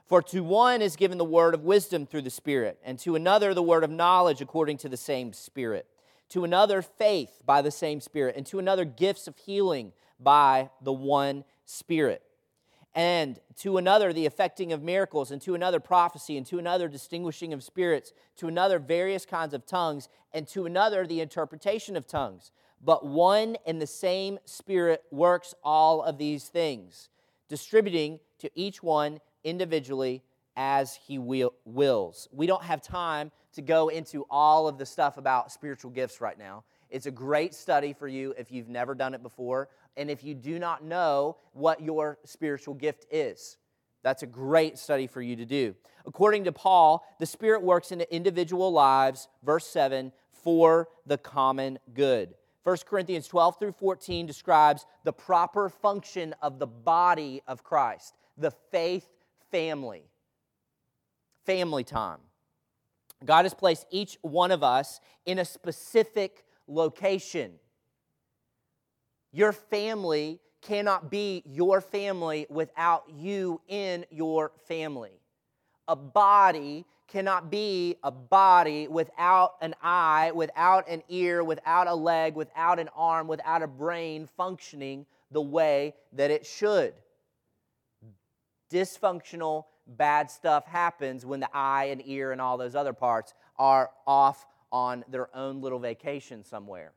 For 0.06 0.20
to 0.22 0.42
one 0.42 0.82
is 0.82 0.96
given 0.96 1.18
the 1.18 1.24
word 1.24 1.54
of 1.54 1.62
wisdom 1.62 2.06
through 2.06 2.22
the 2.22 2.30
Spirit, 2.30 2.78
and 2.84 2.98
to 3.00 3.14
another 3.14 3.54
the 3.54 3.62
word 3.62 3.84
of 3.84 3.90
knowledge 3.90 4.42
according 4.42 4.78
to 4.78 4.88
the 4.88 4.96
same 4.96 5.32
Spirit, 5.32 5.86
to 6.30 6.44
another 6.44 6.82
faith 6.82 7.40
by 7.46 7.62
the 7.62 7.70
same 7.70 8.00
Spirit, 8.00 8.36
and 8.36 8.44
to 8.46 8.58
another 8.58 8.84
gifts 8.84 9.26
of 9.26 9.36
healing 9.38 9.92
by 10.20 10.68
the 10.82 10.92
one 10.92 11.44
Spirit 11.64 12.22
and 12.94 13.40
to 13.56 13.76
another 13.76 14.12
the 14.12 14.26
effecting 14.26 14.72
of 14.72 14.82
miracles, 14.82 15.30
and 15.30 15.42
to 15.42 15.54
another 15.54 15.80
prophecy, 15.80 16.36
and 16.36 16.46
to 16.46 16.58
another 16.58 16.88
distinguishing 16.88 17.52
of 17.52 17.62
spirits, 17.62 18.12
to 18.36 18.46
another 18.46 18.78
various 18.78 19.26
kinds 19.26 19.52
of 19.52 19.66
tongues, 19.66 20.08
and 20.32 20.46
to 20.48 20.66
another 20.66 21.06
the 21.06 21.20
interpretation 21.20 21.96
of 21.96 22.06
tongues. 22.06 22.52
But 22.80 23.04
one 23.04 23.56
and 23.66 23.80
the 23.80 23.86
same 23.86 24.38
Spirit 24.44 25.02
works 25.10 25.54
all 25.64 26.02
of 26.02 26.18
these 26.18 26.48
things, 26.48 27.08
distributing 27.48 28.20
to 28.38 28.50
each 28.54 28.82
one 28.82 29.20
individually 29.42 30.22
as 30.56 30.94
he 30.94 31.18
will, 31.18 31.54
wills. 31.64 32.28
We 32.30 32.46
don't 32.46 32.62
have 32.62 32.80
time 32.80 33.32
to 33.54 33.62
go 33.62 33.88
into 33.88 34.24
all 34.30 34.68
of 34.68 34.78
the 34.78 34.86
stuff 34.86 35.16
about 35.16 35.50
spiritual 35.50 35.90
gifts 35.90 36.20
right 36.20 36.38
now. 36.38 36.64
It's 36.90 37.06
a 37.06 37.10
great 37.10 37.54
study 37.54 37.92
for 37.92 38.06
you 38.06 38.34
if 38.38 38.52
you've 38.52 38.68
never 38.68 38.94
done 38.94 39.14
it 39.14 39.22
before 39.22 39.68
and 39.96 40.10
if 40.10 40.24
you 40.24 40.34
do 40.34 40.58
not 40.58 40.84
know 40.84 41.36
what 41.52 41.80
your 41.80 42.18
spiritual 42.24 42.74
gift 42.74 43.06
is. 43.10 43.56
That's 44.02 44.22
a 44.22 44.26
great 44.26 44.78
study 44.78 45.06
for 45.06 45.22
you 45.22 45.36
to 45.36 45.46
do. 45.46 45.74
According 46.06 46.44
to 46.44 46.52
Paul, 46.52 47.06
the 47.18 47.26
Spirit 47.26 47.62
works 47.62 47.90
in 47.90 48.02
individual 48.02 48.70
lives, 48.70 49.28
verse 49.42 49.66
7, 49.66 50.12
for 50.30 50.88
the 51.06 51.16
common 51.16 51.78
good. 51.94 52.34
1 52.64 52.76
Corinthians 52.86 53.28
12 53.28 53.58
through 53.58 53.72
14 53.72 54.26
describes 54.26 54.86
the 55.04 55.12
proper 55.12 55.68
function 55.68 56.34
of 56.42 56.58
the 56.58 56.66
body 56.66 57.42
of 57.46 57.62
Christ, 57.62 58.14
the 58.36 58.50
faith 58.70 59.08
family. 59.50 60.04
Family 61.44 61.84
time. 61.84 62.20
God 63.24 63.44
has 63.44 63.54
placed 63.54 63.86
each 63.90 64.18
one 64.22 64.50
of 64.50 64.62
us 64.62 65.00
in 65.24 65.38
a 65.38 65.44
specific 65.44 66.44
location. 66.66 67.52
Your 69.34 69.50
family 69.50 70.38
cannot 70.62 71.10
be 71.10 71.42
your 71.44 71.80
family 71.80 72.46
without 72.48 73.02
you 73.12 73.60
in 73.66 74.06
your 74.08 74.52
family. 74.68 75.18
A 75.88 75.96
body 75.96 76.84
cannot 77.08 77.50
be 77.50 77.96
a 78.04 78.12
body 78.12 78.86
without 78.86 79.56
an 79.60 79.74
eye, 79.82 80.30
without 80.32 80.88
an 80.88 81.02
ear, 81.08 81.42
without 81.42 81.88
a 81.88 81.94
leg, 81.96 82.36
without 82.36 82.78
an 82.78 82.88
arm, 82.94 83.26
without 83.26 83.60
a 83.60 83.66
brain 83.66 84.28
functioning 84.36 85.04
the 85.32 85.42
way 85.42 85.94
that 86.12 86.30
it 86.30 86.46
should. 86.46 86.94
Dysfunctional, 88.70 89.64
bad 89.84 90.30
stuff 90.30 90.64
happens 90.64 91.26
when 91.26 91.40
the 91.40 91.50
eye 91.52 91.86
and 91.86 92.00
ear 92.06 92.30
and 92.30 92.40
all 92.40 92.56
those 92.56 92.76
other 92.76 92.92
parts 92.92 93.34
are 93.58 93.90
off 94.06 94.46
on 94.70 95.04
their 95.08 95.28
own 95.36 95.60
little 95.60 95.80
vacation 95.80 96.44
somewhere. 96.44 96.92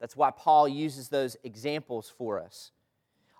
That's 0.00 0.16
why 0.16 0.30
Paul 0.30 0.68
uses 0.68 1.08
those 1.08 1.36
examples 1.42 2.12
for 2.16 2.40
us. 2.40 2.72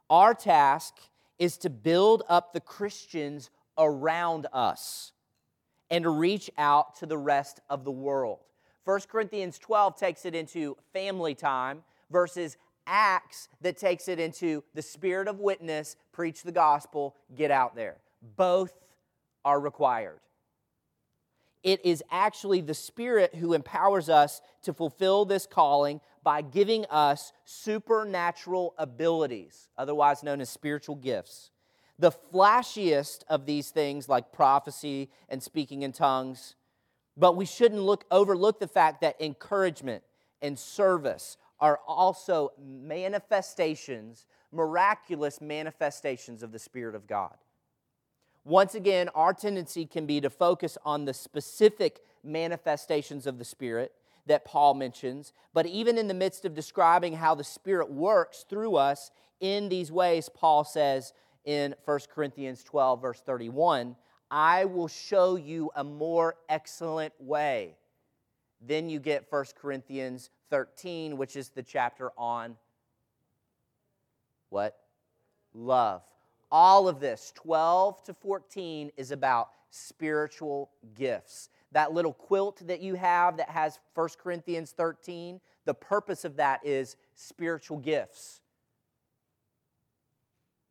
Our 0.08 0.34
task 0.34 0.94
is 1.38 1.58
to 1.58 1.70
build 1.70 2.22
up 2.28 2.52
the 2.52 2.60
Christians 2.60 3.50
around 3.76 4.46
us 4.52 5.12
and 5.90 6.04
to 6.04 6.10
reach 6.10 6.50
out 6.56 6.96
to 6.96 7.06
the 7.06 7.18
rest 7.18 7.60
of 7.68 7.84
the 7.84 7.90
world. 7.90 8.38
1 8.84 9.00
Corinthians 9.10 9.58
12 9.58 9.96
takes 9.96 10.24
it 10.24 10.34
into 10.34 10.76
family 10.92 11.34
time 11.34 11.82
versus 12.10 12.56
Acts 12.86 13.48
that 13.62 13.76
takes 13.76 14.06
it 14.06 14.20
into 14.20 14.62
the 14.74 14.82
spirit 14.82 15.26
of 15.26 15.40
witness, 15.40 15.96
preach 16.12 16.42
the 16.42 16.52
gospel, 16.52 17.16
get 17.34 17.50
out 17.50 17.74
there. 17.74 17.96
Both 18.36 18.72
are 19.44 19.58
required. 19.58 20.20
It 21.64 21.84
is 21.84 22.04
actually 22.12 22.60
the 22.60 22.74
Spirit 22.74 23.34
who 23.34 23.52
empowers 23.52 24.08
us 24.08 24.40
to 24.62 24.72
fulfill 24.72 25.24
this 25.24 25.46
calling 25.46 26.00
by 26.26 26.42
giving 26.42 26.84
us 26.86 27.32
supernatural 27.44 28.74
abilities, 28.78 29.68
otherwise 29.78 30.24
known 30.24 30.40
as 30.40 30.50
spiritual 30.50 30.96
gifts. 30.96 31.52
The 32.00 32.10
flashiest 32.10 33.22
of 33.28 33.46
these 33.46 33.70
things, 33.70 34.08
like 34.08 34.32
prophecy 34.32 35.08
and 35.28 35.40
speaking 35.40 35.82
in 35.82 35.92
tongues, 35.92 36.56
but 37.16 37.36
we 37.36 37.46
shouldn't 37.46 37.80
look, 37.80 38.04
overlook 38.10 38.58
the 38.58 38.66
fact 38.66 39.02
that 39.02 39.14
encouragement 39.20 40.02
and 40.42 40.58
service 40.58 41.36
are 41.60 41.78
also 41.86 42.50
manifestations, 42.60 44.26
miraculous 44.50 45.40
manifestations 45.40 46.42
of 46.42 46.50
the 46.50 46.58
Spirit 46.58 46.96
of 46.96 47.06
God. 47.06 47.36
Once 48.44 48.74
again, 48.74 49.08
our 49.14 49.32
tendency 49.32 49.86
can 49.86 50.06
be 50.06 50.20
to 50.20 50.28
focus 50.28 50.76
on 50.84 51.04
the 51.04 51.14
specific 51.14 52.00
manifestations 52.24 53.28
of 53.28 53.38
the 53.38 53.44
Spirit 53.44 53.92
that 54.26 54.44
Paul 54.44 54.74
mentions, 54.74 55.32
but 55.54 55.66
even 55.66 55.98
in 55.98 56.08
the 56.08 56.14
midst 56.14 56.44
of 56.44 56.54
describing 56.54 57.14
how 57.14 57.34
the 57.34 57.44
Spirit 57.44 57.90
works 57.90 58.44
through 58.48 58.76
us 58.76 59.10
in 59.40 59.68
these 59.68 59.92
ways, 59.92 60.28
Paul 60.28 60.64
says 60.64 61.12
in 61.44 61.74
1 61.84 62.00
Corinthians 62.12 62.64
12, 62.64 63.00
verse 63.00 63.20
31, 63.20 63.96
I 64.30 64.64
will 64.64 64.88
show 64.88 65.36
you 65.36 65.70
a 65.76 65.84
more 65.84 66.36
excellent 66.48 67.12
way. 67.20 67.76
Then 68.60 68.88
you 68.88 68.98
get 68.98 69.30
1 69.30 69.44
Corinthians 69.60 70.30
13, 70.50 71.16
which 71.16 71.36
is 71.36 71.50
the 71.50 71.62
chapter 71.62 72.10
on 72.18 72.56
what? 74.50 74.78
Love. 75.54 76.02
All 76.50 76.88
of 76.88 77.00
this, 77.00 77.32
12 77.34 78.04
to 78.04 78.14
14, 78.14 78.92
is 78.96 79.10
about 79.10 79.50
spiritual 79.70 80.70
gifts. 80.94 81.50
That 81.72 81.92
little 81.92 82.12
quilt 82.12 82.66
that 82.66 82.80
you 82.80 82.94
have 82.94 83.36
that 83.38 83.50
has 83.50 83.78
1 83.94 84.08
Corinthians 84.22 84.72
13, 84.72 85.40
the 85.64 85.74
purpose 85.74 86.24
of 86.24 86.36
that 86.36 86.60
is 86.64 86.96
spiritual 87.14 87.78
gifts. 87.78 88.40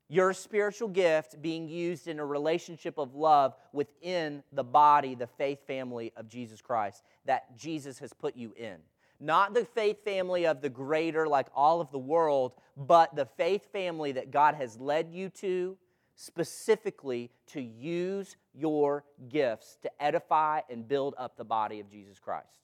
Your 0.07 0.33
spiritual 0.33 0.87
gift 0.87 1.41
being 1.41 1.67
used 1.67 2.07
in 2.07 2.19
a 2.19 2.25
relationship 2.25 2.99
of 2.99 3.15
love 3.15 3.55
within 3.73 4.43
the 4.51 4.63
body, 4.63 5.15
the 5.15 5.27
faith 5.27 5.65
family 5.65 6.13
of 6.15 6.27
Jesus 6.29 6.61
Christ 6.61 7.03
that 7.25 7.57
Jesus 7.57 7.97
has 7.99 8.13
put 8.13 8.35
you 8.35 8.53
in. 8.55 8.77
Not 9.19 9.53
the 9.53 9.65
faith 9.65 10.03
family 10.03 10.45
of 10.45 10.61
the 10.61 10.69
greater, 10.69 11.27
like 11.27 11.47
all 11.55 11.81
of 11.81 11.89
the 11.91 11.99
world, 11.99 12.53
but 12.77 13.15
the 13.15 13.25
faith 13.25 13.71
family 13.71 14.11
that 14.11 14.29
God 14.29 14.55
has 14.55 14.77
led 14.77 15.09
you 15.09 15.29
to 15.29 15.77
specifically 16.15 17.29
to 17.47 17.61
use 17.61 18.37
your 18.53 19.03
gifts 19.29 19.77
to 19.81 20.03
edify 20.03 20.61
and 20.69 20.87
build 20.87 21.13
up 21.17 21.37
the 21.37 21.43
body 21.43 21.79
of 21.79 21.89
Jesus 21.89 22.19
Christ. 22.19 22.59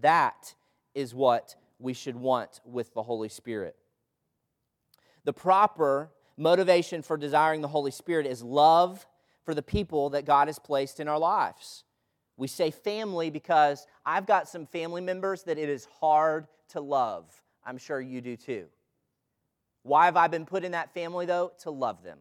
That 0.00 0.54
is 0.94 1.14
what 1.14 1.56
we 1.78 1.92
should 1.92 2.16
want 2.16 2.60
with 2.64 2.94
the 2.94 3.02
Holy 3.02 3.28
Spirit. 3.28 3.76
The 5.24 5.32
proper 5.32 6.10
motivation 6.36 7.02
for 7.02 7.16
desiring 7.16 7.60
the 7.60 7.68
Holy 7.68 7.90
Spirit 7.90 8.26
is 8.26 8.42
love 8.42 9.06
for 9.44 9.54
the 9.54 9.62
people 9.62 10.10
that 10.10 10.24
God 10.24 10.48
has 10.48 10.58
placed 10.58 11.00
in 11.00 11.08
our 11.08 11.18
lives. 11.18 11.84
We 12.36 12.46
say 12.46 12.70
family 12.70 13.30
because 13.30 13.86
I've 14.06 14.26
got 14.26 14.48
some 14.48 14.64
family 14.64 15.00
members 15.00 15.42
that 15.44 15.58
it 15.58 15.68
is 15.68 15.88
hard 16.00 16.46
to 16.70 16.80
love. 16.80 17.24
I'm 17.64 17.78
sure 17.78 18.00
you 18.00 18.20
do 18.20 18.36
too. 18.36 18.66
Why 19.82 20.04
have 20.04 20.16
I 20.16 20.28
been 20.28 20.46
put 20.46 20.64
in 20.64 20.72
that 20.72 20.94
family 20.94 21.26
though? 21.26 21.52
To 21.62 21.70
love 21.70 22.02
them. 22.02 22.18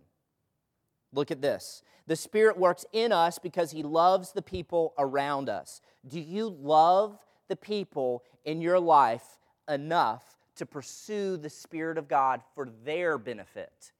Look 1.13 1.31
at 1.31 1.41
this. 1.41 1.83
The 2.07 2.15
Spirit 2.15 2.57
works 2.57 2.85
in 2.93 3.11
us 3.11 3.39
because 3.39 3.71
He 3.71 3.83
loves 3.83 4.31
the 4.31 4.41
people 4.41 4.93
around 4.97 5.49
us. 5.49 5.81
Do 6.07 6.19
you 6.19 6.55
love 6.61 7.17
the 7.47 7.55
people 7.55 8.23
in 8.45 8.61
your 8.61 8.79
life 8.79 9.39
enough 9.67 10.37
to 10.55 10.65
pursue 10.65 11.37
the 11.37 11.49
Spirit 11.49 11.97
of 11.97 12.07
God 12.07 12.41
for 12.55 12.69
their 12.83 13.17
benefit? 13.17 13.91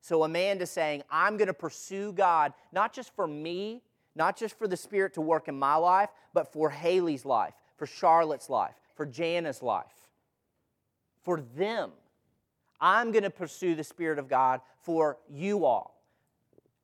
So, 0.00 0.22
Amanda's 0.22 0.70
saying, 0.70 1.02
I'm 1.10 1.36
going 1.36 1.48
to 1.48 1.54
pursue 1.54 2.12
God, 2.12 2.52
not 2.70 2.92
just 2.92 3.14
for 3.16 3.26
me, 3.26 3.82
not 4.14 4.36
just 4.36 4.58
for 4.58 4.68
the 4.68 4.76
Spirit 4.76 5.14
to 5.14 5.20
work 5.20 5.48
in 5.48 5.58
my 5.58 5.74
life, 5.74 6.10
but 6.32 6.52
for 6.52 6.70
Haley's 6.70 7.24
life, 7.24 7.54
for 7.76 7.86
Charlotte's 7.86 8.48
life, 8.48 8.74
for 8.94 9.04
Jana's 9.04 9.62
life, 9.62 10.10
for 11.22 11.40
them. 11.56 11.90
I'm 12.80 13.10
going 13.10 13.24
to 13.24 13.30
pursue 13.30 13.74
the 13.74 13.84
Spirit 13.84 14.18
of 14.18 14.28
God 14.28 14.60
for 14.82 15.18
you 15.28 15.64
all. 15.64 15.95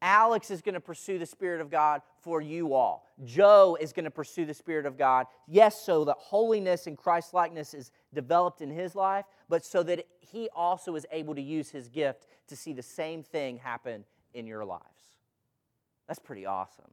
Alex 0.03 0.51
is 0.51 0.61
going 0.61 0.75
to 0.75 0.81
pursue 0.81 1.17
the 1.17 1.25
Spirit 1.25 1.61
of 1.61 1.71
God 1.71 2.03
for 2.21 2.41
you 2.41 2.75
all. 2.75 3.07
Joe 3.25 3.79
is 3.81 3.93
going 3.93 4.05
to 4.05 4.11
pursue 4.11 4.45
the 4.45 4.53
Spirit 4.53 4.85
of 4.85 4.99
God. 4.99 5.29
Yes, 5.47 5.81
so 5.81 6.05
that 6.05 6.17
holiness 6.19 6.89
and 6.89 6.99
Christ 6.99 7.33
likeness 7.33 7.73
is 7.73 7.93
developed 8.13 8.61
in 8.61 8.71
his 8.71 8.97
life, 8.97 9.25
but 9.49 9.65
so 9.65 9.85
that 9.85 10.05
he 10.19 10.49
also 10.55 10.97
is 10.97 11.07
able 11.13 11.37
to 11.37 11.41
use 11.41 11.71
his 11.71 11.89
gift 11.89 12.27
to 12.49 12.57
see 12.57 12.73
the 12.73 12.83
same 12.83 13.23
thing 13.23 13.59
happen 13.59 14.05
in 14.35 14.47
your 14.47 14.65
lives. 14.65 14.83
That's 16.09 16.19
pretty 16.19 16.47
awesome. 16.47 16.91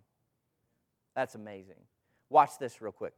That's 1.15 1.33
amazing. 1.33 1.81
Watch 2.29 2.51
this 2.59 2.79
real 2.79 2.91
quick. 2.91 3.15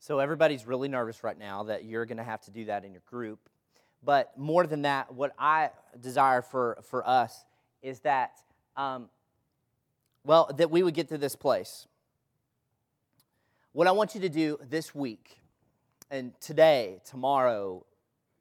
So, 0.00 0.20
everybody's 0.20 0.66
really 0.66 0.88
nervous 0.88 1.24
right 1.24 1.38
now 1.38 1.64
that 1.64 1.84
you're 1.84 2.06
going 2.06 2.18
to 2.18 2.24
have 2.24 2.40
to 2.42 2.50
do 2.50 2.66
that 2.66 2.84
in 2.84 2.92
your 2.92 3.02
group. 3.06 3.40
But 4.08 4.38
more 4.38 4.66
than 4.66 4.80
that, 4.82 5.12
what 5.12 5.34
I 5.38 5.68
desire 6.00 6.40
for, 6.40 6.78
for 6.88 7.06
us 7.06 7.44
is 7.82 8.00
that, 8.00 8.38
um, 8.74 9.10
well, 10.24 10.50
that 10.56 10.70
we 10.70 10.82
would 10.82 10.94
get 10.94 11.08
to 11.08 11.18
this 11.18 11.36
place. 11.36 11.86
What 13.72 13.86
I 13.86 13.90
want 13.90 14.14
you 14.14 14.22
to 14.22 14.30
do 14.30 14.58
this 14.66 14.94
week, 14.94 15.38
and 16.10 16.32
today, 16.40 17.02
tomorrow, 17.04 17.84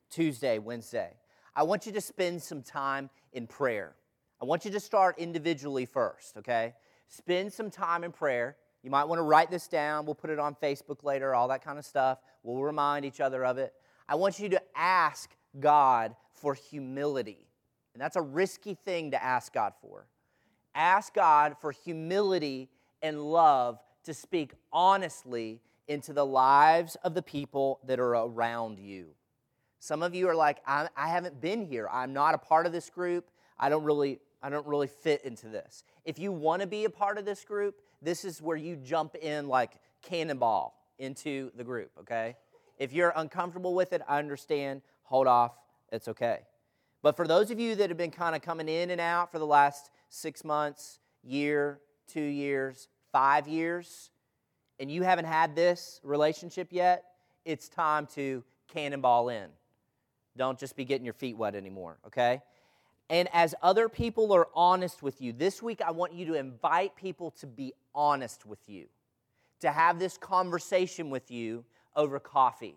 Tuesday, 0.09 0.57
Wednesday, 0.57 1.11
I 1.53 1.63
want 1.63 1.85
you 1.85 1.91
to 1.91 1.99
spend 1.99 2.41
some 2.41 2.61
time 2.61 3.09
in 3.33 3.45
prayer. 3.45 3.93
I 4.41 4.45
want 4.45 4.63
you 4.63 4.71
to 4.71 4.79
start 4.79 5.19
individually 5.19 5.85
first, 5.85 6.37
okay? 6.37 6.75
Spend 7.09 7.51
some 7.51 7.69
time 7.69 8.05
in 8.05 8.13
prayer. 8.13 8.55
You 8.83 8.89
might 8.89 9.03
want 9.03 9.19
to 9.19 9.23
write 9.23 9.51
this 9.51 9.67
down. 9.67 10.05
We'll 10.05 10.15
put 10.15 10.29
it 10.29 10.39
on 10.39 10.55
Facebook 10.63 11.03
later, 11.03 11.35
all 11.35 11.49
that 11.49 11.61
kind 11.61 11.77
of 11.77 11.83
stuff. 11.83 12.19
We'll 12.41 12.63
remind 12.63 13.03
each 13.03 13.19
other 13.19 13.43
of 13.43 13.57
it. 13.57 13.73
I 14.07 14.15
want 14.15 14.39
you 14.39 14.47
to 14.47 14.61
ask 14.73 15.29
God 15.59 16.15
for 16.33 16.53
humility. 16.53 17.47
And 17.93 18.01
that's 18.01 18.15
a 18.15 18.21
risky 18.21 18.75
thing 18.75 19.11
to 19.11 19.23
ask 19.23 19.53
God 19.53 19.73
for. 19.81 20.07
Ask 20.75 21.13
God 21.13 21.55
for 21.59 21.71
humility 21.71 22.69
and 23.01 23.21
love 23.21 23.79
to 24.03 24.13
speak 24.13 24.51
honestly 24.71 25.61
into 25.87 26.13
the 26.13 26.25
lives 26.25 26.95
of 27.03 27.13
the 27.13 27.21
people 27.21 27.79
that 27.85 27.99
are 27.99 28.13
around 28.13 28.79
you. 28.79 29.07
Some 29.79 30.03
of 30.03 30.13
you 30.13 30.27
are 30.27 30.35
like, 30.35 30.59
I, 30.65 30.89
I 30.95 31.07
haven't 31.07 31.39
been 31.39 31.65
here. 31.65 31.87
I'm 31.91 32.13
not 32.13 32.35
a 32.35 32.37
part 32.37 32.65
of 32.65 32.71
this 32.71 32.89
group. 32.89 33.29
I 33.59 33.69
don't 33.69 33.83
really, 33.83 34.19
I 34.41 34.49
don't 34.49 34.65
really 34.67 34.87
fit 34.87 35.23
into 35.23 35.47
this. 35.47 35.83
If 36.05 36.19
you 36.19 36.31
want 36.31 36.61
to 36.61 36.67
be 36.67 36.85
a 36.85 36.89
part 36.89 37.17
of 37.17 37.25
this 37.25 37.43
group, 37.43 37.81
this 38.01 38.25
is 38.25 38.41
where 38.41 38.57
you 38.57 38.75
jump 38.75 39.15
in 39.15 39.47
like 39.47 39.79
cannonball 40.01 40.75
into 40.99 41.51
the 41.55 41.63
group, 41.63 41.91
okay? 41.99 42.35
If 42.79 42.93
you're 42.93 43.13
uncomfortable 43.15 43.73
with 43.73 43.93
it, 43.93 44.01
I 44.07 44.19
understand 44.19 44.81
hold 45.07 45.25
off, 45.25 45.53
it's 45.91 46.07
okay. 46.09 46.39
But 47.01 47.15
for 47.15 47.27
those 47.27 47.49
of 47.49 47.59
you 47.59 47.75
that 47.75 47.89
have 47.89 47.97
been 47.97 48.11
kind 48.11 48.35
of 48.35 48.41
coming 48.41 48.67
in 48.67 48.91
and 48.91 48.99
out 48.99 49.31
for 49.31 49.39
the 49.39 49.45
last 49.45 49.89
six 50.09 50.43
months, 50.43 50.99
year, 51.23 51.79
two 52.07 52.21
years, 52.21 52.89
five 53.11 53.47
years, 53.47 54.11
and 54.79 54.91
you 54.91 55.03
haven't 55.03 55.25
had 55.25 55.55
this 55.55 56.01
relationship 56.03 56.67
yet, 56.71 57.05
it's 57.45 57.69
time 57.69 58.05
to 58.15 58.43
cannonball 58.67 59.29
in. 59.29 59.47
Don't 60.35 60.59
just 60.59 60.75
be 60.75 60.83
getting 60.83 61.05
your 61.05 61.13
feet 61.13 61.37
wet 61.37 61.55
anymore, 61.55 61.97
okay? 62.05 62.41
And 63.09 63.29
as 63.31 63.55
other 63.61 63.87
people 63.87 64.33
are 64.33 64.49
honest 64.53 65.01
with 65.01 65.21
you, 65.21 65.31
this 65.31 65.63
week 65.63 65.81
I 65.81 65.91
want 65.91 66.13
you 66.13 66.25
to 66.27 66.33
invite 66.33 66.95
people 66.97 67.31
to 67.39 67.47
be 67.47 67.73
honest 67.95 68.45
with 68.45 68.59
you, 68.67 68.87
to 69.61 69.71
have 69.71 69.99
this 69.99 70.17
conversation 70.17 71.09
with 71.09 71.31
you 71.31 71.63
over 71.95 72.19
coffee 72.19 72.75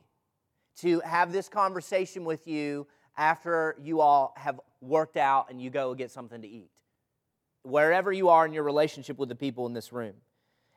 to 0.80 1.00
have 1.00 1.32
this 1.32 1.48
conversation 1.48 2.24
with 2.24 2.46
you 2.46 2.86
after 3.16 3.76
you 3.82 4.00
all 4.00 4.34
have 4.36 4.60
worked 4.80 5.16
out 5.16 5.50
and 5.50 5.60
you 5.60 5.70
go 5.70 5.94
get 5.94 6.10
something 6.10 6.40
to 6.42 6.48
eat. 6.48 6.70
Wherever 7.62 8.12
you 8.12 8.28
are 8.30 8.46
in 8.46 8.52
your 8.52 8.62
relationship 8.62 9.18
with 9.18 9.28
the 9.28 9.34
people 9.34 9.66
in 9.66 9.74
this 9.74 9.92
room. 9.92 10.14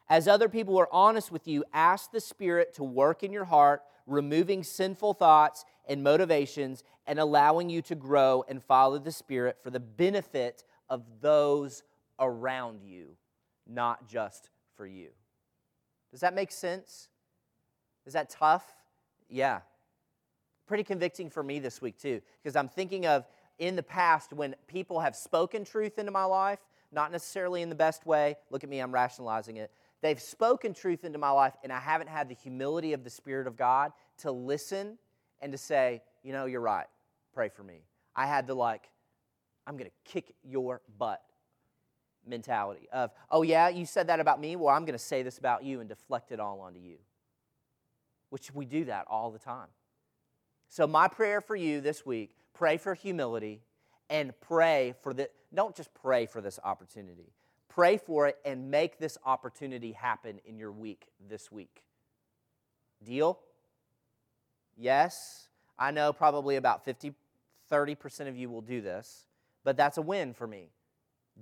As 0.10 0.28
other 0.28 0.49
people 0.49 0.78
are 0.78 0.89
honest 0.91 1.32
with 1.32 1.47
you, 1.47 1.64
ask 1.74 2.12
the 2.12 2.20
Spirit 2.20 2.74
to 2.76 2.84
work 2.84 3.24
in 3.24 3.32
your 3.32 3.45
heart, 3.45 3.84
removing 4.06 4.64
sinful 4.64 5.14
thoughts 5.14 5.64
and 5.88 6.04
motivations 6.04 6.84
and 7.08 7.20
allowing 7.20 7.70
you 7.70 7.82
to 7.84 7.95
grow 7.95 8.43
and 8.49 8.62
follow 8.62 8.99
the 8.99 9.12
Spirit 9.12 9.58
for 9.64 9.70
the 9.70 9.80
benefit 9.80 10.64
of 10.89 11.04
those 11.22 11.84
around 12.20 12.82
you, 12.84 13.16
not 13.66 14.08
just 14.08 14.49
for 14.76 14.86
you. 14.86 15.10
Does 16.12 16.20
that 16.20 16.36
make 16.36 16.51
sense? 16.51 17.08
Is 18.06 18.14
that 18.14 18.30
tough? 18.30 18.66
Yeah. 19.30 19.62
Pretty 20.66 20.84
convicting 20.84 21.30
for 21.30 21.43
me 21.43 21.59
this 21.59 21.82
week, 21.82 21.97
too, 21.97 22.22
because 22.41 22.55
I'm 22.55 22.70
thinking 22.70 23.05
of 23.05 23.26
in 23.59 23.76
the 23.76 23.84
past 23.84 24.34
when 24.34 24.55
people 24.68 24.99
have 24.99 25.16
spoken 25.16 25.66
truth 25.66 25.99
into 25.99 26.11
my 26.11 26.24
life, 26.24 26.59
not 26.91 27.11
necessarily 27.11 27.61
in 27.61 27.70
the 27.70 27.76
best 27.76 28.05
way. 28.05 28.36
Look 28.49 28.64
at 28.64 28.70
me, 28.70 28.80
I'm 28.80 28.93
rationalizing 28.93 29.57
it. 29.57 29.72
They've 30.01 30.20
spoken 30.20 30.74
truth 30.74 31.05
into 31.05 31.18
my 31.18 31.30
life, 31.30 31.53
and 31.64 31.72
I 31.72 31.80
haven't 31.80 32.09
had 32.09 32.30
the 32.30 32.36
humility 32.36 32.93
of 32.93 33.03
the 33.03 33.09
Spirit 33.09 33.47
of 33.47 33.55
God 33.55 33.91
to 34.20 34.32
listen 34.32 34.97
and 35.41 35.51
to 35.51 35.57
say, 35.57 36.01
you 36.24 36.34
know, 36.34 36.45
you're 36.45 36.61
right. 36.61 36.88
Pray 37.34 37.49
for 37.49 37.64
me. 37.64 37.82
I 38.16 38.26
had 38.28 38.47
the 38.47 38.53
like, 38.53 38.89
I'm 39.66 39.78
going 39.78 39.89
to 39.89 40.11
kick 40.11 40.36
your 40.43 40.82
butt 40.97 41.22
mentality 42.26 42.88
of, 42.91 43.11
oh, 43.32 43.41
yeah, 43.41 43.70
you 43.70 43.86
said 43.86 44.07
that 44.07 44.20
about 44.20 44.39
me. 44.39 44.55
Well, 44.55 44.74
I'm 44.74 44.86
going 44.86 44.97
to 44.97 45.03
say 45.03 45.24
this 45.24 45.38
about 45.38 45.64
you 45.64 45.80
and 45.80 45.89
deflect 45.89 46.32
it 46.32 46.39
all 46.39 46.61
onto 46.61 46.80
you. 46.80 46.97
Which 48.30 48.53
we 48.53 48.66
do 48.66 48.86
that 48.86 49.05
all 49.09 49.32
the 49.32 49.39
time. 49.39 49.68
So, 50.74 50.88
my 50.88 51.08
prayer 51.08 51.40
for 51.40 51.56
you 51.56 51.82
this 51.82 52.04
week 52.04 52.36
pray 52.56 52.78
for 52.78 52.96
humility 52.96 53.62
and 54.10 54.34
pray 54.42 54.96
for 55.04 55.14
the, 55.14 55.30
don't 55.54 55.76
just 55.76 55.94
pray 55.94 56.26
for 56.26 56.42
this 56.42 56.60
opportunity, 56.64 57.32
pray 57.70 57.98
for 57.98 58.28
it 58.28 58.40
and 58.44 58.72
make 58.72 58.98
this 58.98 59.20
opportunity 59.24 59.92
happen 59.92 60.40
in 60.48 60.58
your 60.58 60.72
week 60.72 61.10
this 61.30 61.52
week. 61.52 61.84
Deal? 63.04 63.38
Yes. 64.76 65.48
I 65.78 65.92
know 65.92 66.12
probably 66.12 66.56
about 66.56 66.84
50, 66.84 67.14
30% 67.72 68.28
of 68.28 68.36
you 68.36 68.50
will 68.50 68.62
do 68.62 68.82
this, 68.82 69.28
but 69.64 69.78
that's 69.78 70.00
a 70.00 70.02
win 70.02 70.34
for 70.34 70.48
me. 70.48 70.72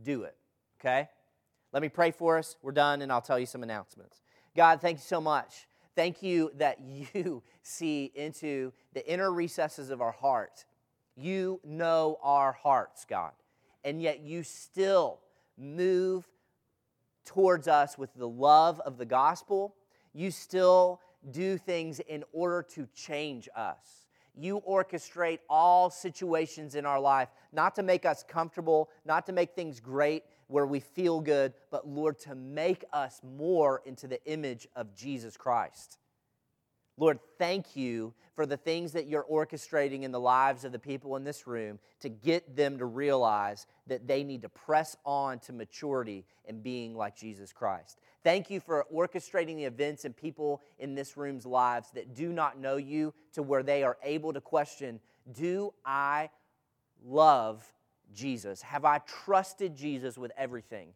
Do 0.04 0.24
it, 0.24 0.36
okay? 0.82 1.08
Let 1.72 1.82
me 1.82 1.88
pray 1.88 2.12
for 2.12 2.38
us. 2.38 2.58
We're 2.62 2.74
done, 2.74 3.02
and 3.02 3.10
I'll 3.10 3.22
tell 3.22 3.40
you 3.40 3.46
some 3.46 3.64
announcements. 3.64 4.20
God, 4.58 4.82
thank 4.82 4.98
you 4.98 5.04
so 5.04 5.22
much. 5.22 5.68
Thank 5.96 6.24
you 6.24 6.52
that 6.58 6.80
you 7.14 7.44
see 7.64 8.12
into 8.16 8.74
the 8.94 9.08
inner 9.12 9.32
recesses 9.32 9.90
of 9.90 10.02
our 10.02 10.12
heart. 10.12 10.66
You 11.16 11.60
know 11.64 12.18
our 12.24 12.54
hearts, 12.54 13.06
God, 13.06 13.34
and 13.84 14.02
yet 14.02 14.22
you 14.22 14.44
still 14.44 15.20
move 15.58 16.28
towards 17.26 17.68
us 17.68 17.98
with 17.98 18.14
the 18.16 18.28
love 18.28 18.80
of 18.80 18.98
the 18.98 19.06
gospel. 19.06 19.76
You 20.14 20.32
still 20.32 21.02
do 21.30 21.58
things 21.58 22.00
in 22.00 22.24
order 22.34 22.64
to 22.74 22.88
change 22.96 23.48
us. 23.56 24.08
You 24.34 24.62
orchestrate 24.68 25.40
all 25.50 25.90
situations 25.90 26.76
in 26.76 26.86
our 26.86 27.00
life, 27.00 27.30
not 27.52 27.76
to 27.76 27.84
make 27.84 28.06
us 28.06 28.24
comfortable, 28.28 28.90
not 29.06 29.26
to 29.26 29.34
make 29.34 29.54
things 29.54 29.80
great 29.80 30.24
where 30.52 30.66
we 30.66 30.80
feel 30.80 31.22
good, 31.22 31.54
but 31.72 31.88
Lord, 31.88 32.20
to 32.20 32.36
make 32.36 32.84
us 32.92 33.22
more 33.24 33.82
into 33.86 34.08
the 34.08 34.24
image 34.26 34.68
of 34.76 34.94
Jesus 34.96 35.38
Christ. 35.38 35.98
Lord, 36.98 37.20
thank 37.40 37.76
you 37.76 38.14
for 38.36 38.46
the 38.46 38.58
things 38.58 38.92
that 38.92 39.08
you're 39.08 39.26
orchestrating 39.32 40.04
in 40.04 40.12
the 40.12 40.20
lives 40.20 40.66
of 40.66 40.72
the 40.72 40.80
people 40.80 41.16
in 41.16 41.24
this 41.24 41.48
room 41.48 41.80
to 42.02 42.10
get 42.10 42.56
them 42.56 42.78
to 42.78 42.86
realize 42.86 43.66
that 43.88 44.08
they 44.08 44.24
need 44.24 44.42
to 44.42 44.50
press 44.50 44.96
on 45.06 45.40
to 45.40 45.54
maturity 45.54 46.26
and 46.46 46.62
being 46.62 46.96
like 46.96 47.16
Jesus 47.16 47.54
Christ. 47.54 48.00
Thank 48.24 48.50
you 48.50 48.60
for 48.60 48.86
orchestrating 48.94 49.56
the 49.56 49.66
events 49.66 50.06
and 50.06 50.16
people 50.16 50.62
in 50.80 50.96
this 50.96 51.18
room's 51.18 51.46
lives 51.46 51.90
that 51.96 52.14
do 52.14 52.32
not 52.32 52.60
know 52.60 52.76
you 52.76 53.14
to 53.34 53.42
where 53.42 53.64
they 53.64 53.84
are 53.84 53.98
able 54.04 54.34
to 54.34 54.42
question 54.42 55.00
Do 55.34 55.74
I 55.86 56.30
love 57.04 57.66
Jesus? 58.14 58.62
Have 58.62 58.86
I 58.86 59.00
trusted 59.00 59.76
Jesus 59.76 60.18
with 60.18 60.32
everything? 60.38 60.90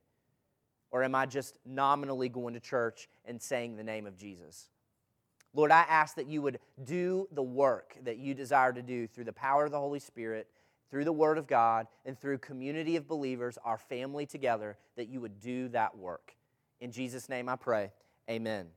Or 0.92 1.04
am 1.04 1.16
I 1.16 1.26
just 1.26 1.58
nominally 1.66 2.30
going 2.30 2.54
to 2.54 2.60
church 2.60 3.10
and 3.26 3.42
saying 3.42 3.76
the 3.76 3.84
name 3.84 4.06
of 4.06 4.18
Jesus? 4.18 4.70
Lord, 5.54 5.72
I 5.72 5.82
ask 5.82 6.16
that 6.16 6.28
you 6.28 6.42
would 6.42 6.60
do 6.84 7.28
the 7.32 7.44
work 7.44 7.96
that 8.04 8.18
you 8.18 8.34
desire 8.34 8.74
to 8.74 8.82
do 8.82 9.08
through 9.08 9.24
the 9.24 9.34
power 9.34 9.66
of 9.66 9.72
the 9.72 9.80
Holy 9.80 10.00
Spirit, 10.00 10.48
through 10.90 11.06
the 11.06 11.14
Word 11.14 11.38
of 11.38 11.48
God, 11.48 11.88
and 12.06 12.20
through 12.20 12.38
community 12.40 12.98
of 12.98 13.08
believers, 13.08 13.58
our 13.64 13.78
family 13.78 14.26
together, 14.26 14.78
that 14.98 15.08
you 15.08 15.22
would 15.22 15.40
do 15.40 15.70
that 15.70 15.98
work. 15.98 16.36
In 16.82 16.92
Jesus' 16.92 17.30
name 17.30 17.50
I 17.50 17.56
pray. 17.56 17.92
Amen. 18.30 18.68